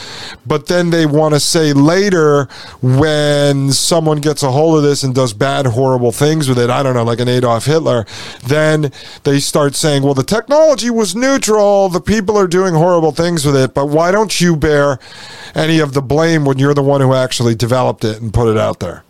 but 0.45 0.67
then 0.67 0.89
they 0.89 1.05
want 1.05 1.33
to 1.33 1.39
say 1.39 1.73
later 1.73 2.45
when 2.81 3.71
someone 3.71 4.19
gets 4.19 4.43
a 4.43 4.51
hold 4.51 4.77
of 4.77 4.83
this 4.83 5.03
and 5.03 5.13
does 5.13 5.33
bad, 5.33 5.65
horrible 5.67 6.11
things 6.11 6.49
with 6.49 6.59
it, 6.59 6.69
I 6.69 6.83
don't 6.83 6.95
know, 6.95 7.03
like 7.03 7.19
an 7.19 7.27
Adolf 7.27 7.65
Hitler, 7.65 8.05
then 8.45 8.91
they 9.23 9.39
start 9.39 9.75
saying, 9.75 10.03
well, 10.03 10.13
the 10.13 10.23
technology 10.23 10.89
was 10.89 11.15
neutral, 11.15 11.89
the 11.89 12.01
people 12.01 12.37
are 12.37 12.47
doing 12.47 12.73
horrible 12.73 13.11
things 13.11 13.45
with 13.45 13.55
it, 13.55 13.73
but 13.73 13.87
why 13.87 14.11
don't 14.11 14.41
you 14.41 14.55
bear 14.55 14.99
any 15.53 15.79
of 15.79 15.93
the 15.93 16.01
blame 16.01 16.43
when 16.45 16.57
you're 16.57 16.73
the 16.73 16.83
one 16.83 17.01
who 17.01 17.13
actually 17.13 17.55
developed 17.55 18.03
it 18.03 18.21
and 18.21 18.33
put 18.33 18.49
it 18.49 18.57
out 18.57 18.79
there? 18.79 19.04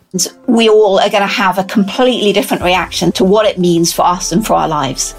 We 0.46 0.68
all 0.68 0.98
are 0.98 1.10
going 1.10 1.22
to 1.22 1.26
have 1.26 1.58
a 1.58 1.64
completely 1.64 2.32
different 2.32 2.62
reaction 2.62 3.12
to 3.12 3.24
what 3.24 3.46
it 3.46 3.58
means 3.58 3.92
for 3.92 4.04
us 4.04 4.32
and 4.32 4.46
for 4.46 4.54
our 4.54 4.68
lives. 4.68 5.14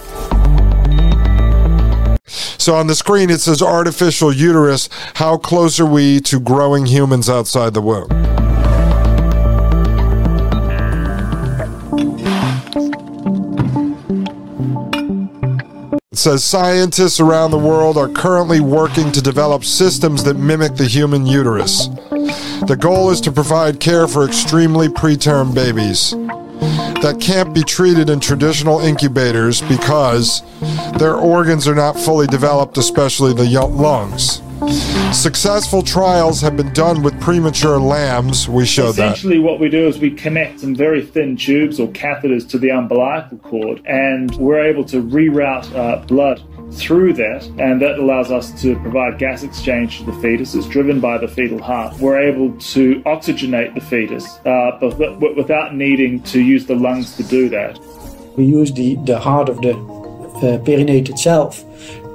So 2.28 2.76
on 2.76 2.88
the 2.88 2.96
screen 2.96 3.30
it 3.30 3.40
says 3.40 3.62
artificial 3.62 4.34
uterus. 4.34 4.90
How 5.16 5.38
close 5.38 5.80
are 5.80 5.86
we 5.86 6.20
to 6.22 6.40
growing 6.40 6.86
humans 6.86 7.30
outside 7.30 7.74
the 7.74 7.82
womb? 7.82 8.10
It 16.12 16.18
says 16.18 16.44
scientists 16.44 17.20
around 17.20 17.52
the 17.52 17.58
world 17.60 17.98
are 17.98 18.10
currently 18.10 18.60
working 18.60 19.12
to 19.12 19.22
develop 19.22 19.64
systems 19.64 20.24
that 20.24 20.34
mimic 20.34 20.76
the 20.76 20.88
human 20.88 21.26
uterus. 21.26 21.90
The 22.66 22.78
goal 22.80 23.12
is 23.12 23.22
to 23.22 23.32
provide 23.32 23.80
care 23.80 24.08
for 24.08 24.26
extremely 24.26 24.88
preterm 24.88 25.54
babies 25.54 26.12
that 27.02 27.20
can't 27.22 27.54
be 27.54 27.64
treated 27.64 28.10
in 28.10 28.20
traditional 28.20 28.80
incubators 28.80 29.62
because 29.62 30.42
their 30.98 31.16
organs 31.16 31.68
are 31.68 31.76
not 31.76 31.98
fully 31.98 32.26
developed, 32.28 32.78
especially 32.78 33.34
the 33.34 33.46
lungs. 33.68 34.42
Successful 35.16 35.84
trials 35.84 36.42
have 36.42 36.58
been 36.58 36.74
done 36.74 37.04
with 37.04 37.20
premature 37.22 37.80
lambs. 37.80 38.50
We 38.50 38.66
showed 38.66 38.94
that. 38.94 39.14
Essentially, 39.14 39.40
what 39.40 39.60
we 39.60 39.70
do 39.70 39.88
is 39.88 40.00
we 40.00 40.12
connect 40.12 40.62
some 40.62 40.76
very 40.76 41.06
thin 41.06 41.38
tubes 41.38 41.80
or 41.80 41.88
catheters 41.90 42.50
to 42.50 42.58
the 42.58 42.72
umbilical 42.72 43.38
cord, 43.38 43.86
and 43.86 44.36
we're 44.36 44.64
able 44.64 44.84
to 44.86 45.02
reroute 45.02 45.74
uh, 45.76 46.04
blood 46.06 46.42
through 46.72 47.14
that, 47.14 47.46
and 47.60 47.82
that 47.82 47.98
allows 48.00 48.32
us 48.32 48.62
to 48.62 48.78
provide 48.80 49.18
gas 49.18 49.44
exchange 49.44 50.00
to 50.00 50.06
the 50.06 50.14
fetus. 50.22 50.54
It's 50.56 50.68
driven 50.68 51.00
by 51.00 51.18
the 51.18 51.28
fetal 51.28 51.62
heart. 51.62 51.98
We're 52.00 52.20
able 52.20 52.52
to 52.60 53.02
oxygenate 53.04 53.74
the 53.74 53.82
fetus, 53.82 54.26
uh, 54.46 54.78
but 54.80 55.36
without 55.36 55.76
needing 55.76 56.22
to 56.24 56.42
use 56.42 56.66
the 56.66 56.76
lungs 56.76 57.16
to 57.18 57.24
do 57.24 57.50
that. 57.50 57.80
We 58.36 58.46
use 58.46 58.72
the, 58.74 58.96
the 58.96 59.20
heart 59.20 59.50
of 59.50 59.62
the 59.62 59.76
uh, 59.76 60.60
perinate 60.64 61.10
itself 61.10 61.64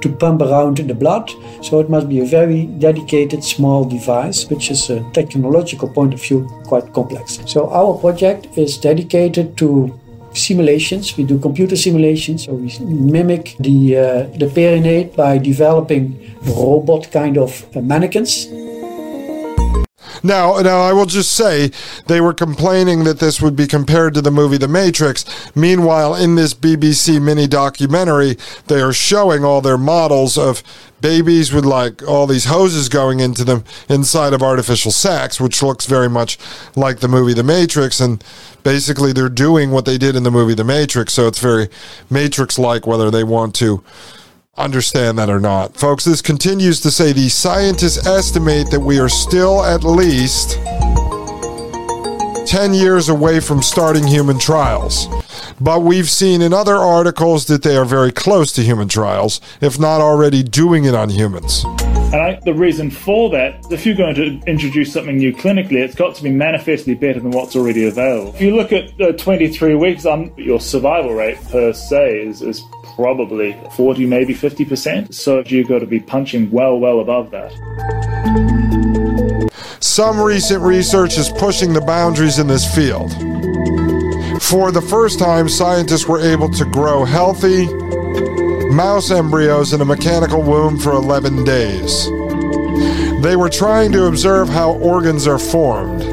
to 0.01 0.09
pump 0.09 0.41
around 0.41 0.77
the 0.77 0.93
blood. 0.93 1.31
So 1.61 1.79
it 1.79 1.89
must 1.89 2.09
be 2.09 2.19
a 2.19 2.25
very 2.25 2.65
dedicated 2.65 3.43
small 3.43 3.85
device, 3.85 4.49
which 4.49 4.69
is 4.69 4.89
a 4.89 5.01
technological 5.11 5.87
point 5.87 6.13
of 6.13 6.21
view 6.21 6.47
quite 6.65 6.93
complex. 6.93 7.39
So 7.45 7.69
our 7.69 7.97
project 7.97 8.57
is 8.57 8.77
dedicated 8.77 9.57
to 9.57 9.99
simulations. 10.33 11.17
We 11.17 11.23
do 11.23 11.39
computer 11.39 11.75
simulations, 11.75 12.45
so 12.45 12.53
we 12.53 12.69
mimic 12.79 13.55
the 13.59 13.97
uh, 13.97 14.37
the 14.37 14.47
perinate 14.53 15.15
by 15.15 15.37
developing 15.37 16.35
robot 16.45 17.11
kind 17.11 17.37
of 17.37 17.65
uh, 17.75 17.81
mannequins. 17.81 18.47
Now, 20.23 20.57
now 20.59 20.81
I 20.81 20.93
will 20.93 21.05
just 21.05 21.33
say 21.33 21.71
they 22.07 22.21
were 22.21 22.33
complaining 22.33 23.03
that 23.03 23.19
this 23.19 23.41
would 23.41 23.57
be 23.57 23.67
compared 23.67 24.13
to 24.13 24.21
the 24.21 24.31
movie 24.31 24.57
The 24.57 24.69
Matrix. 24.69 25.25
Meanwhile, 25.53 26.15
in 26.15 26.35
this 26.35 26.53
BBC 26.53 27.21
mini 27.21 27.45
documentary, 27.45 28.37
they 28.67 28.81
are 28.81 28.93
showing 28.93 29.43
all 29.43 29.59
their 29.59 29.77
models 29.77 30.37
of 30.37 30.63
babies 31.01 31.51
with 31.51 31.65
like 31.65 32.01
all 32.07 32.25
these 32.25 32.45
hoses 32.45 32.87
going 32.87 33.19
into 33.19 33.43
them 33.43 33.65
inside 33.89 34.31
of 34.31 34.41
artificial 34.41 34.91
sacks, 34.91 35.41
which 35.41 35.61
looks 35.61 35.85
very 35.85 36.09
much 36.09 36.37
like 36.77 37.01
the 37.01 37.09
movie 37.09 37.33
The 37.33 37.43
Matrix. 37.43 37.99
And 37.99 38.23
basically, 38.63 39.11
they're 39.11 39.27
doing 39.27 39.71
what 39.71 39.83
they 39.83 39.97
did 39.97 40.15
in 40.15 40.23
the 40.23 40.31
movie 40.31 40.55
The 40.55 40.63
Matrix. 40.63 41.13
So 41.13 41.27
it's 41.27 41.39
very 41.39 41.67
Matrix 42.09 42.57
like, 42.57 42.87
whether 42.87 43.11
they 43.11 43.25
want 43.25 43.53
to 43.55 43.83
understand 44.57 45.17
that 45.17 45.29
or 45.29 45.39
not. 45.39 45.75
Folks, 45.75 46.05
this 46.05 46.21
continues 46.21 46.79
to 46.81 46.91
say 46.91 47.11
the 47.11 47.29
scientists 47.29 48.05
estimate 48.05 48.69
that 48.69 48.79
we 48.79 48.99
are 48.99 49.09
still 49.09 49.63
at 49.63 49.83
least 49.83 50.59
10 52.47 52.73
years 52.73 53.09
away 53.09 53.39
from 53.39 53.63
starting 53.63 54.05
human 54.05 54.37
trials. 54.37 55.07
But 55.59 55.81
we've 55.81 56.09
seen 56.09 56.41
in 56.41 56.53
other 56.53 56.75
articles 56.75 57.45
that 57.45 57.63
they 57.63 57.75
are 57.77 57.85
very 57.85 58.11
close 58.11 58.51
to 58.53 58.61
human 58.61 58.87
trials, 58.87 59.41
if 59.61 59.79
not 59.79 60.01
already 60.01 60.43
doing 60.43 60.85
it 60.85 60.95
on 60.95 61.09
humans. 61.09 61.63
And 62.13 62.21
I, 62.21 62.39
the 62.45 62.53
reason 62.53 62.91
for 62.91 63.29
that, 63.31 63.65
if 63.71 63.85
you're 63.85 63.95
going 63.95 64.13
to 64.15 64.39
introduce 64.45 64.93
something 64.93 65.17
new 65.17 65.33
clinically, 65.33 65.77
it's 65.77 65.95
got 65.95 66.13
to 66.15 66.23
be 66.23 66.29
manifestly 66.29 66.93
better 66.93 67.19
than 67.19 67.31
what's 67.31 67.55
already 67.55 67.87
available. 67.87 68.35
If 68.35 68.41
you 68.41 68.55
look 68.55 68.71
at 68.71 69.01
uh, 69.01 69.13
23 69.13 69.73
weeks, 69.75 70.05
um, 70.05 70.31
your 70.37 70.59
survival 70.59 71.15
rate 71.15 71.37
per 71.49 71.73
se 71.73 72.27
is, 72.27 72.41
is 72.43 72.61
probably 72.95 73.57
40, 73.75 74.05
maybe 74.05 74.35
50%. 74.35 75.13
So 75.13 75.43
you've 75.45 75.67
got 75.67 75.79
to 75.79 75.87
be 75.87 75.99
punching 75.99 76.51
well, 76.51 76.79
well 76.79 76.99
above 76.99 77.31
that. 77.31 77.51
Some 79.79 80.19
recent 80.19 80.61
research 80.61 81.17
is 81.17 81.29
pushing 81.29 81.73
the 81.73 81.81
boundaries 81.81 82.39
in 82.39 82.47
this 82.47 82.65
field. 82.75 83.11
For 84.49 84.71
the 84.71 84.81
first 84.81 85.19
time, 85.19 85.49
scientists 85.49 86.07
were 86.07 86.19
able 86.19 86.49
to 86.49 86.65
grow 86.65 87.05
healthy 87.05 87.65
mouse 88.69 89.09
embryos 89.09 89.73
in 89.73 89.81
a 89.81 89.85
mechanical 89.85 90.41
womb 90.41 90.77
for 90.77 90.91
11 90.91 91.43
days. 91.43 92.05
They 93.23 93.35
were 93.35 93.49
trying 93.49 93.91
to 93.93 94.05
observe 94.05 94.49
how 94.49 94.73
organs 94.73 95.27
are 95.27 95.39
formed, 95.39 96.03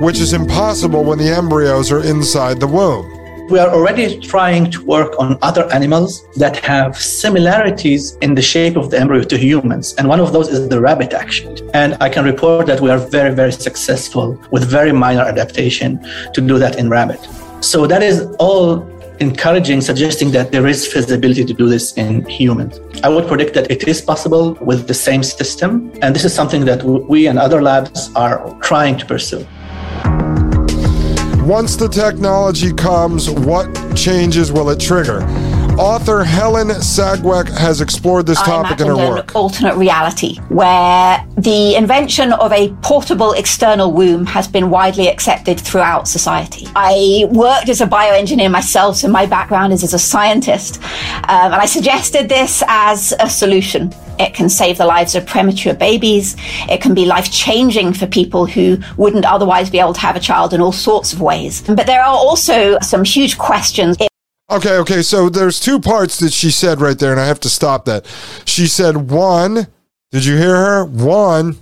which 0.00 0.18
is 0.18 0.32
impossible 0.32 1.04
when 1.04 1.18
the 1.18 1.28
embryos 1.28 1.92
are 1.92 2.02
inside 2.02 2.58
the 2.58 2.66
womb 2.66 3.19
we 3.50 3.58
are 3.58 3.68
already 3.68 4.18
trying 4.20 4.70
to 4.70 4.84
work 4.84 5.18
on 5.18 5.36
other 5.42 5.70
animals 5.72 6.24
that 6.36 6.56
have 6.58 6.96
similarities 6.96 8.16
in 8.22 8.34
the 8.36 8.42
shape 8.42 8.76
of 8.76 8.90
the 8.90 8.98
embryo 8.98 9.24
to 9.24 9.36
humans. 9.36 9.92
And 9.98 10.08
one 10.08 10.20
of 10.20 10.32
those 10.32 10.48
is 10.48 10.68
the 10.68 10.80
rabbit, 10.80 11.12
actually. 11.12 11.68
And 11.74 11.96
I 12.00 12.08
can 12.08 12.24
report 12.24 12.66
that 12.68 12.80
we 12.80 12.90
are 12.90 12.98
very, 12.98 13.34
very 13.34 13.52
successful 13.52 14.40
with 14.52 14.64
very 14.64 14.92
minor 14.92 15.22
adaptation 15.22 16.00
to 16.32 16.40
do 16.40 16.58
that 16.60 16.78
in 16.78 16.88
rabbit. 16.88 17.20
So 17.60 17.88
that 17.88 18.02
is 18.02 18.22
all 18.38 18.88
encouraging, 19.18 19.80
suggesting 19.80 20.30
that 20.30 20.52
there 20.52 20.66
is 20.66 20.86
feasibility 20.86 21.44
to 21.44 21.52
do 21.52 21.68
this 21.68 21.96
in 21.96 22.24
humans. 22.26 22.80
I 23.02 23.08
would 23.08 23.26
predict 23.26 23.54
that 23.54 23.70
it 23.70 23.88
is 23.88 24.00
possible 24.00 24.54
with 24.60 24.86
the 24.86 24.94
same 24.94 25.24
system. 25.24 25.92
And 26.02 26.14
this 26.14 26.24
is 26.24 26.32
something 26.32 26.64
that 26.66 26.84
we 26.84 27.26
and 27.26 27.38
other 27.38 27.60
labs 27.60 28.10
are 28.14 28.56
trying 28.60 28.96
to 28.98 29.06
pursue. 29.06 29.44
Once 31.50 31.74
the 31.74 31.88
technology 31.88 32.72
comes, 32.72 33.28
what 33.28 33.66
changes 33.96 34.52
will 34.52 34.70
it 34.70 34.78
trigger? 34.78 35.20
Author 35.80 36.22
Helen 36.22 36.70
Sedgwick 36.80 37.48
has 37.48 37.80
explored 37.80 38.24
this 38.24 38.40
topic 38.42 38.78
in 38.78 38.86
her 38.86 38.96
work. 38.96 39.32
An 39.32 39.36
alternate 39.36 39.74
reality 39.74 40.36
where 40.48 41.26
the 41.36 41.74
invention 41.74 42.32
of 42.34 42.52
a 42.52 42.68
portable 42.82 43.32
external 43.32 43.90
womb 43.90 44.26
has 44.26 44.46
been 44.46 44.70
widely 44.70 45.08
accepted 45.08 45.58
throughout 45.58 46.06
society. 46.06 46.68
I 46.76 47.24
worked 47.32 47.68
as 47.68 47.80
a 47.80 47.86
bioengineer 47.86 48.48
myself, 48.48 48.98
so 48.98 49.08
my 49.08 49.26
background 49.26 49.72
is 49.72 49.82
as 49.82 49.92
a 49.92 49.98
scientist, 49.98 50.80
um, 51.24 51.52
and 51.52 51.54
I 51.54 51.66
suggested 51.66 52.28
this 52.28 52.62
as 52.68 53.12
a 53.18 53.28
solution. 53.28 53.92
It 54.20 54.34
can 54.34 54.48
save 54.50 54.76
the 54.78 54.86
lives 54.86 55.14
of 55.14 55.26
premature 55.26 55.74
babies. 55.74 56.36
It 56.68 56.82
can 56.82 56.94
be 56.94 57.06
life 57.06 57.32
changing 57.32 57.94
for 57.94 58.06
people 58.06 58.44
who 58.44 58.78
wouldn't 58.98 59.24
otherwise 59.24 59.70
be 59.70 59.80
able 59.80 59.94
to 59.94 60.00
have 60.00 60.14
a 60.14 60.20
child 60.20 60.52
in 60.52 60.60
all 60.60 60.72
sorts 60.72 61.14
of 61.14 61.22
ways. 61.22 61.62
But 61.62 61.86
there 61.86 62.02
are 62.02 62.14
also 62.14 62.78
some 62.80 63.02
huge 63.02 63.38
questions. 63.38 63.96
Okay, 64.50 64.76
okay. 64.76 65.00
So 65.00 65.28
there's 65.30 65.58
two 65.58 65.80
parts 65.80 66.18
that 66.18 66.32
she 66.32 66.50
said 66.50 66.80
right 66.80 66.98
there, 66.98 67.12
and 67.12 67.20
I 67.20 67.26
have 67.26 67.40
to 67.40 67.48
stop 67.48 67.86
that. 67.86 68.06
She 68.44 68.66
said, 68.66 69.10
one, 69.10 69.68
did 70.10 70.26
you 70.26 70.36
hear 70.36 70.54
her? 70.54 70.84
One 70.84 71.56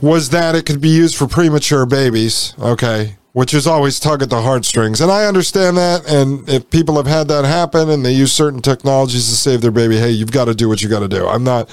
was 0.00 0.30
that 0.30 0.56
it 0.56 0.66
could 0.66 0.80
be 0.80 0.88
used 0.88 1.14
for 1.14 1.28
premature 1.28 1.86
babies. 1.86 2.54
Okay 2.58 3.16
which 3.32 3.54
is 3.54 3.66
always 3.66 3.98
tug 3.98 4.22
at 4.22 4.28
the 4.28 4.42
heartstrings. 4.42 5.00
And 5.00 5.10
I 5.10 5.24
understand 5.24 5.76
that. 5.78 6.06
And 6.06 6.46
if 6.48 6.68
people 6.68 6.96
have 6.96 7.06
had 7.06 7.28
that 7.28 7.46
happen 7.46 7.88
and 7.88 8.04
they 8.04 8.12
use 8.12 8.30
certain 8.30 8.60
technologies 8.60 9.28
to 9.28 9.34
save 9.34 9.62
their 9.62 9.70
baby, 9.70 9.96
hey, 9.96 10.10
you've 10.10 10.32
got 10.32 10.46
to 10.46 10.54
do 10.54 10.68
what 10.68 10.82
you 10.82 10.88
got 10.88 11.00
to 11.00 11.08
do. 11.08 11.26
I'm 11.26 11.44
not 11.44 11.68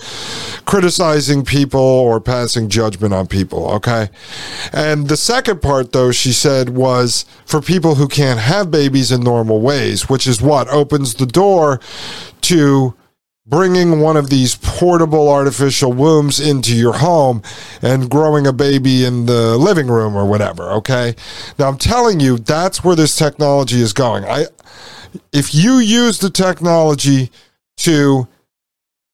criticizing 0.65 1.43
people 1.43 1.81
or 1.81 2.21
passing 2.21 2.69
judgment 2.69 3.13
on 3.13 3.27
people, 3.27 3.67
okay? 3.71 4.09
And 4.71 5.09
the 5.09 5.17
second 5.17 5.61
part, 5.61 5.91
though, 5.91 6.13
she 6.13 6.31
said 6.31 6.69
was 6.69 7.25
for 7.45 7.61
people 7.61 7.95
who 7.95 8.07
can't 8.07 8.39
have 8.39 8.71
babies 8.71 9.11
in 9.11 9.21
normal 9.21 9.59
ways, 9.59 10.07
which 10.07 10.27
is 10.27 10.41
what 10.41 10.69
opens 10.69 11.15
the 11.15 11.25
door 11.25 11.81
to 12.41 12.93
bringing 13.49 13.99
one 13.99 14.15
of 14.15 14.29
these 14.29 14.55
portable 14.55 15.27
artificial 15.27 15.91
wombs 15.91 16.39
into 16.39 16.75
your 16.75 16.93
home 16.93 17.41
and 17.81 18.09
growing 18.09 18.45
a 18.45 18.53
baby 18.53 19.03
in 19.03 19.25
the 19.25 19.57
living 19.57 19.87
room 19.87 20.15
or 20.15 20.25
whatever 20.25 20.71
okay? 20.71 21.15
Now 21.57 21.67
i'm 21.67 21.77
telling 21.77 22.19
you 22.19 22.37
that's 22.37 22.83
where 22.83 22.95
this 22.95 23.15
technology 23.15 23.81
is 23.81 23.93
going. 23.93 24.23
I 24.25 24.45
if 25.33 25.55
you 25.55 25.79
use 25.79 26.19
the 26.19 26.29
technology 26.29 27.31
to 27.77 28.27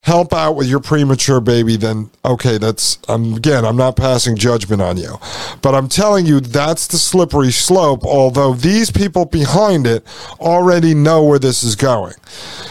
help 0.05 0.33
out 0.33 0.55
with 0.55 0.67
your 0.67 0.79
premature 0.79 1.41
baby, 1.41 1.75
then 1.75 2.11
okay, 2.23 2.59
that's 2.59 2.99
um, 3.07 3.33
again, 3.33 3.65
I'm 3.65 3.75
not 3.75 3.95
passing 3.95 4.35
judgment 4.35 4.79
on 4.79 4.97
you, 4.97 5.17
but 5.63 5.73
I'm 5.73 5.89
telling 5.89 6.27
you 6.27 6.39
that's 6.39 6.85
the 6.85 6.97
slippery 6.97 7.51
slope. 7.51 8.05
Although 8.05 8.53
these 8.53 8.91
people 8.91 9.25
behind 9.25 9.87
it 9.87 10.05
already 10.39 10.93
know 10.93 11.23
where 11.23 11.39
this 11.39 11.63
is 11.63 11.75
going, 11.75 12.13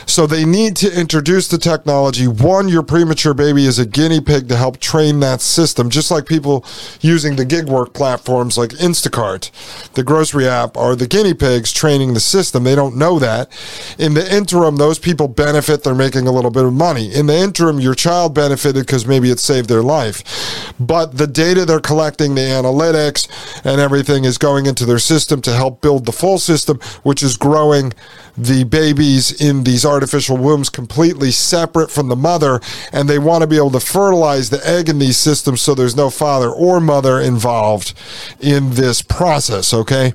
so 0.07 0.29
they 0.29 0.45
need 0.45 0.77
to 0.77 1.01
introduce 1.01 1.49
the 1.49 1.59
technology. 1.59 2.29
One, 2.29 2.69
your 2.69 2.85
premature 2.85 3.35
baby 3.35 3.67
is 3.67 3.81
a 3.81 3.87
guinea 3.87 4.21
pig 4.21 4.49
to 4.49 4.57
help 4.57 4.79
train 4.79 5.19
that 5.21 5.41
system, 5.41 5.91
just 5.91 6.13
like 6.13 6.27
people 6.27 6.65
using 7.01 7.35
the 7.35 7.45
gig 7.45 7.67
work 7.67 7.95
platforms 7.95 8.57
like 8.57 8.71
Instacart, 8.71 9.51
the 9.95 10.05
grocery 10.05 10.47
app, 10.47 10.77
are 10.77 10.95
the 10.95 11.09
guinea 11.09 11.35
pigs 11.35 11.73
training 11.73 12.15
the 12.15 12.21
system. 12.21 12.63
They 12.63 12.77
don't 12.77 12.97
know 12.97 13.19
that. 13.19 13.51
In 13.99 14.15
the 14.15 14.33
interim, 14.33 14.77
those 14.77 15.01
people 15.01 15.27
benefit. 15.27 15.83
They're 15.83 15.97
making 15.97 16.29
a 16.29 16.33
little 16.33 16.53
bit 16.53 16.65
of 16.65 16.73
money. 16.73 17.13
In 17.13 17.24
in 17.25 17.29
the 17.29 17.43
interim, 17.43 17.81
your 17.81 17.95
child 17.95 18.35
benefited 18.35 18.85
because 18.87 19.07
maybe 19.07 19.31
it 19.31 19.39
saved 19.39 19.69
their 19.69 19.83
life. 19.83 20.75
But 20.79 21.17
the 21.17 21.27
data 21.27 21.65
they're 21.65 21.81
collecting, 21.81 22.35
the 22.35 22.43
analytics, 22.43 23.29
and 23.65 23.81
everything 23.81 24.25
is 24.25 24.37
going 24.37 24.67
into 24.67 24.85
their 24.85 24.99
system 24.99 25.41
to 25.43 25.55
help 25.55 25.81
build 25.81 26.05
the 26.05 26.13
full 26.13 26.39
system, 26.39 26.79
which 27.03 27.23
is 27.23 27.37
growing 27.37 27.93
the 28.37 28.65
babies 28.65 29.41
in 29.41 29.63
these 29.63 29.87
artificial 29.87 30.37
wombs 30.37 30.69
completely 30.69 31.31
separate 31.31 31.91
from 31.91 32.09
the 32.09 32.17
mother. 32.17 32.61
And 32.93 33.09
they 33.09 33.19
want 33.19 33.43
to 33.43 33.47
be 33.47 33.57
able 33.57 33.71
to 33.71 33.81
fertilize 33.81 34.51
the 34.51 34.67
egg 34.67 34.89
in 34.89 34.99
these 34.99 35.17
systems 35.17 35.63
so 35.63 35.75
there's 35.75 35.97
no 35.97 36.11
father 36.11 36.51
or 36.51 36.81
mother 36.81 37.21
involved 37.21 37.95
in 38.41 38.75
this 38.75 39.01
process, 39.01 39.73
okay? 39.73 40.13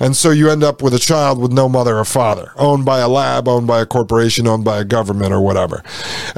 And 0.00 0.16
so 0.16 0.30
you 0.30 0.48
end 0.48 0.62
up 0.62 0.80
with 0.80 0.94
a 0.94 0.98
child 0.98 1.38
with 1.38 1.52
no 1.52 1.68
mother 1.68 1.98
or 1.98 2.04
father, 2.04 2.52
owned 2.56 2.84
by 2.84 3.00
a 3.00 3.08
lab, 3.08 3.48
owned 3.48 3.66
by 3.66 3.80
a 3.80 3.86
corporation, 3.86 4.46
owned 4.46 4.64
by 4.64 4.78
a 4.78 4.84
government 4.84 5.32
or 5.32 5.40
whatever. 5.40 5.82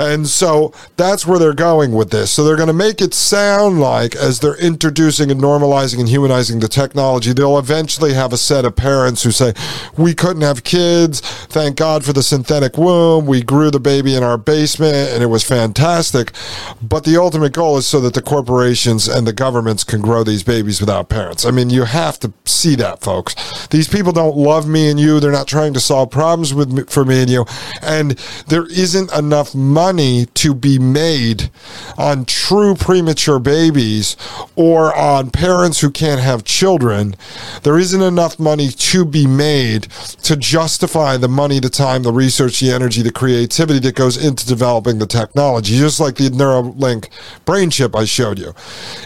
And 0.09 0.27
so 0.27 0.73
that's 0.97 1.27
where 1.27 1.39
they're 1.39 1.53
going 1.53 1.93
with 1.93 2.11
this. 2.11 2.31
So 2.31 2.45
they're 2.45 2.57
going 2.57 2.69
to 2.69 2.73
make 2.73 3.01
it 3.01 3.13
sound 3.13 3.81
like, 3.81 4.17
as 4.17 4.41
they're 4.41 4.57
introducing 4.57 5.31
and 5.31 5.41
normalizing 5.41 6.01
and 6.01 6.09
humanizing 6.09 6.61
the 6.61 6.69
technology, 6.69 7.33
they'll 7.33 7.59
eventually 7.59 8.15
have 8.15 8.33
a 8.33 8.39
set 8.39 8.65
of 8.65 8.75
parents 8.75 9.23
who 9.23 9.31
say, 9.31 9.53
We 9.97 10.15
couldn't 10.15 10.43
have 10.43 10.65
kids. 10.65 11.21
Thank 11.21 11.77
God 11.77 12.05
for 12.05 12.13
the 12.13 12.23
synthetic 12.23 12.79
womb. 12.79 13.27
We 13.27 13.43
grew 13.43 13.71
the 13.71 13.81
baby 13.81 14.15
in 14.15 14.23
our 14.23 14.39
basement 14.39 15.11
and 15.11 15.23
it 15.23 15.27
was 15.27 15.45
fantastic. 15.45 16.33
But 16.81 17.05
the 17.05 17.17
ultimate 17.21 17.53
goal 17.53 17.77
is 17.77 17.87
so 17.87 18.01
that 18.01 18.15
the 18.15 18.23
corporations 18.23 19.09
and 19.09 19.27
the 19.27 19.33
governments 19.33 19.85
can 19.85 20.01
grow 20.01 20.25
these 20.25 20.43
babies 20.43 20.81
without 20.81 21.09
parents. 21.09 21.45
I 21.45 21.51
mean, 21.51 21.71
you 21.71 21.85
have 21.85 22.19
to 22.21 22.33
see 22.45 22.75
that, 22.77 23.01
folks. 23.01 23.35
These 23.69 23.89
people 23.89 24.13
don't 24.13 24.37
love 24.37 24.67
me 24.67 24.91
and 24.91 24.99
you. 24.99 25.21
They're 25.21 25.33
not 25.33 25.49
trying 25.49 25.75
to 25.75 25.81
solve 25.81 26.11
problems 26.11 26.55
with 26.55 26.73
me, 26.73 26.85
for 26.85 27.05
me 27.05 27.21
and 27.21 27.31
you. 27.31 27.45
And 27.83 28.13
there 28.47 28.67
isn't 28.67 29.13
enough 29.13 29.55
money 29.55 29.88
money 29.89 30.27
to 30.27 30.55
be 30.55 30.79
made 30.79 31.51
on 31.97 32.23
true 32.27 32.75
premature 32.75 33.39
babies 33.39 34.17
or 34.55 34.95
on 34.95 35.31
parents 35.31 35.81
who 35.81 35.91
can't 35.91 36.21
have 36.21 36.45
children. 36.45 37.15
There 37.63 37.79
isn't 37.79 38.03
enough 38.03 38.39
money 38.39 38.69
to 38.69 39.07
be 39.07 39.27
made 39.27 39.85
to 40.25 40.37
justify 40.37 41.17
the 41.17 41.29
money, 41.29 41.59
the 41.59 41.71
time, 41.71 42.03
the 42.03 42.13
research, 42.13 42.61
the 42.61 42.71
energy, 42.71 43.01
the 43.01 43.11
creativity 43.11 43.79
that 43.79 43.95
goes 43.95 44.23
into 44.23 44.47
developing 44.47 44.99
the 44.99 45.07
technology, 45.07 45.79
just 45.79 46.01
like 46.01 46.17
the 46.17 46.29
Neuralink 46.29 47.09
brain 47.47 47.71
chip 47.71 47.97
I 47.97 48.05
showed 48.05 48.39
you. 48.39 48.53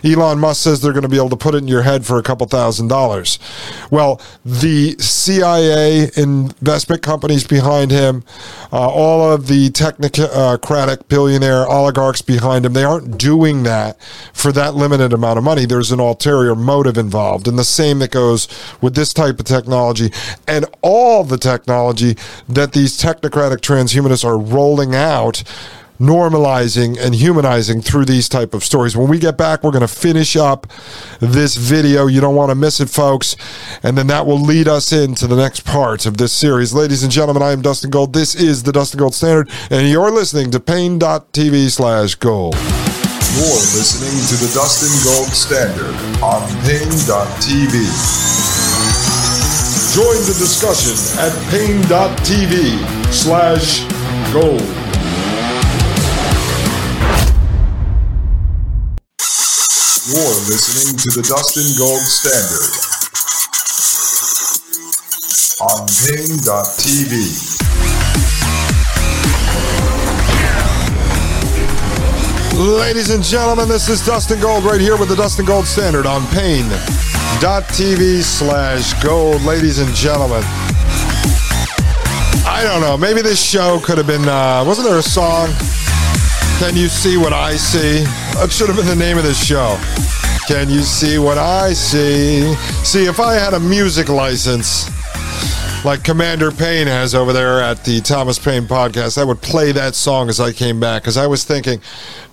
Elon 0.02 0.40
Musk 0.40 0.64
says 0.64 0.80
they're 0.80 0.92
going 0.92 1.02
to 1.02 1.08
be 1.08 1.16
able 1.16 1.30
to 1.30 1.36
put 1.36 1.54
it 1.54 1.58
in 1.58 1.68
your 1.68 1.82
head 1.82 2.04
for 2.04 2.18
a 2.18 2.24
couple 2.24 2.48
thousand 2.48 2.88
dollars. 2.88 3.38
Well, 3.92 4.20
the 4.44 4.96
CIA 4.98 6.10
investment 6.16 7.02
companies 7.02 7.46
behind 7.46 7.92
him, 7.92 8.24
uh, 8.72 8.88
all 8.88 9.30
of 9.30 9.46
the 9.46 9.70
technical 9.70 10.24
uh, 10.24 10.56
billionaire 11.08 11.66
oligarchs 11.66 12.22
behind 12.22 12.64
him, 12.64 12.72
they 12.72 12.84
aren't 12.84 13.18
doing 13.18 13.62
that 13.64 14.00
for 14.32 14.52
that 14.52 14.74
limited 14.74 15.12
amount 15.12 15.38
of 15.38 15.44
money. 15.44 15.66
There's 15.66 15.92
an 15.92 16.00
ulterior 16.00 16.54
motive 16.54 16.98
involved. 16.98 17.48
And 17.48 17.58
the 17.58 17.64
same 17.64 17.98
that 18.00 18.10
goes 18.10 18.48
with 18.80 18.94
this 18.94 19.12
type 19.12 19.38
of 19.38 19.46
technology 19.46 20.10
and 20.46 20.66
all 20.82 21.24
the 21.24 21.38
technology 21.38 22.16
that 22.48 22.72
these 22.72 23.00
technocratic 23.00 23.58
transhumanists 23.58 24.24
are 24.24 24.38
rolling 24.38 24.94
out 24.94 25.42
normalizing 26.02 26.98
and 26.98 27.14
humanizing 27.14 27.80
through 27.80 28.04
these 28.04 28.28
type 28.28 28.54
of 28.54 28.64
stories. 28.64 28.96
When 28.96 29.08
we 29.08 29.18
get 29.18 29.38
back, 29.38 29.62
we're 29.62 29.70
going 29.70 29.82
to 29.82 29.88
finish 29.88 30.36
up 30.36 30.66
this 31.20 31.56
video. 31.56 32.06
You 32.06 32.20
don't 32.20 32.34
want 32.34 32.50
to 32.50 32.54
miss 32.54 32.80
it, 32.80 32.90
folks. 32.90 33.36
And 33.82 33.96
then 33.96 34.08
that 34.08 34.26
will 34.26 34.40
lead 34.40 34.68
us 34.68 34.92
into 34.92 35.26
the 35.26 35.36
next 35.36 35.64
part 35.64 36.04
of 36.04 36.16
this 36.16 36.32
series. 36.32 36.74
Ladies 36.74 37.02
and 37.02 37.12
gentlemen, 37.12 37.42
I 37.42 37.52
am 37.52 37.62
Dustin 37.62 37.90
Gold. 37.90 38.12
This 38.12 38.34
is 38.34 38.64
the 38.64 38.72
Dustin 38.72 38.98
Gold 38.98 39.14
Standard, 39.14 39.48
and 39.70 39.88
you're 39.88 40.10
listening 40.10 40.50
to 40.50 40.60
paine.tv 40.60 41.70
slash 41.70 42.16
gold. 42.16 42.54
You're 43.34 43.64
listening 43.72 44.12
to 44.28 44.44
the 44.44 44.52
Dustin 44.52 44.92
Gold 45.04 45.32
Standard 45.32 45.94
on 46.22 46.42
Paine.tv. 46.66 47.72
Join 49.94 50.16
the 50.26 50.34
discussion 50.38 50.96
at 51.18 51.32
Paine.tv 51.50 53.12
slash 53.12 53.84
gold. 54.32 54.81
You're 60.12 60.20
listening 60.20 60.98
to 60.98 61.08
the 61.16 61.24
Dustin 61.24 61.72
Gold 61.80 62.04
Standard 62.04 62.68
on 65.64 65.88
Paine.tv. 65.88 67.16
Ladies 72.78 73.08
and 73.08 73.24
gentlemen, 73.24 73.70
this 73.70 73.88
is 73.88 74.04
Dustin 74.04 74.38
Gold 74.38 74.64
right 74.64 74.82
here 74.82 74.98
with 74.98 75.08
the 75.08 75.16
Dustin 75.16 75.46
Gold 75.46 75.66
Standard 75.66 76.04
on 76.04 76.26
paine.tv 76.26 78.22
slash 78.22 79.02
gold. 79.02 79.40
Ladies 79.44 79.78
and 79.78 79.94
gentlemen, 79.94 80.42
I 82.44 82.60
don't 82.62 82.82
know. 82.82 82.98
Maybe 82.98 83.22
this 83.22 83.42
show 83.42 83.80
could 83.80 83.96
have 83.96 84.06
been, 84.06 84.28
uh, 84.28 84.62
wasn't 84.66 84.88
there 84.88 84.98
a 84.98 85.02
song? 85.02 85.48
Can 86.62 86.76
you 86.76 86.86
see 86.86 87.16
what 87.16 87.32
I 87.32 87.56
see? 87.56 88.04
That 88.38 88.52
should 88.52 88.68
have 88.68 88.76
been 88.76 88.86
the 88.86 88.94
name 88.94 89.18
of 89.18 89.24
this 89.24 89.44
show. 89.44 89.80
Can 90.46 90.70
you 90.70 90.82
see 90.82 91.18
what 91.18 91.36
I 91.36 91.72
see? 91.72 92.54
See, 92.84 93.06
if 93.06 93.18
I 93.18 93.34
had 93.34 93.54
a 93.54 93.58
music 93.58 94.08
license, 94.08 94.88
like 95.84 96.04
Commander 96.04 96.52
Paine 96.52 96.86
has 96.86 97.12
over 97.12 97.32
there 97.32 97.60
at 97.60 97.84
the 97.84 98.00
Thomas 98.00 98.38
Paine 98.38 98.66
podcast, 98.66 99.18
I 99.18 99.24
would 99.24 99.42
play 99.42 99.72
that 99.72 99.96
song 99.96 100.28
as 100.28 100.38
I 100.38 100.52
came 100.52 100.78
back 100.78 101.02
because 101.02 101.16
I 101.16 101.26
was 101.26 101.44
thinking, 101.44 101.80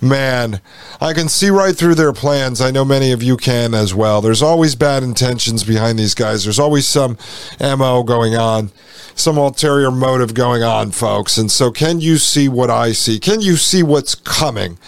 man, 0.00 0.60
I 1.00 1.12
can 1.12 1.28
see 1.28 1.50
right 1.50 1.76
through 1.76 1.96
their 1.96 2.12
plans. 2.12 2.60
I 2.60 2.70
know 2.70 2.84
many 2.84 3.10
of 3.10 3.22
you 3.22 3.36
can 3.36 3.74
as 3.74 3.92
well. 3.92 4.20
There's 4.20 4.42
always 4.42 4.76
bad 4.76 5.02
intentions 5.02 5.64
behind 5.64 5.98
these 5.98 6.14
guys, 6.14 6.44
there's 6.44 6.60
always 6.60 6.86
some 6.86 7.18
MO 7.60 8.02
going 8.04 8.36
on. 8.36 8.70
Some 9.16 9.36
ulterior 9.36 9.90
motive 9.90 10.32
going 10.32 10.62
on, 10.62 10.92
folks. 10.92 11.36
And 11.36 11.50
so, 11.50 11.70
can 11.70 12.00
you 12.00 12.16
see 12.16 12.48
what 12.48 12.70
I 12.70 12.92
see? 12.92 13.18
Can 13.18 13.40
you 13.40 13.56
see 13.56 13.82
what's 13.82 14.14
coming? 14.14 14.78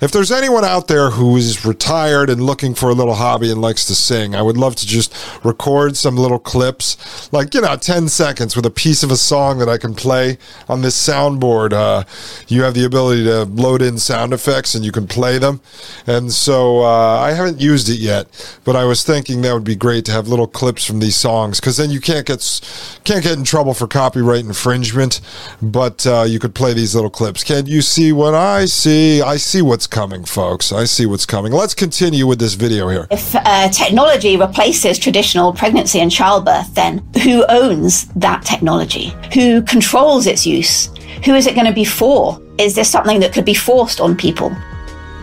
if 0.00 0.12
there's 0.12 0.30
anyone 0.30 0.64
out 0.64 0.88
there 0.88 1.10
who 1.10 1.36
is 1.36 1.64
retired 1.64 2.30
and 2.30 2.42
looking 2.42 2.74
for 2.74 2.88
a 2.88 2.94
little 2.94 3.14
hobby 3.14 3.50
and 3.50 3.60
likes 3.60 3.84
to 3.86 3.94
sing, 3.94 4.34
I 4.34 4.42
would 4.42 4.56
love 4.56 4.76
to 4.76 4.86
just 4.86 5.14
record 5.44 5.96
some 5.96 6.16
little 6.16 6.38
clips, 6.38 7.32
like, 7.32 7.54
you 7.54 7.60
know, 7.60 7.76
10 7.88 8.06
seconds 8.06 8.54
with 8.54 8.66
a 8.66 8.70
piece 8.70 9.02
of 9.02 9.10
a 9.10 9.16
song 9.16 9.58
that 9.60 9.68
I 9.70 9.78
can 9.78 9.94
play 9.94 10.36
on 10.68 10.82
this 10.82 10.94
soundboard. 10.94 11.72
Uh, 11.72 12.04
you 12.46 12.62
have 12.62 12.74
the 12.74 12.84
ability 12.84 13.24
to 13.24 13.44
load 13.44 13.80
in 13.80 13.96
sound 13.96 14.34
effects 14.34 14.74
and 14.74 14.84
you 14.84 14.92
can 14.92 15.06
play 15.06 15.38
them. 15.38 15.62
And 16.06 16.30
so 16.30 16.80
uh, 16.80 17.18
I 17.18 17.32
haven't 17.32 17.62
used 17.62 17.88
it 17.88 17.98
yet, 17.98 18.26
but 18.64 18.76
I 18.76 18.84
was 18.84 19.04
thinking 19.04 19.40
that 19.40 19.54
would 19.54 19.64
be 19.64 19.74
great 19.74 20.04
to 20.04 20.12
have 20.12 20.28
little 20.28 20.46
clips 20.46 20.84
from 20.84 20.98
these 20.98 21.16
songs 21.16 21.60
because 21.60 21.78
then 21.78 21.88
you 21.90 21.98
can't 21.98 22.26
get, 22.26 22.60
can't 23.04 23.22
get 23.22 23.38
in 23.38 23.44
trouble 23.44 23.72
for 23.72 23.86
copyright 23.86 24.44
infringement, 24.44 25.22
but 25.62 26.06
uh, 26.06 26.26
you 26.28 26.38
could 26.38 26.54
play 26.54 26.74
these 26.74 26.94
little 26.94 27.08
clips. 27.08 27.42
Can 27.42 27.64
you 27.64 27.80
see 27.80 28.12
what 28.12 28.34
I 28.34 28.66
see? 28.66 29.22
I 29.22 29.38
see 29.38 29.62
what's 29.62 29.86
coming, 29.86 30.26
folks. 30.26 30.72
I 30.72 30.84
see 30.84 31.06
what's 31.06 31.24
coming. 31.24 31.52
Let's 31.52 31.74
continue 31.74 32.26
with 32.26 32.38
this 32.38 32.52
video 32.52 32.90
here. 32.90 33.06
If 33.10 33.34
uh, 33.34 33.70
technology 33.70 34.36
replaces 34.36 34.98
traditional 34.98 35.54
pregnancy 35.54 36.00
and 36.00 36.12
childbirth, 36.12 36.74
then 36.74 36.98
who 37.22 37.46
owns 37.48 37.77
that 38.16 38.44
technology? 38.44 39.12
Who 39.34 39.62
controls 39.62 40.26
its 40.26 40.46
use? 40.46 40.86
Who 41.24 41.34
is 41.34 41.46
it 41.46 41.54
going 41.54 41.66
to 41.66 41.72
be 41.72 41.84
for? 41.84 42.40
Is 42.58 42.74
this 42.74 42.90
something 42.90 43.20
that 43.20 43.32
could 43.32 43.44
be 43.44 43.54
forced 43.54 44.00
on 44.00 44.16
people? 44.16 44.54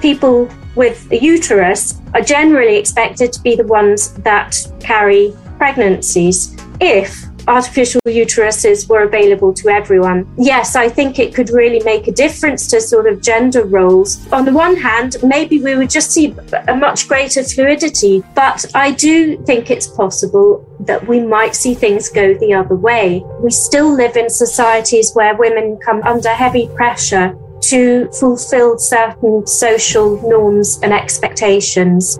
People 0.01 0.49
with 0.75 1.11
a 1.11 1.17
uterus 1.17 1.99
are 2.13 2.21
generally 2.21 2.75
expected 2.75 3.31
to 3.33 3.41
be 3.41 3.55
the 3.55 3.65
ones 3.65 4.13
that 4.15 4.57
carry 4.79 5.33
pregnancies 5.57 6.55
if 6.79 7.24
artificial 7.47 8.01
uteruses 8.07 8.87
were 8.89 9.03
available 9.03 9.53
to 9.53 9.69
everyone. 9.69 10.27
Yes, 10.37 10.75
I 10.75 10.89
think 10.89 11.19
it 11.19 11.33
could 11.33 11.49
really 11.49 11.81
make 11.83 12.07
a 12.07 12.11
difference 12.11 12.67
to 12.67 12.81
sort 12.81 13.07
of 13.07 13.21
gender 13.21 13.63
roles. 13.63 14.31
On 14.31 14.45
the 14.45 14.53
one 14.53 14.75
hand, 14.75 15.17
maybe 15.23 15.61
we 15.61 15.75
would 15.75 15.89
just 15.89 16.11
see 16.11 16.35
a 16.67 16.75
much 16.75 17.07
greater 17.07 17.43
fluidity, 17.43 18.23
but 18.33 18.65
I 18.73 18.91
do 18.91 19.37
think 19.45 19.69
it's 19.69 19.87
possible 19.87 20.65
that 20.81 21.07
we 21.07 21.19
might 21.19 21.55
see 21.55 21.73
things 21.73 22.09
go 22.09 22.33
the 22.35 22.53
other 22.53 22.75
way. 22.75 23.23
We 23.41 23.51
still 23.51 23.93
live 23.93 24.15
in 24.15 24.29
societies 24.29 25.11
where 25.13 25.35
women 25.35 25.79
come 25.83 26.01
under 26.03 26.29
heavy 26.29 26.67
pressure 26.75 27.37
to 27.61 28.07
fulfill 28.19 28.77
certain 28.77 29.47
social 29.47 30.21
norms 30.29 30.79
and 30.83 30.93
expectations. 30.93 32.19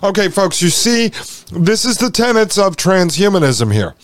Okay, 0.00 0.28
folks, 0.28 0.62
you 0.62 0.70
see, 0.70 1.08
this 1.52 1.84
is 1.84 1.98
the 1.98 2.10
tenets 2.10 2.56
of 2.56 2.76
transhumanism 2.76 3.72
here. 3.72 3.94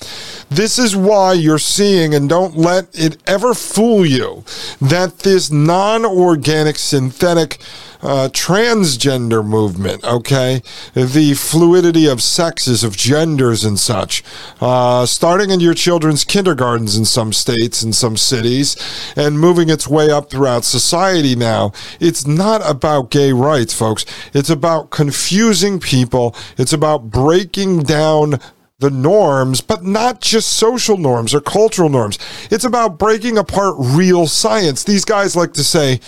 This 0.50 0.78
is 0.78 0.94
why 0.94 1.32
you're 1.32 1.58
seeing, 1.58 2.14
and 2.14 2.28
don't 2.28 2.56
let 2.56 2.88
it 2.92 3.16
ever 3.26 3.54
fool 3.54 4.04
you, 4.04 4.44
that 4.82 5.20
this 5.20 5.50
non 5.50 6.04
organic 6.04 6.76
synthetic 6.76 7.58
uh, 8.02 8.28
transgender 8.32 9.44
movement, 9.44 10.04
okay? 10.04 10.62
The 10.94 11.34
fluidity 11.34 12.06
of 12.06 12.22
sexes, 12.22 12.84
of 12.84 12.96
genders, 12.96 13.64
and 13.64 13.78
such, 13.78 14.22
uh, 14.60 15.06
starting 15.06 15.50
in 15.50 15.60
your 15.60 15.74
children's 15.74 16.24
kindergartens 16.24 16.96
in 16.96 17.04
some 17.04 17.32
states, 17.32 17.82
in 17.82 17.92
some 17.92 18.16
cities, 18.16 18.76
and 19.16 19.38
moving 19.38 19.68
its 19.68 19.88
way 19.88 20.10
up 20.10 20.30
throughout 20.30 20.64
society 20.64 21.34
now. 21.34 21.72
It's 22.00 22.26
not 22.26 22.68
about 22.68 23.10
gay 23.10 23.32
rights, 23.32 23.74
folks. 23.74 24.04
It's 24.32 24.50
about 24.50 24.90
confusing 24.90 25.80
people, 25.80 26.34
it's 26.56 26.72
about 26.72 27.10
breaking 27.10 27.82
down 27.82 28.40
the 28.80 28.90
norms, 28.90 29.60
but 29.60 29.82
not 29.82 30.20
just 30.20 30.52
social 30.52 30.96
norms 30.96 31.34
or 31.34 31.40
cultural 31.40 31.88
norms. 31.88 32.16
It's 32.48 32.64
about 32.64 32.96
breaking 32.96 33.36
apart 33.36 33.74
real 33.76 34.28
science. 34.28 34.84
These 34.84 35.04
guys 35.04 35.34
like 35.34 35.52
to 35.54 35.64
say, 35.64 35.98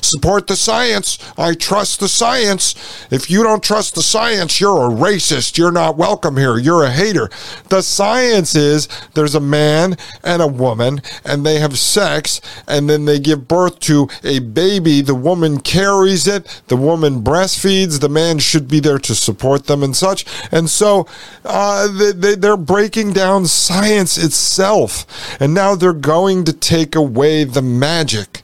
support 0.00 0.46
the 0.46 0.54
science. 0.54 1.18
I 1.36 1.54
trust 1.54 1.98
the 1.98 2.06
science. 2.06 2.76
If 3.10 3.30
you 3.30 3.42
don't 3.42 3.64
trust 3.64 3.96
the 3.96 4.02
science, 4.02 4.60
you're 4.60 4.86
a 4.86 4.94
racist. 4.94 5.58
You're 5.58 5.72
not 5.72 5.96
welcome 5.96 6.36
here. 6.36 6.56
You're 6.56 6.84
a 6.84 6.92
hater. 6.92 7.30
The 7.68 7.82
science 7.82 8.54
is 8.54 8.86
there's 9.14 9.34
a 9.34 9.40
man 9.40 9.96
and 10.22 10.40
a 10.40 10.46
woman, 10.46 11.02
and 11.24 11.44
they 11.44 11.58
have 11.58 11.80
sex, 11.80 12.40
and 12.68 12.88
then 12.88 13.06
they 13.06 13.18
give 13.18 13.48
birth 13.48 13.80
to 13.80 14.08
a 14.22 14.38
baby. 14.38 15.00
The 15.00 15.16
woman 15.16 15.58
carries 15.58 16.28
it, 16.28 16.62
the 16.68 16.76
woman 16.76 17.22
breastfeeds, 17.22 17.98
the 17.98 18.08
man 18.08 18.38
should 18.38 18.68
be 18.68 18.78
there 18.78 19.00
to 19.00 19.16
support 19.16 19.66
them 19.66 19.82
and 19.82 19.96
such. 19.96 20.24
And 20.52 20.70
so, 20.70 21.08
uh, 21.44 21.88
the, 21.88 22.19
they, 22.20 22.34
they're 22.34 22.56
breaking 22.56 23.12
down 23.12 23.46
science 23.46 24.16
itself. 24.16 25.06
And 25.40 25.54
now 25.54 25.74
they're 25.74 25.92
going 25.92 26.44
to 26.44 26.52
take 26.52 26.94
away 26.94 27.44
the 27.44 27.62
magic, 27.62 28.42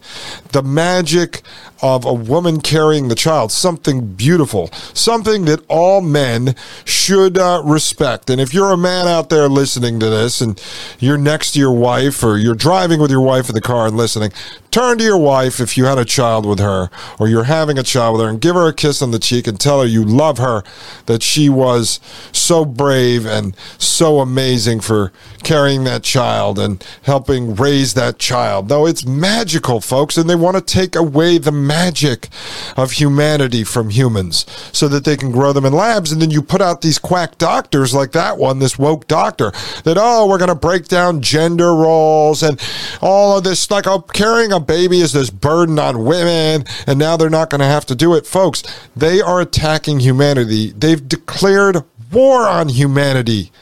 the 0.52 0.62
magic 0.62 1.42
of 1.82 2.04
a 2.04 2.12
woman 2.12 2.60
carrying 2.60 3.08
the 3.08 3.14
child, 3.14 3.52
something 3.52 4.14
beautiful, 4.14 4.68
something 4.94 5.44
that 5.44 5.64
all 5.68 6.00
men 6.00 6.54
should 6.84 7.36
uh, 7.36 7.60
respect. 7.64 8.30
And 8.30 8.40
if 8.40 8.54
you're 8.54 8.72
a 8.72 8.76
man 8.76 9.06
out 9.06 9.28
there 9.28 9.48
listening 9.48 10.00
to 10.00 10.08
this 10.08 10.40
and 10.40 10.60
you're 10.98 11.18
next 11.18 11.52
to 11.52 11.58
your 11.58 11.72
wife 11.72 12.22
or 12.24 12.38
you're 12.38 12.54
driving 12.54 13.00
with 13.00 13.10
your 13.10 13.20
wife 13.20 13.48
in 13.48 13.54
the 13.54 13.60
car 13.60 13.86
and 13.86 13.96
listening, 13.96 14.32
turn 14.70 14.98
to 14.98 15.04
your 15.04 15.18
wife 15.18 15.60
if 15.60 15.76
you 15.76 15.84
had 15.84 15.98
a 15.98 16.04
child 16.04 16.46
with 16.46 16.58
her 16.58 16.90
or 17.18 17.28
you're 17.28 17.44
having 17.44 17.78
a 17.78 17.82
child 17.82 18.16
with 18.16 18.24
her 18.24 18.30
and 18.30 18.40
give 18.40 18.54
her 18.54 18.68
a 18.68 18.74
kiss 18.74 19.02
on 19.02 19.10
the 19.10 19.18
cheek 19.18 19.46
and 19.46 19.60
tell 19.60 19.80
her 19.80 19.86
you 19.86 20.04
love 20.04 20.38
her, 20.38 20.62
that 21.06 21.22
she 21.22 21.48
was 21.48 22.00
so 22.32 22.64
brave 22.64 23.26
and 23.26 23.54
so 23.78 24.20
amazing 24.20 24.80
for 24.80 25.12
carrying 25.42 25.84
that 25.84 26.02
child 26.02 26.58
and 26.58 26.84
helping 27.02 27.54
raise 27.54 27.94
that 27.94 28.18
child. 28.18 28.68
Though 28.68 28.86
it's 28.86 29.06
magical, 29.06 29.80
folks, 29.80 30.16
and 30.16 30.28
they 30.28 30.34
want 30.34 30.56
to 30.56 30.60
take 30.60 30.96
away 30.96 31.38
the 31.38 31.52
magic 31.52 32.28
of 32.76 32.92
humanity 32.92 33.64
from 33.64 33.90
humans 33.90 34.44
so 34.72 34.88
that 34.88 35.04
they 35.04 35.16
can 35.16 35.30
grow 35.30 35.52
them 35.52 35.64
in 35.64 35.72
labs. 35.72 36.12
And 36.12 36.20
then 36.20 36.30
you 36.30 36.42
put 36.42 36.60
out 36.60 36.80
these 36.80 36.98
quack 36.98 37.38
doctors 37.38 37.94
like 37.94 38.12
that 38.12 38.38
one, 38.38 38.58
this 38.58 38.78
woke 38.78 39.06
doctor, 39.06 39.52
that, 39.84 39.96
oh, 39.98 40.26
we're 40.26 40.38
going 40.38 40.48
to 40.48 40.54
break 40.54 40.88
down 40.88 41.22
gender 41.22 41.74
roles 41.74 42.42
and 42.42 42.60
all 43.00 43.38
of 43.38 43.44
this. 43.44 43.70
Like, 43.70 43.86
oh, 43.86 44.00
carrying 44.00 44.52
a 44.52 44.60
baby 44.60 45.00
is 45.00 45.12
this 45.12 45.30
burden 45.30 45.78
on 45.78 46.04
women, 46.04 46.64
and 46.86 46.98
now 46.98 47.16
they're 47.16 47.30
not 47.30 47.50
going 47.50 47.60
to 47.60 47.66
have 47.66 47.86
to 47.86 47.94
do 47.94 48.14
it. 48.14 48.26
Folks, 48.26 48.62
they 48.94 49.20
are 49.20 49.40
attacking 49.40 50.00
humanity. 50.00 50.72
They've 50.72 51.06
declared 51.06 51.84
war 52.12 52.48
on 52.48 52.68
humanity. 52.68 53.52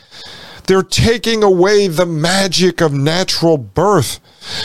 They're 0.66 0.82
taking 0.82 1.42
away 1.42 1.88
the 1.88 2.06
magic 2.06 2.80
of 2.80 2.92
natural 2.92 3.58
birth. 3.58 4.20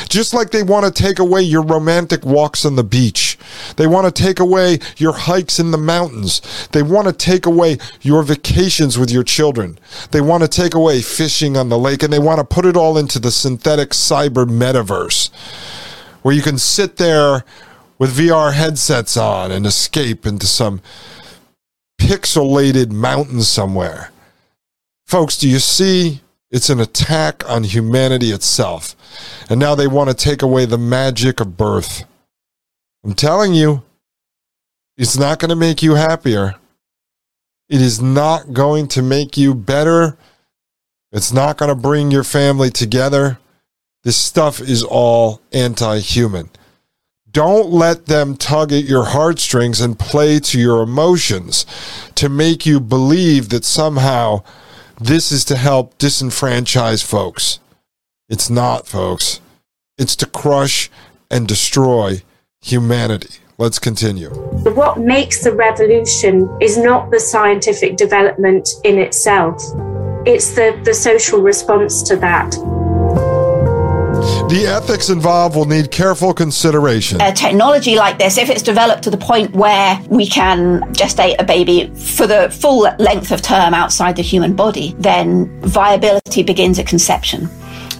Just 0.08 0.34
like 0.34 0.52
they 0.52 0.64
want 0.64 0.86
to 0.86 1.04
take 1.04 1.20
away 1.20 1.42
your 1.42 1.62
romantic 1.62 2.26
walks 2.26 2.66
on 2.66 2.76
the 2.76 2.84
beach. 2.84 3.38
They 3.76 3.88
want 3.88 4.14
to 4.14 4.24
take 4.24 4.40
away 4.40 4.80
your 4.98 5.14
hikes 5.14 5.60
in 5.60 5.72
the 5.72 5.78
mountains. 5.78 6.42
They 6.72 6.84
want 6.84 7.08
to 7.08 7.14
take 7.14 7.46
away 7.46 7.78
your 8.02 8.24
vacations 8.24 8.98
with 8.98 9.12
your 9.12 9.24
children. 9.24 9.78
They 10.12 10.22
want 10.22 10.44
to 10.44 10.50
take 10.50 10.74
away 10.74 11.02
fishing 11.02 11.58
on 11.58 11.70
the 11.70 11.78
lake 11.78 12.04
and 12.04 12.12
they 12.12 12.20
want 12.20 12.40
to 12.40 12.46
put 12.46 12.66
it 12.66 12.78
all 12.78 12.98
into 12.98 13.20
the 13.20 13.32
synthetic 13.32 13.90
cyber 13.90 14.46
metaverse 14.46 15.30
where 16.22 16.36
you 16.36 16.42
can 16.42 16.58
sit 16.58 16.98
there 16.98 17.44
with 17.98 18.18
VR 18.18 18.54
headsets 18.54 19.18
on 19.18 19.52
and 19.52 19.66
escape 19.66 20.26
into 20.26 20.48
some 20.48 20.82
pixelated 22.00 22.92
mountain 22.92 23.44
somewhere. 23.44 24.12
Folks, 25.06 25.38
do 25.38 25.48
you 25.48 25.60
see 25.60 26.22
it's 26.52 26.70
an 26.70 26.80
attack 26.80 27.48
on 27.48 27.64
humanity 27.64 28.32
itself. 28.32 28.96
And 29.50 29.60
now 29.60 29.76
they 29.76 29.88
want 29.88 30.10
to 30.10 30.16
take 30.16 30.42
away 30.42 30.66
the 30.66 30.78
magic 30.78 31.40
of 31.40 31.58
birth. 31.58 32.06
I'm 33.04 33.14
telling 33.14 33.54
you, 33.54 33.84
it's 34.98 35.18
not 35.18 35.40
going 35.40 35.50
to 35.50 35.56
make 35.56 35.84
you 35.84 35.96
happier. 35.96 36.56
It 37.70 37.82
is 37.82 38.02
not 38.02 38.52
going 38.52 38.88
to 38.90 39.02
make 39.02 39.38
you 39.38 39.54
better. 39.54 40.18
It's 41.12 41.32
not 41.32 41.58
going 41.58 41.70
to 41.70 41.76
bring 41.76 42.10
your 42.10 42.24
family 42.24 42.72
together. 42.72 43.38
This 44.04 44.18
stuff 44.18 44.60
is 44.60 44.84
all 44.84 45.42
anti 45.54 46.00
human. 46.00 46.50
Don't 47.32 47.70
let 47.70 48.08
them 48.08 48.36
tug 48.36 48.72
at 48.72 48.86
your 48.86 49.06
heartstrings 49.06 49.82
and 49.82 50.00
play 50.00 50.40
to 50.40 50.60
your 50.60 50.82
emotions 50.82 51.66
to 52.16 52.30
make 52.30 52.66
you 52.66 52.80
believe 52.80 53.50
that 53.50 53.66
somehow 53.66 54.44
this 55.00 55.32
is 55.32 55.46
to 55.46 55.56
help 55.56 55.98
disenfranchise 55.98 57.04
folks. 57.04 57.60
It's 58.30 58.50
not, 58.50 58.88
folks. 58.88 59.42
It's 59.98 60.16
to 60.18 60.26
crush 60.26 60.90
and 61.30 61.48
destroy 61.48 62.24
humanity. 62.62 63.36
Let's 63.58 63.80
continue. 63.80 64.30
What 64.30 65.00
makes 65.00 65.44
the 65.44 65.52
revolution 65.52 66.50
is 66.62 66.78
not 66.78 67.12
the 67.12 67.20
scientific 67.20 67.98
development 67.98 68.70
in 68.86 68.98
itself, 68.98 69.62
it's 70.26 70.52
the, 70.56 70.80
the 70.84 70.94
social 70.94 71.42
response 71.42 72.02
to 72.04 72.16
that. 72.18 72.56
The 74.50 74.66
ethics 74.66 75.10
involved 75.10 75.56
will 75.56 75.66
need 75.66 75.92
careful 75.92 76.34
consideration. 76.34 77.22
A 77.22 77.32
technology 77.32 77.96
like 77.96 78.18
this, 78.18 78.36
if 78.40 78.50
it's 78.50 78.64
developed 78.64 79.04
to 79.04 79.12
the 79.12 79.18
point 79.18 79.54
where 79.54 80.02
we 80.10 80.26
can 80.26 80.82
gestate 80.94 81.36
a 81.38 81.44
baby 81.44 81.94
for 81.94 82.26
the 82.26 82.50
full 82.50 82.80
length 82.98 83.32
of 83.32 83.44
term 83.44 83.76
outside 83.76 84.16
the 84.16 84.24
human 84.24 84.56
body, 84.56 84.96
then 84.98 85.62
viability 85.62 86.42
begins 86.42 86.80
at 86.80 86.88
conception. 86.88 87.48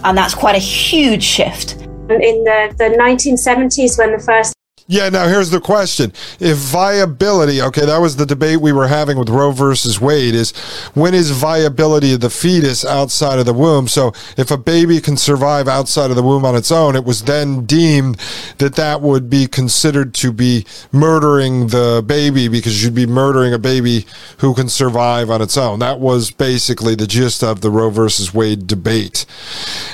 And 0.02 0.18
that's 0.18 0.34
quite 0.34 0.56
a 0.56 0.58
huge 0.58 1.22
shift. 1.22 1.74
In 1.74 2.42
the, 2.42 2.74
the 2.76 2.96
1970s, 2.98 3.96
when 3.96 4.10
the 4.10 4.18
first 4.18 4.52
yeah, 4.90 5.08
now 5.08 5.28
here's 5.28 5.50
the 5.50 5.60
question. 5.60 6.12
If 6.40 6.58
viability, 6.58 7.62
okay, 7.62 7.86
that 7.86 8.00
was 8.00 8.16
the 8.16 8.26
debate 8.26 8.60
we 8.60 8.72
were 8.72 8.88
having 8.88 9.16
with 9.16 9.28
Roe 9.28 9.52
versus 9.52 10.00
Wade, 10.00 10.34
is 10.34 10.50
when 10.94 11.14
is 11.14 11.30
viability 11.30 12.14
of 12.14 12.20
the 12.20 12.28
fetus 12.28 12.84
outside 12.84 13.38
of 13.38 13.46
the 13.46 13.54
womb? 13.54 13.86
So 13.86 14.12
if 14.36 14.50
a 14.50 14.58
baby 14.58 15.00
can 15.00 15.16
survive 15.16 15.68
outside 15.68 16.10
of 16.10 16.16
the 16.16 16.24
womb 16.24 16.44
on 16.44 16.56
its 16.56 16.72
own, 16.72 16.96
it 16.96 17.04
was 17.04 17.22
then 17.22 17.66
deemed 17.66 18.16
that 18.58 18.74
that 18.74 19.00
would 19.00 19.30
be 19.30 19.46
considered 19.46 20.12
to 20.14 20.32
be 20.32 20.66
murdering 20.90 21.68
the 21.68 22.02
baby 22.04 22.48
because 22.48 22.82
you'd 22.82 22.92
be 22.92 23.06
murdering 23.06 23.54
a 23.54 23.60
baby 23.60 24.06
who 24.38 24.54
can 24.54 24.68
survive 24.68 25.30
on 25.30 25.40
its 25.40 25.56
own. 25.56 25.78
That 25.78 26.00
was 26.00 26.32
basically 26.32 26.96
the 26.96 27.06
gist 27.06 27.44
of 27.44 27.60
the 27.60 27.70
Roe 27.70 27.90
versus 27.90 28.34
Wade 28.34 28.66
debate. 28.66 29.24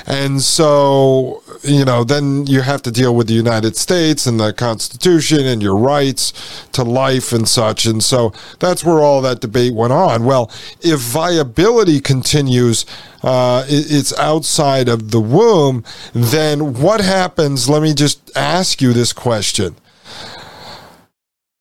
And 0.07 0.41
so, 0.41 1.43
you 1.63 1.85
know, 1.85 2.03
then 2.03 2.47
you 2.47 2.61
have 2.61 2.81
to 2.81 2.91
deal 2.91 3.13
with 3.13 3.27
the 3.27 3.35
United 3.35 3.75
States 3.75 4.25
and 4.25 4.39
the 4.39 4.53
Constitution 4.53 4.86
Constitution 4.87 5.45
and 5.45 5.61
your 5.61 5.75
rights 5.75 6.31
to 6.71 6.81
life 6.81 7.33
and 7.33 7.47
such. 7.47 7.85
And 7.85 8.01
so 8.01 8.31
that's 8.59 8.85
where 8.85 8.99
all 8.99 9.21
that 9.21 9.41
debate 9.41 9.73
went 9.73 9.91
on. 9.91 10.23
Well, 10.23 10.49
if 10.79 11.01
viability 11.01 11.99
continues, 11.99 12.85
uh, 13.21 13.65
it's 13.67 14.17
outside 14.17 14.87
of 14.87 15.11
the 15.11 15.19
womb, 15.19 15.83
then 16.13 16.73
what 16.75 17.01
happens? 17.01 17.67
Let 17.67 17.81
me 17.81 17.93
just 17.93 18.31
ask 18.37 18.81
you 18.81 18.93
this 18.93 19.11
question. 19.11 19.75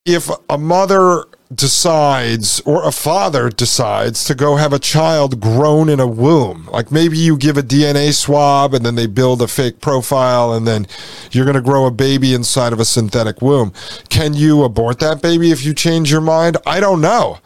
If 0.05 0.31
a 0.49 0.57
mother 0.57 1.25
decides 1.55 2.61
or 2.61 2.87
a 2.87 2.93
father 2.93 3.49
decides 3.49 4.25
to 4.25 4.35
go 4.35 4.57
have 4.57 4.73
a 4.73 4.79
child 4.79 5.41
grown 5.41 5.89
in 5.89 6.01
a 6.01 6.07
womb. 6.07 6.67
Like 6.73 6.91
maybe 6.91 7.17
you 7.17 7.37
give 7.37 7.57
a 7.57 7.63
DNA 7.63 8.13
swab 8.13 8.75
and 8.75 8.85
then 8.85 8.97
they 8.97 9.07
build 9.07 9.41
a 9.41 9.49
fake 9.49 9.81
profile 9.81 10.53
and 10.53 10.67
then 10.67 10.87
you're 11.31 11.45
going 11.45 11.55
to 11.55 11.61
grow 11.61 11.87
a 11.87 11.91
baby 11.91 12.35
inside 12.35 12.73
of 12.73 12.81
a 12.81 12.85
synthetic 12.85 13.41
womb. 13.41 13.73
Can 14.09 14.35
you 14.35 14.65
abort 14.65 14.99
that 15.01 15.23
baby 15.23 15.51
if 15.53 15.65
you 15.65 15.73
change 15.73 16.11
your 16.11 16.21
mind? 16.21 16.57
I 16.67 16.81
don't 16.81 17.01
know. 17.01 17.39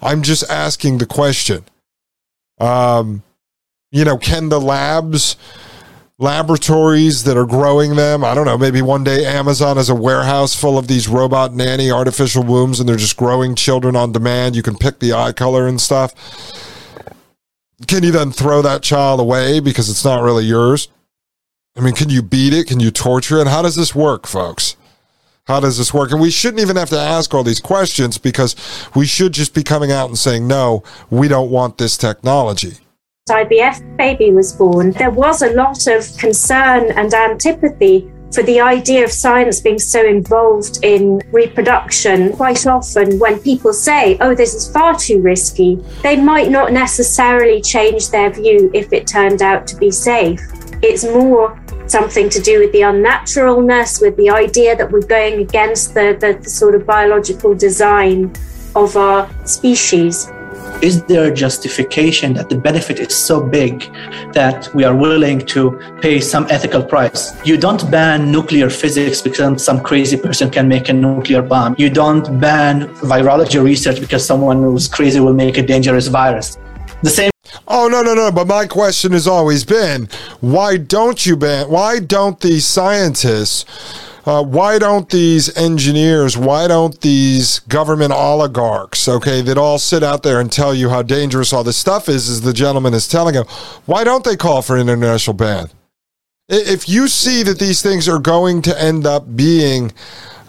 I'm 0.00 0.22
just 0.22 0.48
asking 0.50 0.98
the 0.98 1.06
question. 1.06 1.64
Um 2.58 3.22
you 3.90 4.04
know 4.04 4.16
can 4.16 4.48
the 4.48 4.60
labs 4.60 5.36
laboratories 6.18 7.24
that 7.24 7.36
are 7.36 7.46
growing 7.46 7.96
them. 7.96 8.24
I 8.24 8.34
don't 8.34 8.46
know, 8.46 8.58
maybe 8.58 8.82
one 8.82 9.04
day 9.04 9.24
Amazon 9.24 9.76
has 9.76 9.88
a 9.88 9.94
warehouse 9.94 10.54
full 10.54 10.78
of 10.78 10.86
these 10.86 11.08
robot 11.08 11.52
nanny 11.52 11.90
artificial 11.90 12.44
wombs 12.44 12.80
and 12.80 12.88
they're 12.88 12.96
just 12.96 13.16
growing 13.16 13.54
children 13.54 13.96
on 13.96 14.12
demand. 14.12 14.54
You 14.54 14.62
can 14.62 14.76
pick 14.76 14.98
the 14.98 15.12
eye 15.12 15.32
color 15.32 15.66
and 15.66 15.80
stuff. 15.80 16.14
Can 17.88 18.04
you 18.04 18.12
then 18.12 18.30
throw 18.30 18.62
that 18.62 18.82
child 18.82 19.18
away 19.18 19.58
because 19.58 19.88
it's 19.88 20.04
not 20.04 20.22
really 20.22 20.44
yours? 20.44 20.88
I 21.76 21.80
mean, 21.80 21.94
can 21.94 22.10
you 22.10 22.22
beat 22.22 22.52
it? 22.52 22.66
Can 22.66 22.80
you 22.80 22.90
torture 22.90 23.38
it? 23.38 23.46
How 23.46 23.62
does 23.62 23.76
this 23.76 23.94
work, 23.94 24.26
folks? 24.26 24.76
How 25.44 25.58
does 25.58 25.78
this 25.78 25.92
work? 25.92 26.12
And 26.12 26.20
we 26.20 26.30
shouldn't 26.30 26.60
even 26.60 26.76
have 26.76 26.90
to 26.90 26.98
ask 26.98 27.34
all 27.34 27.42
these 27.42 27.60
questions 27.60 28.16
because 28.16 28.54
we 28.94 29.06
should 29.06 29.32
just 29.32 29.54
be 29.54 29.64
coming 29.64 29.90
out 29.90 30.08
and 30.08 30.18
saying, 30.18 30.46
no, 30.46 30.84
we 31.10 31.26
don't 31.26 31.50
want 31.50 31.78
this 31.78 31.96
technology. 31.96 32.76
IVF 33.32 33.96
baby 33.96 34.30
was 34.30 34.52
born, 34.52 34.92
there 34.92 35.10
was 35.10 35.42
a 35.42 35.52
lot 35.54 35.86
of 35.86 36.06
concern 36.18 36.92
and 36.92 37.12
antipathy 37.12 38.10
for 38.32 38.42
the 38.42 38.60
idea 38.60 39.04
of 39.04 39.12
science 39.12 39.60
being 39.60 39.78
so 39.78 40.04
involved 40.06 40.78
in 40.82 41.20
reproduction. 41.32 42.32
Quite 42.32 42.66
often, 42.66 43.18
when 43.18 43.38
people 43.40 43.72
say, 43.72 44.16
oh, 44.20 44.34
this 44.34 44.54
is 44.54 44.70
far 44.70 44.96
too 44.96 45.20
risky, 45.20 45.76
they 46.02 46.16
might 46.16 46.50
not 46.50 46.72
necessarily 46.72 47.60
change 47.60 48.10
their 48.10 48.30
view 48.30 48.70
if 48.72 48.92
it 48.92 49.06
turned 49.06 49.42
out 49.42 49.66
to 49.68 49.76
be 49.76 49.90
safe. 49.90 50.40
It's 50.82 51.04
more 51.04 51.60
something 51.86 52.30
to 52.30 52.40
do 52.40 52.58
with 52.60 52.72
the 52.72 52.80
unnaturalness, 52.80 54.00
with 54.00 54.16
the 54.16 54.30
idea 54.30 54.76
that 54.76 54.90
we're 54.90 55.06
going 55.06 55.40
against 55.40 55.92
the, 55.92 56.16
the, 56.18 56.38
the 56.42 56.48
sort 56.48 56.74
of 56.74 56.86
biological 56.86 57.54
design 57.54 58.32
of 58.74 58.96
our 58.96 59.28
species 59.46 60.30
is 60.80 61.02
there 61.04 61.30
a 61.30 61.34
justification 61.34 62.32
that 62.34 62.48
the 62.48 62.56
benefit 62.56 62.98
is 62.98 63.14
so 63.14 63.40
big 63.40 63.92
that 64.32 64.68
we 64.74 64.84
are 64.84 64.94
willing 64.94 65.40
to 65.46 65.78
pay 66.00 66.20
some 66.20 66.46
ethical 66.50 66.82
price? 66.82 67.34
You 67.44 67.56
don't 67.56 67.90
ban 67.90 68.30
nuclear 68.32 68.70
physics 68.70 69.20
because 69.20 69.64
some 69.64 69.80
crazy 69.80 70.16
person 70.16 70.50
can 70.50 70.68
make 70.68 70.88
a 70.88 70.92
nuclear 70.92 71.42
bomb. 71.42 71.74
You 71.78 71.90
don't 71.90 72.40
ban 72.40 72.88
virology 72.96 73.62
research 73.62 74.00
because 74.00 74.24
someone 74.24 74.62
who's 74.62 74.88
crazy 74.88 75.20
will 75.20 75.34
make 75.34 75.58
a 75.58 75.62
dangerous 75.62 76.08
virus. 76.08 76.58
The 77.02 77.10
same 77.10 77.32
Oh 77.68 77.88
no 77.88 78.02
no 78.02 78.14
no! 78.14 78.32
But 78.32 78.46
my 78.46 78.66
question 78.66 79.12
has 79.12 79.26
always 79.26 79.64
been, 79.64 80.08
why 80.40 80.78
don't 80.78 81.26
you 81.26 81.36
ban? 81.36 81.68
Why 81.68 81.98
don't 81.98 82.40
these 82.40 82.66
scientists 82.66 83.64
uh, 84.24 84.42
why 84.42 84.78
don't 84.78 85.08
these 85.10 85.54
engineers, 85.56 86.36
why 86.36 86.68
don't 86.68 87.00
these 87.00 87.58
government 87.60 88.12
oligarchs, 88.12 89.08
okay, 89.08 89.40
that 89.42 89.58
all 89.58 89.78
sit 89.78 90.02
out 90.02 90.22
there 90.22 90.40
and 90.40 90.50
tell 90.50 90.74
you 90.74 90.88
how 90.88 91.02
dangerous 91.02 91.52
all 91.52 91.64
this 91.64 91.76
stuff 91.76 92.08
is, 92.08 92.28
as 92.28 92.42
the 92.42 92.52
gentleman 92.52 92.94
is 92.94 93.08
telling 93.08 93.34
you, 93.34 93.42
why 93.86 94.04
don't 94.04 94.24
they 94.24 94.36
call 94.36 94.62
for 94.62 94.76
an 94.76 94.88
international 94.88 95.34
ban? 95.34 95.68
If 96.48 96.88
you 96.88 97.08
see 97.08 97.42
that 97.42 97.58
these 97.58 97.82
things 97.82 98.08
are 98.08 98.18
going 98.18 98.62
to 98.62 98.80
end 98.80 99.06
up 99.06 99.36
being 99.36 99.92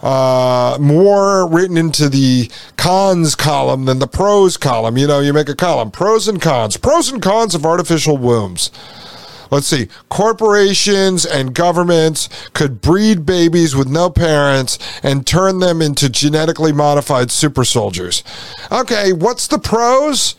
uh, 0.02 0.76
more 0.80 1.48
written 1.48 1.76
into 1.76 2.08
the 2.08 2.50
cons 2.76 3.34
column 3.34 3.86
than 3.86 3.98
the 3.98 4.06
pros 4.06 4.56
column, 4.56 4.98
you 4.98 5.06
know, 5.06 5.20
you 5.20 5.32
make 5.32 5.48
a 5.48 5.54
column 5.54 5.90
pros 5.90 6.28
and 6.28 6.40
cons, 6.40 6.76
pros 6.76 7.10
and 7.10 7.22
cons 7.22 7.54
of 7.54 7.64
artificial 7.64 8.16
wombs 8.16 8.70
let's 9.54 9.68
see, 9.68 9.88
corporations 10.08 11.24
and 11.24 11.54
governments 11.54 12.28
could 12.52 12.80
breed 12.80 13.24
babies 13.24 13.74
with 13.76 13.88
no 13.88 14.10
parents 14.10 14.78
and 15.02 15.26
turn 15.26 15.60
them 15.60 15.80
into 15.80 16.08
genetically 16.08 16.72
modified 16.72 17.30
super 17.30 17.64
soldiers. 17.64 18.24
Okay, 18.72 19.12
what's 19.12 19.46
the 19.46 19.58
pros? 19.58 20.34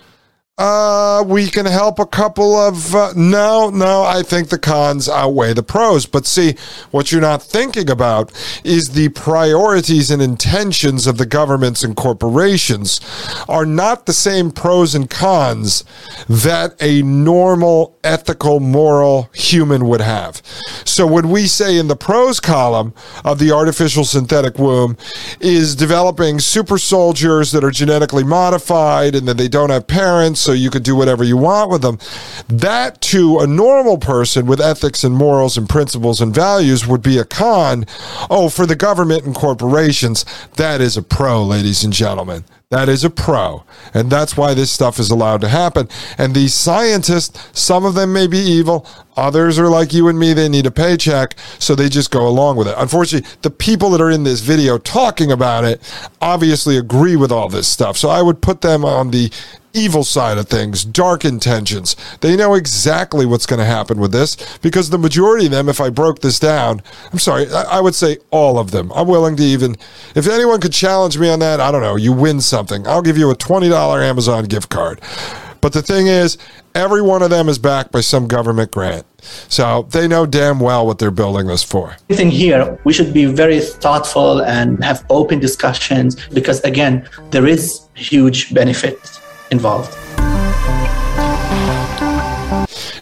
Uh, 0.58 1.22
we 1.28 1.48
can 1.48 1.66
help 1.66 2.00
a 2.00 2.06
couple 2.06 2.56
of. 2.56 2.96
Uh, 2.96 3.12
no, 3.14 3.70
no, 3.70 4.04
I 4.04 4.24
think 4.24 4.48
the 4.48 4.58
cons 4.58 5.10
outweigh 5.10 5.54
the 5.54 5.64
pros. 5.64 6.06
But 6.06 6.26
see, 6.26 6.56
what 6.92 7.12
you're 7.12 7.20
not 7.20 7.44
thinking 7.44 7.90
about 7.90 8.32
is 8.64 8.92
the 8.92 9.10
priorities 9.10 10.12
and 10.12 10.22
intentions 10.22 11.08
of 11.08 11.18
the 11.18 11.26
governments 11.26 11.84
and 11.84 11.94
corporations 11.94 13.02
are 13.50 13.66
not 13.66 14.06
the 14.06 14.14
same 14.14 14.50
pros 14.50 14.96
and 14.96 15.10
cons 15.10 15.84
that 16.30 16.82
a 16.82 17.02
normal, 17.02 17.98
ethical, 18.06 18.62
moral 18.62 19.30
human 19.34 19.86
would 19.90 20.02
have. 20.02 20.42
So 20.86 21.06
when 21.06 21.32
we 21.32 21.48
say 21.48 21.78
in 21.78 21.90
the 21.90 21.98
pros 21.98 22.40
column 22.40 22.94
of 23.26 23.40
the 23.40 23.52
artificial 23.52 24.06
synthetic 24.06 24.58
womb 24.58 24.96
is 25.42 25.76
developing 25.76 26.40
super 26.40 26.78
soldiers 26.78 27.52
that 27.52 27.64
are 27.66 27.72
genetically 27.72 28.24
modified 28.24 29.16
and 29.16 29.28
that 29.28 29.36
they 29.36 29.50
don't 29.50 29.70
have 29.70 29.88
parents 29.88 30.45
so 30.46 30.52
you 30.54 30.70
could 30.70 30.84
do 30.84 30.96
whatever 30.96 31.24
you 31.24 31.36
want 31.36 31.72
with 31.72 31.82
them. 31.82 31.98
That 32.48 33.02
to 33.02 33.40
a 33.40 33.48
normal 33.48 33.98
person 33.98 34.46
with 34.46 34.62
ethics 34.62 35.04
and 35.04 35.16
morals 35.16 35.58
and 35.58 35.68
principles 35.68 36.22
and 36.22 36.34
values 36.34 36.86
would 36.86 37.02
be 37.02 37.18
a 37.18 37.26
con. 37.26 37.86
Oh, 38.30 38.50
for 38.50 38.66
the 38.66 38.76
government 38.76 39.26
and 39.26 39.36
corporations, 39.36 40.24
that 40.58 40.82
is 40.82 40.96
a 40.98 41.02
pro, 41.02 41.44
ladies 41.44 41.84
and 41.84 41.92
gentlemen. 41.92 42.46
That 42.70 42.90
is 42.90 43.04
a 43.04 43.10
pro. 43.10 43.64
And 43.94 44.10
that's 44.10 44.36
why 44.36 44.54
this 44.54 44.72
stuff 44.72 45.00
is 45.00 45.12
allowed 45.12 45.42
to 45.42 45.48
happen. 45.48 45.88
And 46.18 46.34
these 46.34 46.54
scientists, 46.54 47.40
some 47.60 47.86
of 47.86 47.94
them 47.94 48.12
may 48.12 48.28
be 48.28 48.38
evil, 48.38 48.88
others 49.16 49.58
are 49.60 49.70
like 49.70 49.94
you 49.94 50.08
and 50.08 50.20
me, 50.20 50.34
they 50.34 50.50
need 50.50 50.66
a 50.66 50.72
paycheck, 50.72 51.36
so 51.60 51.74
they 51.76 51.90
just 51.90 52.12
go 52.12 52.28
along 52.28 52.58
with 52.58 52.68
it. 52.68 52.76
Unfortunately, 52.78 53.30
the 53.44 53.52
people 53.52 53.92
that 53.92 54.02
are 54.02 54.12
in 54.12 54.24
this 54.24 54.42
video 54.42 54.78
talking 54.78 55.32
about 55.32 55.64
it 55.64 55.82
obviously 56.22 56.78
agree 56.78 57.16
with 57.16 57.32
all 57.32 57.50
this 57.50 57.68
stuff. 57.68 57.98
So 57.98 58.10
I 58.10 58.22
would 58.22 58.42
put 58.42 58.62
them 58.62 58.84
on 58.84 59.12
the 59.12 59.32
evil 59.76 60.04
side 60.04 60.38
of 60.38 60.48
things, 60.48 60.84
dark 60.86 61.26
intentions. 61.26 61.96
They 62.22 62.36
know 62.36 62.56
exactly 62.56 63.26
what's 63.26 63.46
going 63.46 63.60
to 63.60 63.66
happen 63.66 64.00
with 64.00 64.12
this 64.12 64.58
because 64.60 64.90
the 64.90 64.98
majority 64.98 65.46
of 65.46 65.52
them, 65.52 65.70
if 65.70 65.82
I 65.82 65.90
broke 65.90 66.20
this 66.20 66.40
down, 66.40 66.82
I'm 67.12 67.20
sorry, 67.20 67.52
I, 67.52 67.78
I, 67.78 67.82
would 67.82 67.96
say 67.96 68.18
all 68.32 68.58
of 68.58 68.72
them. 68.72 68.92
I'm 68.94 69.08
willing 69.08 69.36
to 69.38 69.44
even, 69.44 69.76
if 70.16 70.28
anyone 70.28 70.62
could 70.62 70.74
challenge 70.74 71.18
me 71.18 71.30
on 71.30 71.40
that, 71.40 71.60
I 71.60 71.72
don't 71.72 71.82
know, 71.82 71.96
you 71.96 72.14
win 72.14 72.42
something. 72.42 72.88
I'll 72.88 73.02
give 73.02 73.18
you 73.18 73.30
a 73.30 73.36
$20 73.36 73.72
Amazon 74.02 74.46
gift 74.46 74.70
card. 74.70 75.02
But 75.62 75.74
the 75.74 75.82
thing 75.82 76.08
is, 76.08 76.38
every 76.76 77.02
one 77.02 77.24
of 77.24 77.32
them 77.32 77.50
is 77.50 77.58
backed 77.58 77.92
by 77.92 78.02
some 78.02 78.28
government 78.28 78.70
grant. 78.70 79.06
So 79.50 79.88
they 79.90 80.08
know 80.08 80.28
damn 80.28 80.60
well 80.60 80.86
what 80.86 81.00
they're 81.00 81.10
building 81.10 81.48
this 81.48 81.64
for. 81.64 81.96
I 82.12 82.14
think 82.14 82.34
here 82.34 82.78
we 82.84 82.94
should 82.94 83.14
be 83.14 83.26
very 83.26 83.60
thoughtful 83.60 84.44
and 84.44 84.84
have 84.84 85.04
open 85.10 85.40
discussions 85.40 86.24
because, 86.28 86.60
again, 86.62 87.10
there 87.32 87.48
is 87.48 87.82
huge 87.96 88.54
benefit 88.54 89.00
involved. 89.52 89.96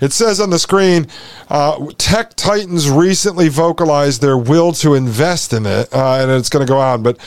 It 0.01 0.11
says 0.11 0.41
on 0.41 0.49
the 0.49 0.59
screen, 0.59 1.07
uh, 1.49 1.91
tech 1.97 2.33
titans 2.35 2.89
recently 2.89 3.47
vocalized 3.47 4.21
their 4.21 4.37
will 4.37 4.73
to 4.73 4.95
invest 4.95 5.53
in 5.53 5.65
it, 5.65 5.93
uh, 5.93 6.17
and 6.19 6.29
it's 6.29 6.49
going 6.49 6.65
to 6.65 6.69
go 6.69 6.77
on. 6.77 7.03
But 7.03 7.17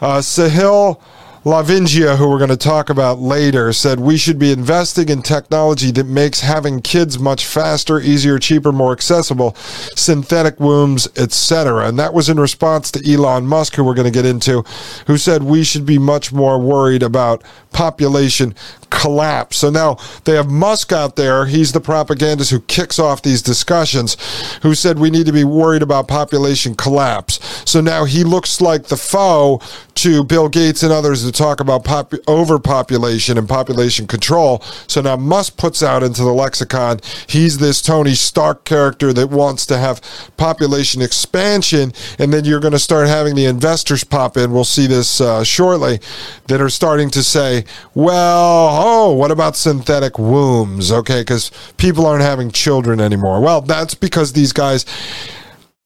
uh, 0.00 0.18
Sahil 0.18 1.00
Lavingia, 1.46 2.16
who 2.16 2.28
we're 2.28 2.38
going 2.38 2.50
to 2.50 2.56
talk 2.56 2.90
about 2.90 3.20
later, 3.20 3.72
said 3.72 4.00
we 4.00 4.16
should 4.16 4.36
be 4.36 4.50
investing 4.50 5.08
in 5.08 5.22
technology 5.22 5.92
that 5.92 6.08
makes 6.08 6.40
having 6.40 6.80
kids 6.82 7.20
much 7.20 7.46
faster, 7.46 8.00
easier, 8.00 8.40
cheaper, 8.40 8.72
more 8.72 8.90
accessible, 8.90 9.54
synthetic 9.94 10.58
wombs, 10.58 11.06
etc. 11.16 11.86
And 11.86 11.96
that 12.00 12.12
was 12.12 12.28
in 12.28 12.40
response 12.40 12.90
to 12.90 13.12
Elon 13.12 13.46
Musk, 13.46 13.76
who 13.76 13.84
we're 13.84 13.94
going 13.94 14.12
to 14.12 14.18
get 14.22 14.26
into, 14.26 14.62
who 15.06 15.16
said 15.16 15.44
we 15.44 15.62
should 15.62 15.86
be 15.86 15.98
much 15.98 16.32
more 16.32 16.58
worried 16.58 17.04
about 17.04 17.44
population 17.76 18.54
collapse. 18.88 19.58
So 19.58 19.68
now 19.68 19.98
they 20.24 20.34
have 20.34 20.50
Musk 20.50 20.90
out 20.92 21.16
there. 21.16 21.44
He's 21.44 21.72
the 21.72 21.80
propagandist 21.80 22.50
who 22.50 22.60
kicks 22.60 22.98
off 22.98 23.20
these 23.20 23.42
discussions, 23.42 24.16
who 24.62 24.74
said 24.74 24.98
we 24.98 25.10
need 25.10 25.26
to 25.26 25.32
be 25.32 25.44
worried 25.44 25.82
about 25.82 26.08
population 26.08 26.74
collapse. 26.74 27.38
So 27.70 27.82
now 27.82 28.06
he 28.06 28.24
looks 28.24 28.62
like 28.62 28.84
the 28.84 28.96
foe 28.96 29.60
to 29.96 30.24
Bill 30.24 30.48
Gates 30.48 30.82
and 30.82 30.92
others 30.92 31.24
to 31.24 31.32
talk 31.32 31.60
about 31.60 31.84
pop- 31.84 32.14
overpopulation 32.26 33.36
and 33.36 33.48
population 33.48 34.06
control. 34.06 34.60
So 34.86 35.02
now 35.02 35.16
Musk 35.16 35.58
puts 35.58 35.82
out 35.82 36.02
into 36.02 36.22
the 36.22 36.32
lexicon, 36.32 37.00
he's 37.26 37.58
this 37.58 37.82
Tony 37.82 38.14
Stark 38.14 38.64
character 38.64 39.12
that 39.12 39.28
wants 39.28 39.66
to 39.66 39.76
have 39.76 40.00
population 40.36 41.02
expansion. 41.02 41.92
And 42.18 42.32
then 42.32 42.44
you're 42.44 42.60
going 42.60 42.72
to 42.72 42.78
start 42.78 43.08
having 43.08 43.34
the 43.34 43.44
investors 43.44 44.04
pop 44.04 44.36
in. 44.38 44.52
We'll 44.52 44.64
see 44.64 44.86
this 44.86 45.20
uh, 45.20 45.44
shortly 45.44 46.00
that 46.48 46.60
are 46.60 46.70
starting 46.70 47.10
to 47.10 47.22
say, 47.22 47.64
well, 47.94 48.68
oh, 48.72 49.12
what 49.12 49.30
about 49.30 49.56
synthetic 49.56 50.18
wombs? 50.18 50.92
Okay, 50.92 51.20
because 51.20 51.50
people 51.76 52.06
aren't 52.06 52.22
having 52.22 52.50
children 52.50 53.00
anymore. 53.00 53.40
Well, 53.40 53.60
that's 53.60 53.94
because 53.94 54.32
these 54.32 54.52
guys 54.52 54.84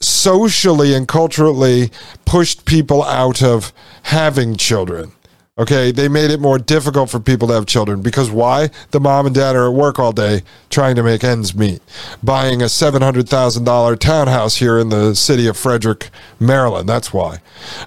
socially 0.00 0.94
and 0.94 1.06
culturally 1.06 1.90
pushed 2.24 2.64
people 2.64 3.02
out 3.04 3.42
of 3.42 3.72
having 4.02 4.56
children. 4.56 5.12
Okay, 5.58 5.90
they 5.90 6.08
made 6.08 6.30
it 6.30 6.40
more 6.40 6.58
difficult 6.58 7.10
for 7.10 7.20
people 7.20 7.48
to 7.48 7.54
have 7.54 7.66
children 7.66 8.00
because 8.00 8.30
why? 8.30 8.70
The 8.92 9.00
mom 9.00 9.26
and 9.26 9.34
dad 9.34 9.56
are 9.56 9.66
at 9.66 9.74
work 9.74 9.98
all 9.98 10.12
day 10.12 10.42
trying 10.70 10.94
to 10.96 11.02
make 11.02 11.22
ends 11.22 11.54
meet, 11.54 11.82
buying 12.22 12.62
a 12.62 12.66
$700,000 12.66 13.98
townhouse 13.98 14.56
here 14.56 14.78
in 14.78 14.88
the 14.88 15.14
city 15.14 15.46
of 15.46 15.58
Frederick, 15.58 16.08
Maryland. 16.38 16.88
That's 16.88 17.12
why. 17.12 17.40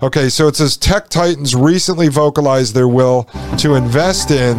Okay, 0.03 0.29
so 0.29 0.47
it 0.47 0.55
says 0.55 0.77
tech 0.77 1.09
titans 1.09 1.55
recently 1.55 2.09
vocalized 2.09 2.75
their 2.75 2.87
will 2.87 3.23
to 3.57 3.73
invest 3.73 4.29
in 4.29 4.55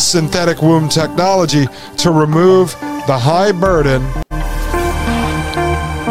synthetic 0.00 0.62
womb 0.62 0.88
technology 0.88 1.66
to 1.98 2.10
remove 2.10 2.72
the 3.06 3.18
high 3.18 3.52
burden 3.52 4.04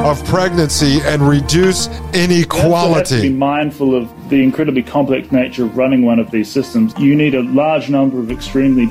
of 0.05 0.23
pregnancy 0.25 0.99
and 1.01 1.27
reduce 1.27 1.87
inequality. 2.13 3.15
You 3.15 3.21
be 3.23 3.29
mindful 3.29 3.95
of 3.95 4.29
the 4.29 4.43
incredibly 4.43 4.83
complex 4.83 5.31
nature 5.31 5.65
of 5.65 5.75
running 5.75 6.05
one 6.05 6.19
of 6.19 6.29
these 6.29 6.47
systems. 6.47 6.93
You 6.99 7.15
need 7.15 7.33
a 7.33 7.41
large 7.41 7.89
number 7.89 8.19
of 8.19 8.29
extremely 8.29 8.85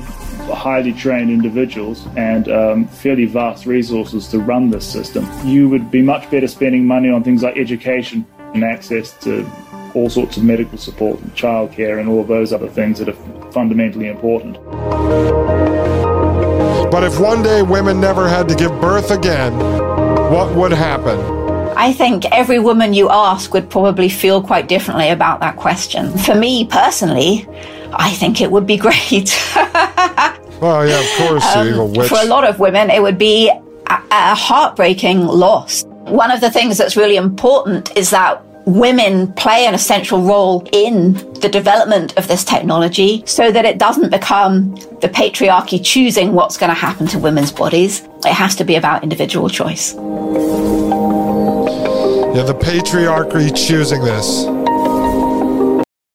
highly 0.53 0.91
trained 0.91 1.31
individuals 1.31 2.05
and 2.17 2.49
um, 2.49 2.87
fairly 2.87 3.25
vast 3.25 3.65
resources 3.65 4.27
to 4.27 4.39
run 4.39 4.69
this 4.69 4.85
system. 4.85 5.25
You 5.45 5.69
would 5.69 5.89
be 5.89 6.01
much 6.01 6.29
better 6.29 6.49
spending 6.49 6.85
money 6.85 7.09
on 7.09 7.23
things 7.23 7.43
like 7.43 7.57
education 7.57 8.25
and 8.53 8.65
access 8.65 9.17
to 9.19 9.49
all 9.93 10.09
sorts 10.09 10.35
of 10.35 10.43
medical 10.43 10.77
support 10.77 11.21
and 11.21 11.33
childcare 11.33 11.97
and 11.97 12.09
all 12.09 12.19
of 12.19 12.27
those 12.27 12.51
other 12.51 12.67
things 12.67 12.99
that 12.99 13.07
are 13.07 13.51
fundamentally 13.53 14.09
important. 14.09 14.57
But 16.91 17.03
if 17.03 17.19
one 17.19 17.43
day 17.43 17.61
women 17.61 17.99
never 17.99 18.27
had 18.27 18.47
to 18.49 18.55
give 18.55 18.71
birth 18.79 19.11
again, 19.11 19.53
what 20.31 20.55
would 20.55 20.71
happen? 20.71 21.19
I 21.77 21.91
think 21.91 22.25
every 22.31 22.59
woman 22.59 22.93
you 22.93 23.09
ask 23.09 23.53
would 23.53 23.69
probably 23.69 24.07
feel 24.07 24.41
quite 24.41 24.67
differently 24.67 25.09
about 25.09 25.39
that 25.41 25.57
question. 25.57 26.17
For 26.17 26.35
me 26.35 26.65
personally, 26.65 27.47
I 27.91 28.11
think 28.11 28.39
it 28.39 28.51
would 28.51 28.65
be 28.65 28.77
great. 28.87 29.31
oh, 29.55 30.85
yeah, 30.87 30.99
of 30.99 31.29
course, 31.29 31.45
um, 31.55 32.07
For 32.07 32.21
a 32.21 32.25
lot 32.25 32.47
of 32.47 32.59
women, 32.59 32.89
it 32.89 33.01
would 33.01 33.17
be 33.17 33.49
a, 33.49 34.03
a 34.11 34.35
heartbreaking 34.35 35.25
loss. 35.25 35.83
One 35.85 36.31
of 36.31 36.39
the 36.39 36.51
things 36.51 36.77
that's 36.77 36.95
really 36.95 37.15
important 37.17 37.95
is 37.97 38.11
that 38.11 38.44
women 38.65 39.31
play 39.33 39.65
an 39.65 39.73
essential 39.73 40.21
role 40.21 40.67
in 40.71 41.13
the 41.39 41.49
development 41.49 42.17
of 42.17 42.27
this 42.27 42.43
technology 42.43 43.23
so 43.25 43.51
that 43.51 43.65
it 43.65 43.77
doesn't 43.77 44.09
become 44.09 44.75
the 45.01 45.09
patriarchy 45.09 45.83
choosing 45.83 46.33
what's 46.33 46.57
going 46.57 46.69
to 46.69 46.75
happen 46.75 47.07
to 47.07 47.19
women's 47.19 47.51
bodies. 47.51 48.07
It 48.25 48.33
has 48.33 48.55
to 48.55 48.63
be 48.63 48.75
about 48.75 49.03
individual 49.03 49.49
choice. 49.49 49.93
Yeah, 52.33 52.43
the 52.43 52.55
patriarchy 52.55 53.55
choosing 53.55 54.03
this. 54.03 54.45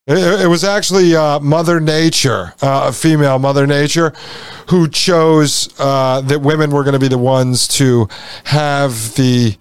It, 0.07 0.49
was 0.49 0.65
actually 0.65 1.15
uh, 1.15 1.39
Mother 1.39 1.79
Nature, 1.79 2.55
uh, 2.61 2.87
a 2.89 2.93
female 2.93 3.39
Mother 3.39 3.65
Nature, 3.65 4.13
who 4.69 4.89
chose 4.89 5.73
uh, 5.79 6.21
that 6.23 6.41
women 6.41 6.73
were 6.73 6.83
going 6.83 6.95
to 6.95 6.99
be 6.99 7.07
the 7.07 7.17
ones 7.17 7.69
to 7.69 8.09
have 8.45 9.15
the 9.15 9.57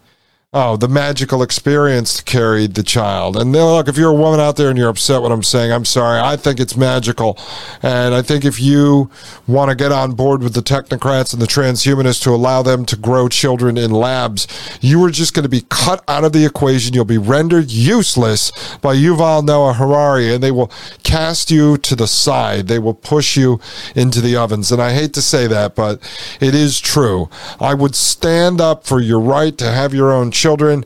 oh, 0.52 0.76
the 0.78 0.88
magical 0.88 1.44
experience 1.44 2.22
carried 2.22 2.74
the 2.74 2.82
child. 2.82 3.38
And 3.38 3.52
look, 3.52 3.88
if 3.88 3.98
you're 3.98 4.10
a 4.10 4.16
woman 4.16 4.40
out 4.40 4.56
there 4.56 4.70
and 4.70 4.80
you're 4.80 4.90
upset 4.90 5.22
what 5.22 5.32
I'm 5.32 5.44
saying, 5.44 5.72
I'm 5.72 5.86
sorry. 5.86 6.20
I 6.20 6.38
think 6.38 6.60
it's 6.60 6.76
magical. 6.76 7.38
And 7.84 8.16
I 8.16 8.24
think 8.24 8.44
if 8.44 8.60
you 8.60 9.12
want 9.46 9.70
to 9.70 9.76
get 9.76 9.92
on 9.92 10.14
board 10.14 10.42
with 10.42 10.56
the 10.56 10.62
technocrats 10.62 11.34
and 11.34 11.42
the 11.42 11.46
transhumanists 11.46 12.24
to 12.24 12.32
allow 12.32 12.64
them 12.64 12.84
to 12.88 12.96
grow 12.96 13.28
children 13.28 13.78
in 13.78 13.92
labs, 13.92 14.48
you 14.82 15.04
are 15.04 15.12
just 15.12 15.36
going 15.36 15.44
to 15.44 15.50
be 15.50 15.66
cut 15.70 16.04
out 16.08 16.24
of 16.24 16.34
the 16.34 16.46
equation. 16.46 16.96
You'll 16.96 17.06
be 17.06 17.20
rendered 17.20 17.70
useless 17.70 18.52
by 18.78 18.96
Yuval 18.96 19.46
Noah 19.46 19.74
Harari, 19.74 20.34
and 20.34 20.44
they 20.44 20.52
will 20.52 20.72
cast 21.04 21.52
you 21.52 21.78
to 21.78 21.96
the 21.96 22.08
side. 22.08 22.68
They 22.68 22.80
will 22.80 22.96
push 22.96 23.38
you 23.38 23.60
into 23.96 24.20
the 24.20 24.36
ovens. 24.36 24.72
And 24.72 24.82
I 24.82 24.94
hate 24.94 25.14
to 25.14 25.22
say 25.22 25.46
that, 25.46 25.76
but 25.76 26.02
it 26.42 26.56
is 26.56 26.80
true. 26.80 27.30
I 27.60 27.76
would 27.76 27.94
stand 27.94 28.60
up 28.60 28.88
for 28.88 29.00
your 29.00 29.20
right 29.20 29.56
to 29.60 29.72
have 29.72 29.94
your 29.94 30.12
own 30.12 30.32
children. 30.40 30.86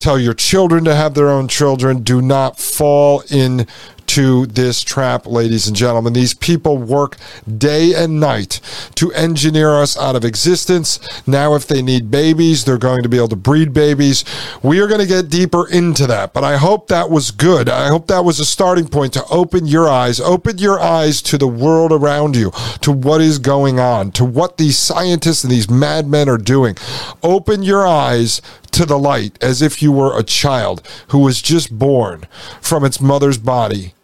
Tell 0.00 0.16
your 0.16 0.34
children 0.34 0.84
to 0.84 0.94
have 0.94 1.14
their 1.14 1.28
own 1.28 1.48
children. 1.48 2.04
Do 2.04 2.22
not 2.22 2.60
fall 2.60 3.22
into 3.22 4.46
this 4.46 4.80
trap, 4.80 5.26
ladies 5.26 5.66
and 5.66 5.74
gentlemen. 5.74 6.12
These 6.12 6.34
people 6.34 6.78
work 6.78 7.16
day 7.58 7.94
and 7.94 8.20
night 8.20 8.60
to 8.94 9.12
engineer 9.14 9.74
us 9.74 9.98
out 9.98 10.14
of 10.14 10.24
existence. 10.24 11.00
Now, 11.26 11.56
if 11.56 11.66
they 11.66 11.82
need 11.82 12.12
babies, 12.12 12.64
they're 12.64 12.78
going 12.78 13.02
to 13.02 13.08
be 13.08 13.16
able 13.16 13.26
to 13.30 13.36
breed 13.36 13.72
babies. 13.72 14.24
We 14.62 14.78
are 14.78 14.86
going 14.86 15.00
to 15.00 15.06
get 15.06 15.30
deeper 15.30 15.68
into 15.68 16.06
that, 16.06 16.32
but 16.32 16.44
I 16.44 16.58
hope 16.58 16.86
that 16.86 17.10
was 17.10 17.32
good. 17.32 17.68
I 17.68 17.88
hope 17.88 18.06
that 18.06 18.24
was 18.24 18.38
a 18.38 18.44
starting 18.44 18.86
point 18.86 19.12
to 19.14 19.24
open 19.32 19.66
your 19.66 19.88
eyes, 19.88 20.20
open 20.20 20.58
your 20.58 20.78
eyes 20.78 21.20
to 21.22 21.38
the 21.38 21.48
world 21.48 21.90
around 21.90 22.36
you, 22.36 22.52
to 22.82 22.92
what 22.92 23.20
is 23.20 23.40
going 23.40 23.80
on, 23.80 24.12
to 24.12 24.24
what 24.24 24.58
these 24.58 24.78
scientists 24.78 25.42
and 25.42 25.50
these 25.50 25.68
madmen 25.68 26.28
are 26.28 26.38
doing. 26.38 26.76
Open 27.24 27.64
your 27.64 27.84
eyes 27.84 28.40
to 28.72 28.84
the 28.84 28.98
light 28.98 29.42
as 29.42 29.62
if 29.62 29.82
you 29.82 29.92
were 29.92 30.18
a 30.18 30.22
child 30.22 30.86
who 31.08 31.18
was 31.18 31.42
just 31.42 31.76
born 31.78 32.24
from 32.60 32.84
its 32.84 33.00
mother's 33.00 33.38
body 33.38 33.94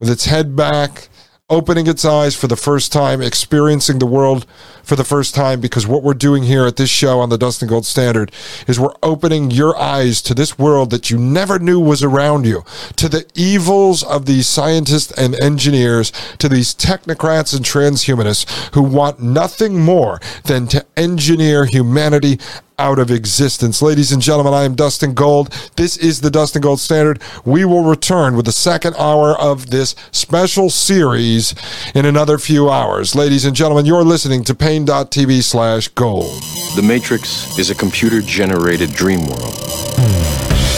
with 0.00 0.10
its 0.10 0.26
head 0.26 0.56
back, 0.56 1.08
opening 1.48 1.86
its 1.86 2.04
eyes 2.04 2.34
for 2.34 2.46
the 2.46 2.56
first 2.56 2.92
time, 2.92 3.20
experiencing 3.20 3.98
the 3.98 4.06
world 4.06 4.46
for 4.82 4.96
the 4.96 5.04
first 5.04 5.34
time, 5.34 5.60
because 5.60 5.86
what 5.86 6.02
we're 6.02 6.14
doing 6.14 6.42
here 6.44 6.66
at 6.66 6.76
this 6.76 6.88
show 6.88 7.20
on 7.20 7.28
the 7.28 7.36
Dustin 7.36 7.68
Gold 7.68 7.84
Standard 7.84 8.32
is 8.66 8.80
we're 8.80 8.94
opening 9.02 9.50
your 9.50 9.76
eyes 9.76 10.22
to 10.22 10.34
this 10.34 10.58
world 10.58 10.90
that 10.90 11.10
you 11.10 11.18
never 11.18 11.58
knew 11.58 11.78
was 11.78 12.02
around 12.02 12.46
you, 12.46 12.64
to 12.96 13.08
the 13.08 13.26
evils 13.34 14.02
of 14.02 14.24
these 14.24 14.48
scientists 14.48 15.12
and 15.12 15.40
engineers, 15.40 16.10
to 16.38 16.48
these 16.48 16.74
technocrats 16.74 17.54
and 17.54 17.64
transhumanists 17.64 18.74
who 18.74 18.82
want 18.82 19.20
nothing 19.20 19.78
more 19.78 20.20
than 20.44 20.66
to 20.68 20.84
engineer 20.96 21.66
humanity 21.66 22.40
out 22.82 22.98
of 22.98 23.12
existence. 23.12 23.80
Ladies 23.80 24.10
and 24.10 24.20
gentlemen, 24.20 24.52
I 24.52 24.64
am 24.64 24.74
Dustin 24.74 25.14
Gold. 25.14 25.50
This 25.76 25.96
is 25.96 26.20
the 26.20 26.32
Dustin 26.32 26.62
Gold 26.62 26.80
Standard. 26.80 27.22
We 27.44 27.64
will 27.64 27.84
return 27.84 28.34
with 28.34 28.44
the 28.44 28.52
second 28.52 28.96
hour 28.98 29.38
of 29.38 29.70
this 29.70 29.94
special 30.10 30.68
series 30.68 31.54
in 31.94 32.06
another 32.06 32.38
few 32.38 32.68
hours. 32.68 33.14
Ladies 33.14 33.44
and 33.44 33.54
gentlemen, 33.54 33.86
you're 33.86 34.02
listening 34.02 34.42
to 34.44 34.54
paine.tv 34.54 35.44
slash 35.44 35.86
gold. 35.88 36.42
The 36.74 36.82
Matrix 36.82 37.56
is 37.56 37.70
a 37.70 37.74
computer 37.76 38.20
generated 38.20 38.92
dream 38.92 39.20
world 39.28 39.54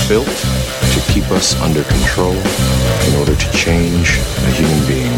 built 0.07 0.29
to 0.29 1.01
keep 1.09 1.25
us 1.31 1.59
under 1.63 1.85
control 1.85 2.37
in 2.37 3.15
order 3.19 3.35
to 3.35 3.53
change 3.53 4.19
a 4.19 4.51
human 4.53 4.87
being. 4.87 5.17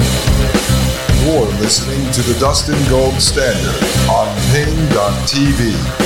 You're 1.27 1.51
listening 1.59 2.13
to 2.13 2.23
the 2.23 2.39
Dustin 2.39 2.79
Gold 2.89 3.21
Standard 3.21 3.75
on 4.09 4.29
Paine.tv. 4.53 6.06